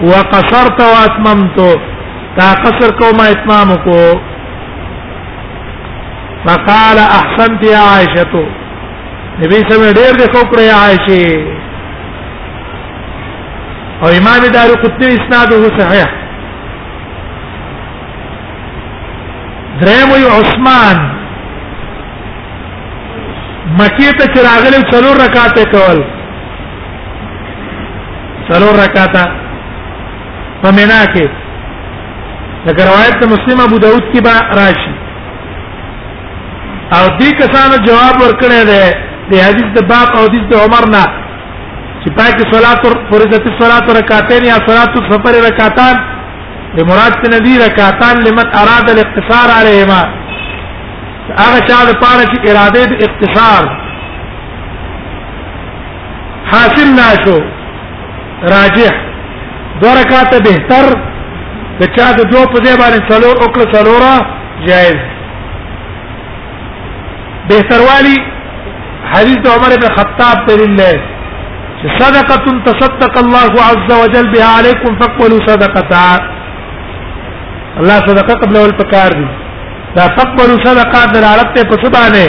وقصرت 0.01 0.81
واتممت 0.81 1.61
تا 2.39 2.51
قصر 2.64 2.97
کو 2.99 3.12
ما 3.20 3.29
اتمام 3.37 3.76
کو 3.85 3.99
فقال 6.49 6.99
احسنت 7.07 7.62
يا 7.72 7.79
عائشه 7.93 8.43
نبی 9.43 9.59
سمې 9.70 9.95
ډېر 9.95 10.12
د 10.20 10.33
خوکړې 10.35 10.79
عائشه 10.83 11.57
او 14.03 14.07
امام 14.09 14.38
دار 14.53 14.70
قطنی 14.82 15.07
اسناده 15.18 15.68
صحیح 15.78 16.05
دریم 19.80 20.11
یو 20.22 20.28
عثمان 20.40 20.99
مکی 23.78 24.11
ته 24.18 24.26
چراغلی 24.34 24.80
څلور 24.92 25.16
رکعات 25.24 25.59
کول 25.74 25.99
څلور 28.49 28.74
رکعات 28.84 29.16
په 30.62 30.70
مینا 30.80 31.03
کې 31.14 31.28
لکه 32.66 32.82
روایت 32.90 33.20
ته 33.20 33.26
مسلم 33.34 33.61
ابو 33.61 33.78
داود 33.86 34.03
کې 34.12 34.22
با 34.24 34.46
راشي 34.61 34.92
او 36.96 37.05
دې 37.18 37.32
کسانو 37.40 37.86
جواب 37.86 38.16
ورکړی 38.22 38.62
دی 38.70 38.84
د 39.30 39.42
حدیث 39.49 39.68
د 39.80 39.88
باب 39.92 40.09
او 40.16 40.22
حدیث 40.28 40.40
د 40.51 40.55
عمر 40.66 40.88
نه 40.96 41.05
چې 42.03 42.09
پاکي 42.18 42.44
صلات 42.55 42.80
او 42.88 42.92
فرضت 43.11 43.46
الصلات 43.53 43.86
رکعتين 43.99 44.44
یا 44.46 44.57
صلات 44.68 44.99
السفر 45.03 45.36
رکعتان 45.49 45.94
به 46.76 46.82
مراد 46.90 47.12
ته 47.22 47.28
ندي 47.34 47.59
رکعتان 47.66 48.14
لمن 48.26 48.46
اراد 48.61 48.86
الاقتصار 48.94 49.49
عليهما 49.61 50.03
هغه 51.40 51.59
چا 51.68 51.78
د 51.90 51.99
پاره 52.03 52.24
چې 52.30 52.38
اراده 52.51 52.82
د 52.92 53.03
اقتصار 53.09 53.64
حاصل 56.53 56.88
ناشو 57.01 57.36
راجح 58.55 58.94
دو 59.82 59.88
رکعات 60.01 60.32
بهتر 60.49 60.86
د 61.82 61.92
چا 61.99 62.09
د 62.22 62.32
دو 62.32 62.46
په 62.53 62.59
ځای 62.64 62.76
باندې 62.82 63.12
څلور 63.12 63.34
او 63.42 63.46
کله 63.55 63.66
څلورا 63.76 64.14
جائز 64.70 64.99
بهتر 67.53 67.80
والی 67.92 68.16
حدیث 69.12 69.55
عمر 69.57 69.70
بن 69.82 69.94
خطاب 70.01 70.40
پر 70.46 70.62
الله 70.68 71.16
صدقه 71.87 72.47
تصدق 72.68 73.18
الله 73.18 73.66
عز 73.70 73.91
وجل 74.03 74.33
بها 74.33 74.45
عليكم 74.57 74.99
فقبلوا 75.01 75.41
صدقتها 75.47 76.20
الله 77.81 77.99
صدقه 78.07 78.35
قبل 78.41 78.57
الفكار 78.57 79.11
دي 79.18 79.26
دا 79.97 80.07
فقبلوا 80.16 80.59
صدقات 80.64 81.12
دلالت 81.14 81.61
په 81.70 81.76
سبانه 81.85 82.26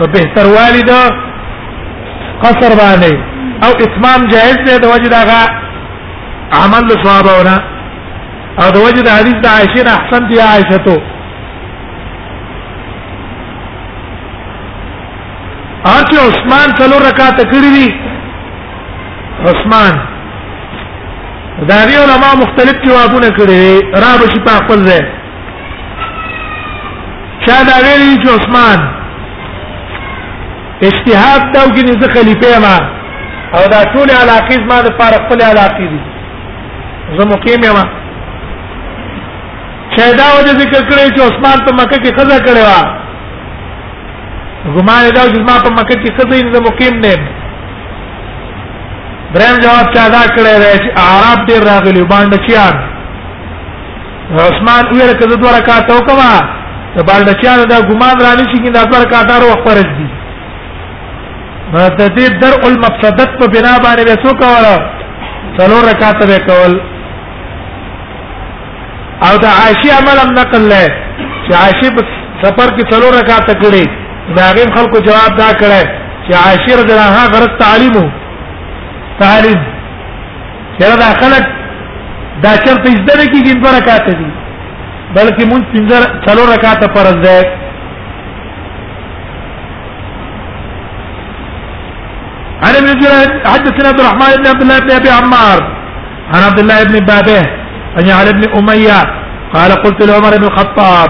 په 0.00 0.04
بهتر 0.14 0.46
والد 0.58 0.90
قصر 2.42 2.72
باندې 2.82 3.14
او 3.64 3.70
اتمام 3.86 4.28
جائز 4.34 4.58
دی 4.66 4.78
د 4.78 4.86
وجه 4.92 5.08
دغه 5.16 5.40
عمل 6.62 6.90
صحابهونه 7.04 7.56
او 8.62 8.68
د 8.76 8.76
وجه 8.84 9.02
د 9.04 9.08
حدیث 9.18 9.38
د 9.44 9.46
عائشه 9.54 9.88
احسن 9.96 10.28
دی 10.28 10.40
عائشه 10.50 10.76
تو 10.86 10.98
ارته 15.96 16.16
عثمان 16.28 16.68
څلور 16.78 17.00
رکعات 17.10 17.42
کړی 17.54 17.72
دي 17.76 17.90
عثمان 19.46 19.94
دا 21.68 21.80
دی 21.86 21.94
علماء 22.02 22.34
مختلف 22.42 22.76
جوابونه 22.86 23.28
کړي 23.38 23.64
را 24.02 24.12
به 24.22 24.26
شي 24.32 24.40
په 24.46 24.52
خپل 24.64 24.78
ځای 24.88 25.02
چا 27.46 27.56
دا 27.68 27.76
ویلي 27.84 28.14
چې 28.22 28.28
عثمان 28.38 28.78
اجتهاد 30.88 31.42
دا 31.54 31.60
وګینه 31.66 31.94
ز 32.02 32.04
خلیفہ 32.16 32.48
ما 32.66 32.76
او 33.58 33.62
دا 33.74 33.80
ټول 33.94 34.08
علاقه 34.22 34.56
ما 34.72 34.78
د 34.88 34.90
پاره 35.00 35.18
خپل 35.24 35.38
علاقه 35.50 35.84
دي 35.94 36.00
زه 37.18 37.22
مقیم 37.34 37.60
یم 37.70 37.78
چا 39.96 40.06
دا 40.20 40.26
وجه 40.36 40.52
ذکر 40.62 40.82
کړی 40.88 41.08
چې 41.14 41.20
عثمان 41.20 41.58
په 41.66 41.72
مکه 41.80 41.96
کې 42.02 42.14
خزا 42.20 42.38
کړی 42.46 42.62
و 42.68 42.70
ګمان 44.76 45.02
دا 45.14 45.24
چې 45.30 45.40
ما 45.50 45.56
په 45.64 45.70
مکه 45.80 45.94
کې 46.02 46.10
خزا 46.16 46.36
یې 46.36 46.60
مقیم 46.70 46.94
نه 47.08 47.16
دریم 49.34 49.56
جواب 49.62 49.86
چا 49.94 50.04
دا 50.14 50.20
کړی 50.36 50.52
دی 50.62 50.68
چې 50.82 50.90
عرب 51.10 51.40
ډیر 51.48 51.60
راغلی 51.70 52.02
باندې 52.12 52.38
چیان 52.48 52.74
عثمان 54.46 54.82
ویل 54.92 55.12
کده 55.22 55.36
دوه 55.40 55.50
رکعات 55.58 55.90
وکما 55.92 56.28
ته 56.96 57.02
باندې 57.08 57.32
چیان 57.42 57.60
دا 57.72 57.80
ګمان 57.90 58.16
رانی 58.26 58.44
شي 58.52 58.58
کې 58.62 58.70
دا 58.76 58.84
دوه 58.84 59.00
رکعات 59.02 59.28
ورو 59.32 59.52
فرض 59.66 59.90
دي 59.98 60.06
د 61.72 62.00
دې 62.16 62.26
درء 62.44 62.64
المفسدت 62.70 63.30
په 63.40 63.46
بنا 63.54 63.72
باندې 63.86 64.02
به 64.06 64.16
څوک 64.24 64.40
وره 64.52 65.58
څلور 65.58 65.82
رکعات 65.92 66.18
به 66.30 66.38
کول 66.48 66.74
او 69.28 69.32
دا 69.44 69.50
عائشہ 69.64 69.90
عمل 69.98 70.16
هم 70.22 70.30
نقل 70.40 70.62
لای 70.72 70.86
چې 71.46 71.52
عائشہ 71.64 71.90
سفر 72.42 72.68
کې 72.76 72.84
څلور 72.94 73.12
رکعات 73.20 73.50
کړې 73.64 74.40
دا 74.40 74.48
غیم 74.60 74.72
خلکو 74.78 74.98
جواب 75.10 75.36
دا 75.42 75.50
کړی 75.60 75.84
چې 76.26 76.34
عائشہ 76.46 76.72
رضی 76.82 76.92
الله 76.96 77.10
عنها 77.10 77.36
غرض 77.36 77.60
تعلیمو 77.64 78.06
تعارض 79.20 79.62
چیرې 80.78 80.98
دا 81.02 81.06
خلق 81.20 81.44
دا 82.42 82.50
چرته 82.64 82.90
زده 82.90 83.24
کیږي 83.32 83.62
په 83.62 83.68
رکعات 83.78 84.06
دي 84.18 84.26
بلکې 85.16 85.44
مونږ 85.52 85.62
څنګه 85.72 85.96
چلو 86.26 86.42
رکعات 86.54 86.82
فرض 86.96 87.16
ده 87.26 87.36
انا 92.68 92.78
من 92.86 92.94
جريج 93.02 93.30
حدثنا 93.50 93.88
عبد 93.90 94.00
الرحمن 94.00 94.36
بن 94.36 94.48
عبد 94.52 94.62
الله 94.62 94.78
بن 94.84 94.90
ابي 95.00 95.08
عمار 95.16 95.58
عن 96.34 96.42
عبد 96.48 96.58
الله 96.62 96.78
بن 96.88 96.96
بابه 97.10 97.42
عن 97.98 98.06
علي 98.20 98.32
بن 98.38 98.44
اميه 98.60 99.00
قال 99.54 99.70
قلت 99.82 99.98
لعمر 100.10 100.32
بن 100.38 100.44
الخطاب 100.46 101.08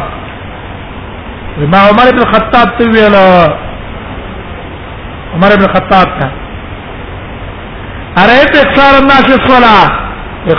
ما 1.72 1.78
عمر 1.92 2.06
بن 2.10 2.18
الخطاب 2.24 2.68
طويل 2.80 3.14
عمر 5.34 5.50
بن 5.56 5.64
الخطاب 5.70 6.08
ارایت 8.16 8.56
اکثر 8.58 8.96
الناس 9.00 9.28
الصلاه 9.38 9.86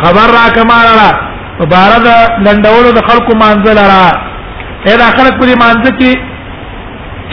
خبر 0.03 0.27
را 0.37 0.43
کما 0.55 0.79
را 0.87 1.09
مبارد 1.61 2.07
لندولو 2.45 2.91
د 2.91 2.99
خلقو 3.09 3.35
مانزل 3.37 3.77
را 3.77 4.11
اې 4.85 4.97
دا 5.01 5.07
خلق 5.17 5.33
په 5.39 5.45
دې 5.47 5.55
مانزل 5.63 5.97
کې 5.99 6.13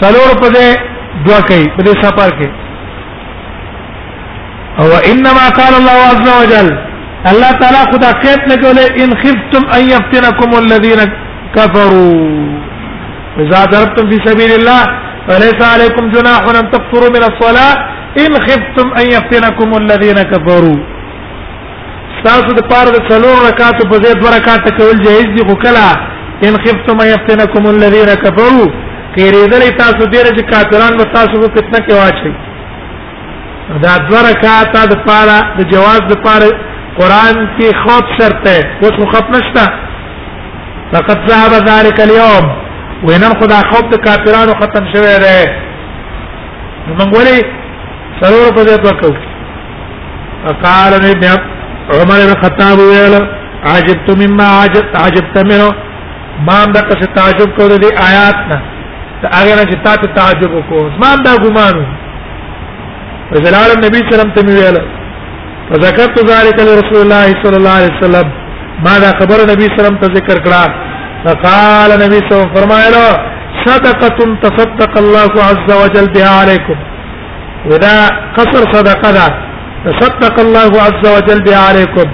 څلور 0.00 0.28
په 0.40 0.48
دې 0.54 0.68
دعا 1.26 1.40
کوي 1.40 1.68
په 1.76 1.82
دې 1.86 1.94
سفر 2.04 2.30
کې 2.38 2.48
او 4.78 4.86
انما 5.12 5.46
قال 5.58 5.74
الله 5.80 5.98
عز 6.12 6.24
وجل 6.40 6.68
الله 7.30 7.52
تعالی 7.60 7.82
خدا 7.92 8.10
خیت 8.22 8.40
نه 8.48 8.56
کوله 8.56 8.84
ان 9.02 9.10
خفتم 9.22 9.62
ان 9.78 9.84
يفتنكم 9.90 10.50
الذين 10.62 11.00
كفروا 11.54 12.28
اذا 13.42 13.60
ضربتم 13.64 14.08
في 14.10 14.18
سبيل 14.28 14.52
الله 14.58 14.86
فليس 15.28 15.62
عليكم 15.66 16.10
جناح 16.10 16.38
ان 16.56 16.70
تقصروا 16.70 17.10
من 17.16 17.22
الصلاه 17.30 17.72
ان 18.24 18.34
خفتم 18.48 18.92
ان 19.00 19.06
يفتنكم 19.16 19.76
الذين 19.82 20.20
كفروا 20.32 20.78
تاسو 22.24 22.52
د 22.58 22.62
پاره 22.72 22.90
د 22.96 23.00
څلور 23.10 23.36
رکعات 23.48 23.80
په 23.92 23.96
ځای 24.04 24.14
دوه 24.20 24.30
رکعات 24.36 24.64
کول 24.78 24.96
جایز 25.06 25.26
دي 25.36 25.42
خو 25.48 25.54
کله 25.64 25.88
ان 26.46 26.54
خفتم 26.64 26.96
ان 27.04 27.08
يفتنكم 27.14 27.64
الذين 27.74 28.10
كفروا 28.24 28.66
کېریدلې 29.16 29.70
تاسو 29.80 30.04
ډېر 30.14 30.26
چې 30.36 30.42
کافران 30.52 30.96
به 31.00 31.04
تاسو 31.18 31.40
په 31.42 31.54
فتنه 31.58 31.80
کې 31.86 31.94
واچي 32.00 32.32
دا 33.84 33.92
دوه 34.08 34.20
رکعات 34.30 34.76
د 34.92 34.98
پاره 35.06 35.38
د 35.58 35.70
جواز 35.74 36.00
د 36.10 36.18
پاره 36.26 36.50
قران 36.98 37.36
کې 37.58 37.80
خوف 37.84 38.16
شرط 38.18 38.40
ده 38.48 38.58
اوس 38.82 38.98
خو 39.02 39.10
خط 39.12 39.30
نشته 39.38 39.64
فقط 40.94 41.30
ذهب 41.30 41.54
ذلك 41.70 42.00
اليوم 42.08 42.50
وینن 43.04 43.32
خدا 43.40 43.58
خوف 43.70 43.88
د 43.92 43.96
کافرانو 44.04 44.52
ختم 44.60 44.84
شوی 44.92 45.14
دی 45.24 45.40
نو 46.86 46.92
موږ 46.98 47.10
ولې 47.16 47.38
سرور 48.20 48.54
په 48.54 48.64
دې 48.68 48.76
توکو 48.84 49.10
قال 50.64 50.94
ابن 50.98 51.26
عمر 51.96 52.20
بن 52.26 52.40
خطاب 52.44 52.78
ویل 52.78 53.14
عجبت 53.74 54.08
مما 54.22 54.46
عجبت 54.62 54.96
عجبت 55.02 55.36
منه 55.50 55.68
ما 56.48 56.56
هم 56.64 56.72
دا 56.72 56.80
څه 56.90 57.06
تعجب 57.18 57.54
کو 57.58 57.68
دي 57.84 57.88
آیات 58.08 58.38
نه 58.52 58.60
ته 59.22 59.28
هغه 59.38 59.54
نه 59.56 59.64
چې 59.70 59.76
تاسو 59.88 60.06
تعجب 60.20 60.50
وکړو 60.58 61.04
ما 61.04 61.12
هم 61.14 61.22
دا 61.28 61.34
ګمانو 61.44 61.84
فجلال 63.30 63.70
النبي 63.76 64.00
صلى 64.00 64.08
الله 64.08 64.16
عليه 64.16 64.32
وسلم 64.32 64.34
تمويل 64.34 64.76
فذكرت 65.70 66.16
ذلك 66.32 66.56
لرسول 66.68 67.00
الله 67.04 67.26
صلى 67.44 67.56
الله 67.60 67.76
عليه 67.78 67.92
وسلم 67.98 68.30
ما 68.84 68.98
دا 69.04 69.10
خبر 69.20 69.38
نبی 69.52 69.64
صلی 69.72 69.78
الله 69.78 69.90
علیه 69.90 69.98
وسلم 69.98 70.04
ته 70.04 70.18
ذکر 70.18 70.42
کړه 70.48 70.94
فقال 71.24 71.92
نبی 72.02 72.18
صلی 72.18 72.32
الله 72.32 72.54
فرمایلا 72.54 73.06
صدقه 73.66 74.18
تصدق 74.42 74.96
الله 75.00 75.32
عز 75.50 75.70
وجل 75.80 76.08
بها 76.16 76.32
عليكم 76.40 76.76
ودا 77.70 77.94
قصر 78.36 78.66
صدقه 78.72 79.12
دا 79.18 79.26
تصدق 79.86 80.40
الله 80.44 80.70
عز 80.86 81.04
وجل 81.14 81.40
بها 81.48 81.62
عليكم 81.68 82.12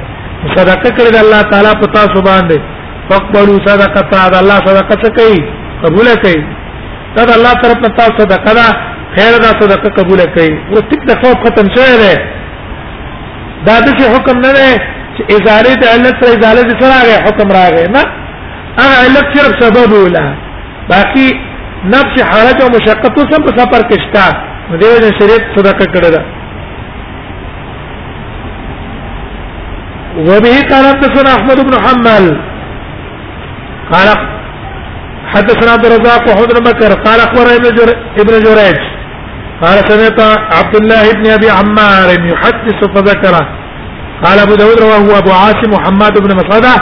صدقه 0.56 0.90
کړی 0.98 1.18
الله 1.24 1.42
تعالی 1.52 1.72
پتا 1.82 2.04
سبحان 2.14 2.48
دی 2.52 2.58
فقبلوا 3.10 3.58
صدقه 3.66 4.00
دا 4.32 4.38
الله 4.42 4.58
صدقه 4.70 5.10
کوي 5.18 5.36
قبول 5.84 6.08
کوي 6.24 6.40
دا 7.16 7.22
الله 7.38 7.52
طرف 7.66 7.78
نه 7.84 7.88
تاسو 7.98 8.12
صدقه 8.22 8.52
دا 8.60 8.66
خیر 9.18 9.34
دا 9.44 9.50
صدقه 9.64 9.88
قبول 10.00 10.22
کوي 10.38 10.54
او 10.72 10.78
ټیک 10.94 11.02
د 11.12 11.22
خوف 11.26 11.36
ختم 11.46 11.66
شوی 11.76 11.96
دی 12.04 12.14
دا 13.66 13.74
د 13.86 14.02
حکم 14.16 14.36
نه 14.46 14.52
دی 14.58 14.70
چې 15.16 15.22
ازاله 15.36 15.72
د 15.86 15.94
علت 15.94 16.14
سره 16.20 16.34
ازاله 16.38 16.64
سره 16.72 16.92
راغی 16.96 17.16
حکم 17.28 17.48
راغی 17.60 17.86
نه 18.00 18.02
هغه 18.78 18.94
آه، 18.94 19.02
علت 19.04 19.28
رب 19.44 19.54
سبب 19.62 19.92
ولا 20.04 20.24
باقي 20.90 21.28
نفس 21.86 22.22
حالت 22.30 22.62
او 22.62 22.68
مشقت 22.68 23.18
څه 23.20 23.36
په 23.40 23.50
سفر 23.56 23.82
کې 23.88 23.98
شتا 24.04 24.26
دې 24.70 25.00
دیو 25.00 25.18
شریعت 25.18 25.42
صدقه 25.56 25.84
کړه 25.94 26.08
ده 26.14 26.22
وبه 30.16 30.54
قال 30.70 30.84
حدثنا 30.94 31.30
احمد 31.38 31.58
بن 31.66 31.74
حمل 31.84 32.24
قال 33.92 34.08
حدثنا 35.32 35.72
عبد 35.72 35.86
الرزاق 35.86 36.22
وحضر 36.28 36.56
بكر 36.68 36.92
قال 37.06 37.20
اخبر 37.20 37.46
ابن 38.20 38.38
جريج 38.44 38.78
قال 39.62 39.76
سمعت 39.90 40.20
عبد 40.58 40.76
الله 40.76 41.12
بن 41.12 41.26
ابي 41.30 41.50
عمار 41.50 42.08
يحدث 42.32 42.78
فذكره 42.94 43.48
قال 44.24 44.38
ابو 44.38 44.54
داود 44.54 44.78
رواه 44.82 45.18
ابو 45.18 45.30
عاصم 45.32 45.70
محمد 45.76 46.14
بن 46.22 46.36
مسعده 46.36 46.74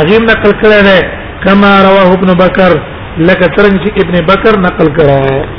اغيم 0.00 0.22
نقل 0.24 0.52
كلامه 0.62 1.18
کما 1.44 1.82
رواه 1.82 2.12
ابن 2.12 2.34
بکر 2.44 2.70
لکه 3.18 3.46
ترنج 3.56 3.88
ابن 4.04 4.24
بکر 4.32 4.58
نقل 4.66 4.88
کرا 5.00 5.18
ہے 5.30 5.57